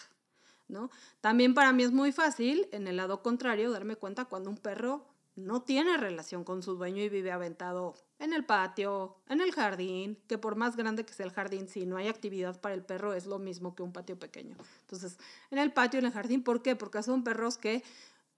¿No? 0.67 0.89
También 1.21 1.53
para 1.53 1.73
mí 1.73 1.83
es 1.83 1.91
muy 1.91 2.11
fácil, 2.11 2.67
en 2.71 2.87
el 2.87 2.97
lado 2.97 3.21
contrario, 3.21 3.71
darme 3.71 3.95
cuenta 3.95 4.25
cuando 4.25 4.49
un 4.49 4.57
perro 4.57 5.05
no 5.35 5.61
tiene 5.61 5.97
relación 5.97 6.43
con 6.43 6.63
su 6.63 6.75
dueño 6.75 7.03
y 7.03 7.09
vive 7.09 7.31
aventado 7.31 7.95
en 8.19 8.33
el 8.33 8.45
patio, 8.45 9.17
en 9.27 9.41
el 9.41 9.51
jardín, 9.51 10.17
que 10.27 10.37
por 10.37 10.55
más 10.55 10.77
grande 10.77 11.05
que 11.05 11.13
sea 11.13 11.25
el 11.25 11.33
jardín, 11.33 11.67
si 11.67 11.85
no 11.85 11.97
hay 11.97 12.07
actividad 12.07 12.59
para 12.61 12.73
el 12.73 12.83
perro 12.83 13.13
es 13.13 13.25
lo 13.25 13.37
mismo 13.37 13.75
que 13.75 13.83
un 13.83 13.91
patio 13.91 14.17
pequeño. 14.17 14.55
Entonces, 14.81 15.17
en 15.51 15.57
el 15.57 15.73
patio, 15.73 15.99
en 15.99 16.05
el 16.05 16.13
jardín, 16.13 16.41
¿por 16.41 16.61
qué? 16.61 16.75
Porque 16.75 17.03
son 17.03 17.23
perros 17.23 17.57
que 17.57 17.83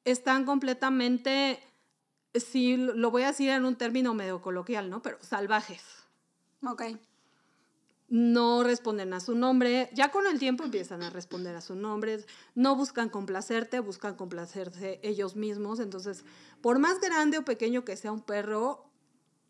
están 0.05 0.45
completamente, 0.45 1.59
si 2.33 2.77
lo 2.77 3.11
voy 3.11 3.23
a 3.23 3.27
decir 3.27 3.49
en 3.51 3.65
un 3.65 3.75
término 3.75 4.15
medio 4.15 4.41
coloquial, 4.41 4.89
¿no? 4.89 5.03
Pero 5.03 5.17
salvajes. 5.21 5.83
Ok 6.65 6.81
no 8.09 8.63
responden 8.63 9.13
a 9.13 9.19
su 9.19 9.35
nombre, 9.35 9.89
ya 9.93 10.11
con 10.11 10.27
el 10.27 10.39
tiempo 10.39 10.63
empiezan 10.63 11.03
a 11.03 11.09
responder 11.09 11.55
a 11.55 11.61
su 11.61 11.75
nombre, 11.75 12.25
no 12.55 12.75
buscan 12.75 13.09
complacerte, 13.09 13.79
buscan 13.79 14.15
complacerse 14.15 14.99
ellos 15.03 15.35
mismos, 15.35 15.79
entonces, 15.79 16.23
por 16.61 16.79
más 16.79 17.01
grande 17.01 17.37
o 17.37 17.45
pequeño 17.45 17.83
que 17.83 17.97
sea 17.97 18.11
un 18.11 18.21
perro, 18.21 18.87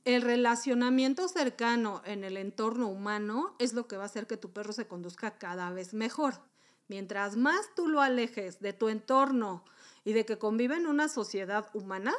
el 0.05 0.21
relacionamiento 0.21 1.27
cercano 1.27 2.01
en 2.05 2.23
el 2.23 2.37
entorno 2.37 2.87
humano 2.87 3.55
es 3.59 3.73
lo 3.73 3.87
que 3.87 3.97
va 3.97 4.03
a 4.03 4.05
hacer 4.05 4.25
que 4.25 4.37
tu 4.37 4.53
perro 4.53 4.71
se 4.71 4.87
conduzca 4.87 5.37
cada 5.37 5.69
vez 5.71 5.93
mejor. 5.93 6.41
Mientras 6.87 7.35
más 7.35 7.75
tú 7.75 7.87
lo 7.87 8.01
alejes 8.01 8.61
de 8.61 8.71
tu 8.71 8.87
entorno 8.87 9.65
y 10.05 10.13
de 10.13 10.25
que 10.25 10.37
convive 10.37 10.77
en 10.77 10.87
una 10.87 11.09
sociedad 11.09 11.67
humana, 11.73 12.13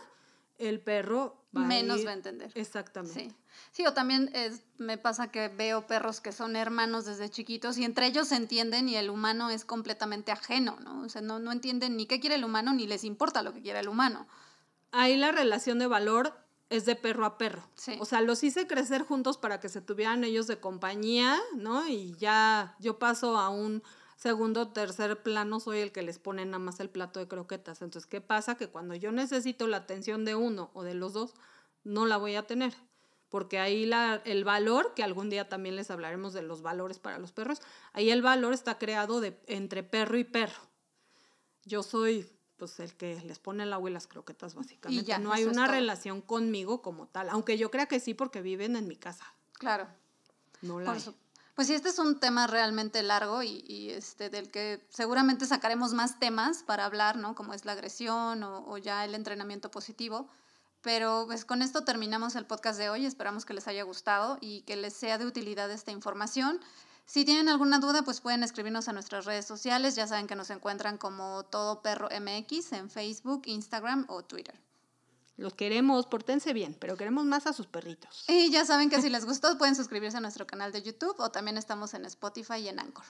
el 0.58 0.80
perro 0.80 1.36
va 1.56 1.60
menos 1.62 1.98
a 1.98 2.00
ir- 2.00 2.06
va 2.06 2.10
a 2.10 2.14
entender. 2.14 2.52
Exactamente. 2.54 3.20
Sí. 3.28 3.34
Sí, 3.72 3.86
o 3.86 3.92
también 3.92 4.30
es, 4.34 4.62
me 4.78 4.98
pasa 4.98 5.30
que 5.30 5.48
veo 5.48 5.86
perros 5.86 6.20
que 6.20 6.32
son 6.32 6.54
hermanos 6.56 7.04
desde 7.06 7.28
chiquitos 7.28 7.76
y 7.78 7.84
entre 7.84 8.06
ellos 8.06 8.28
se 8.28 8.36
entienden 8.36 8.88
y 8.88 8.96
el 8.96 9.10
humano 9.10 9.50
es 9.50 9.64
completamente 9.64 10.30
ajeno, 10.32 10.78
¿no? 10.80 11.02
O 11.02 11.08
sea, 11.08 11.22
no, 11.22 11.38
no 11.38 11.50
entienden 11.52 11.96
ni 11.96 12.06
qué 12.06 12.20
quiere 12.20 12.36
el 12.36 12.44
humano 12.44 12.72
ni 12.72 12.86
les 12.86 13.04
importa 13.04 13.42
lo 13.42 13.52
que 13.52 13.60
quiere 13.62 13.80
el 13.80 13.88
humano. 13.88 14.26
Ahí 14.92 15.16
la 15.16 15.32
relación 15.32 15.78
de 15.78 15.86
valor 15.86 16.34
es 16.70 16.84
de 16.86 16.96
perro 16.96 17.24
a 17.24 17.36
perro. 17.38 17.68
Sí. 17.74 17.96
O 18.00 18.04
sea, 18.04 18.20
los 18.20 18.42
hice 18.44 18.66
crecer 18.66 19.02
juntos 19.02 19.38
para 19.38 19.58
que 19.60 19.68
se 19.68 19.80
tuvieran 19.80 20.22
ellos 20.24 20.46
de 20.46 20.58
compañía, 20.60 21.38
¿no? 21.56 21.86
Y 21.88 22.14
ya 22.18 22.76
yo 22.78 22.98
paso 22.98 23.38
a 23.38 23.48
un 23.48 23.82
segundo 24.18 24.68
tercer 24.68 25.22
plano, 25.22 25.60
soy 25.60 25.78
el 25.78 25.92
que 25.92 26.02
les 26.02 26.18
pone 26.18 26.44
nada 26.44 26.58
más 26.58 26.80
el 26.80 26.90
plato 26.90 27.20
de 27.20 27.28
croquetas. 27.28 27.80
Entonces, 27.82 28.06
¿qué 28.08 28.20
pasa? 28.20 28.56
Que 28.56 28.66
cuando 28.68 28.94
yo 28.96 29.12
necesito 29.12 29.66
la 29.68 29.78
atención 29.78 30.24
de 30.24 30.34
uno 30.34 30.70
o 30.74 30.82
de 30.82 30.94
los 30.94 31.12
dos, 31.12 31.34
no 31.84 32.04
la 32.04 32.16
voy 32.16 32.34
a 32.34 32.46
tener. 32.46 32.74
Porque 33.28 33.58
ahí 33.60 33.86
la, 33.86 34.20
el 34.24 34.42
valor, 34.44 34.92
que 34.94 35.02
algún 35.04 35.30
día 35.30 35.48
también 35.48 35.76
les 35.76 35.90
hablaremos 35.90 36.32
de 36.32 36.42
los 36.42 36.62
valores 36.62 36.98
para 36.98 37.18
los 37.18 37.30
perros, 37.30 37.60
ahí 37.92 38.10
el 38.10 38.22
valor 38.22 38.54
está 38.54 38.76
creado 38.78 39.20
de, 39.20 39.38
entre 39.46 39.82
perro 39.84 40.18
y 40.18 40.24
perro. 40.24 40.62
Yo 41.64 41.82
soy 41.82 42.28
pues 42.56 42.80
el 42.80 42.94
que 42.96 43.20
les 43.24 43.38
pone 43.38 43.62
el 43.62 43.72
agua 43.72 43.88
y 43.88 43.92
las 43.92 44.08
croquetas 44.08 44.54
básicamente. 44.56 45.04
ya, 45.04 45.18
no 45.20 45.32
hay 45.32 45.44
una 45.44 45.66
todo. 45.66 45.74
relación 45.76 46.20
conmigo 46.22 46.82
como 46.82 47.06
tal, 47.06 47.28
aunque 47.28 47.56
yo 47.56 47.70
crea 47.70 47.86
que 47.86 48.00
sí 48.00 48.14
porque 48.14 48.42
viven 48.42 48.74
en 48.74 48.88
mi 48.88 48.96
casa. 48.96 49.32
Claro. 49.52 49.86
No 50.62 50.80
la 50.80 50.86
Por 50.86 50.94
hay. 50.96 51.00
su- 51.00 51.14
Pues 51.58 51.66
sí, 51.66 51.74
este 51.74 51.88
es 51.88 51.98
un 51.98 52.20
tema 52.20 52.46
realmente 52.46 53.02
largo 53.02 53.42
y, 53.42 53.64
y, 53.66 53.90
este, 53.90 54.30
del 54.30 54.48
que 54.48 54.86
seguramente 54.90 55.44
sacaremos 55.44 55.92
más 55.92 56.20
temas 56.20 56.62
para 56.62 56.84
hablar, 56.84 57.16
¿no? 57.16 57.34
Como 57.34 57.52
es 57.52 57.64
la 57.64 57.72
agresión 57.72 58.44
o, 58.44 58.64
o 58.68 58.78
ya 58.78 59.04
el 59.04 59.16
entrenamiento 59.16 59.68
positivo. 59.68 60.28
Pero 60.82 61.24
pues 61.26 61.44
con 61.44 61.62
esto 61.62 61.82
terminamos 61.82 62.36
el 62.36 62.46
podcast 62.46 62.78
de 62.78 62.90
hoy. 62.90 63.06
Esperamos 63.06 63.44
que 63.44 63.54
les 63.54 63.66
haya 63.66 63.82
gustado 63.82 64.38
y 64.40 64.60
que 64.60 64.76
les 64.76 64.92
sea 64.92 65.18
de 65.18 65.26
utilidad 65.26 65.68
esta 65.72 65.90
información. 65.90 66.60
Si 67.06 67.24
tienen 67.24 67.48
alguna 67.48 67.80
duda, 67.80 68.02
pues 68.02 68.20
pueden 68.20 68.44
escribirnos 68.44 68.86
a 68.86 68.92
nuestras 68.92 69.24
redes 69.24 69.44
sociales. 69.44 69.96
Ya 69.96 70.06
saben 70.06 70.28
que 70.28 70.36
nos 70.36 70.50
encuentran 70.50 70.96
como 70.96 71.42
Todo 71.42 71.82
Perro 71.82 72.08
MX 72.08 72.72
en 72.74 72.88
Facebook, 72.88 73.42
Instagram 73.46 74.06
o 74.08 74.22
Twitter. 74.22 74.67
Los 75.38 75.54
queremos, 75.54 76.06
portense 76.06 76.52
bien, 76.52 76.76
pero 76.78 76.96
queremos 76.96 77.24
más 77.24 77.46
a 77.46 77.52
sus 77.52 77.68
perritos. 77.68 78.24
Y 78.26 78.50
ya 78.50 78.64
saben 78.64 78.90
que 78.90 79.00
si 79.00 79.08
les 79.08 79.24
gustó, 79.24 79.56
pueden 79.56 79.76
suscribirse 79.76 80.16
a 80.16 80.20
nuestro 80.20 80.48
canal 80.48 80.72
de 80.72 80.82
YouTube 80.82 81.14
o 81.18 81.30
también 81.30 81.56
estamos 81.56 81.94
en 81.94 82.04
Spotify 82.06 82.56
y 82.56 82.68
en 82.68 82.80
Anchor. 82.80 83.04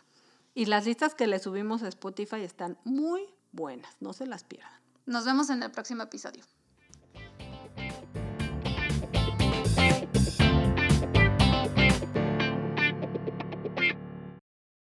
Y 0.55 0.67
las 0.67 0.85
listas 0.85 1.15
que 1.15 1.27
le 1.27 1.39
subimos 1.39 1.83
a 1.83 1.89
Spotify 1.89 2.43
están 2.43 2.79
muy 2.85 3.23
buenas, 3.51 3.97
no 4.01 4.13
se 4.13 4.27
las 4.27 4.45
pierdan. 4.45 4.79
Nos 5.07 5.25
vemos 5.25 5.49
en 5.49 5.63
el 5.63 5.71
próximo 5.71 6.03
episodio. 6.03 6.45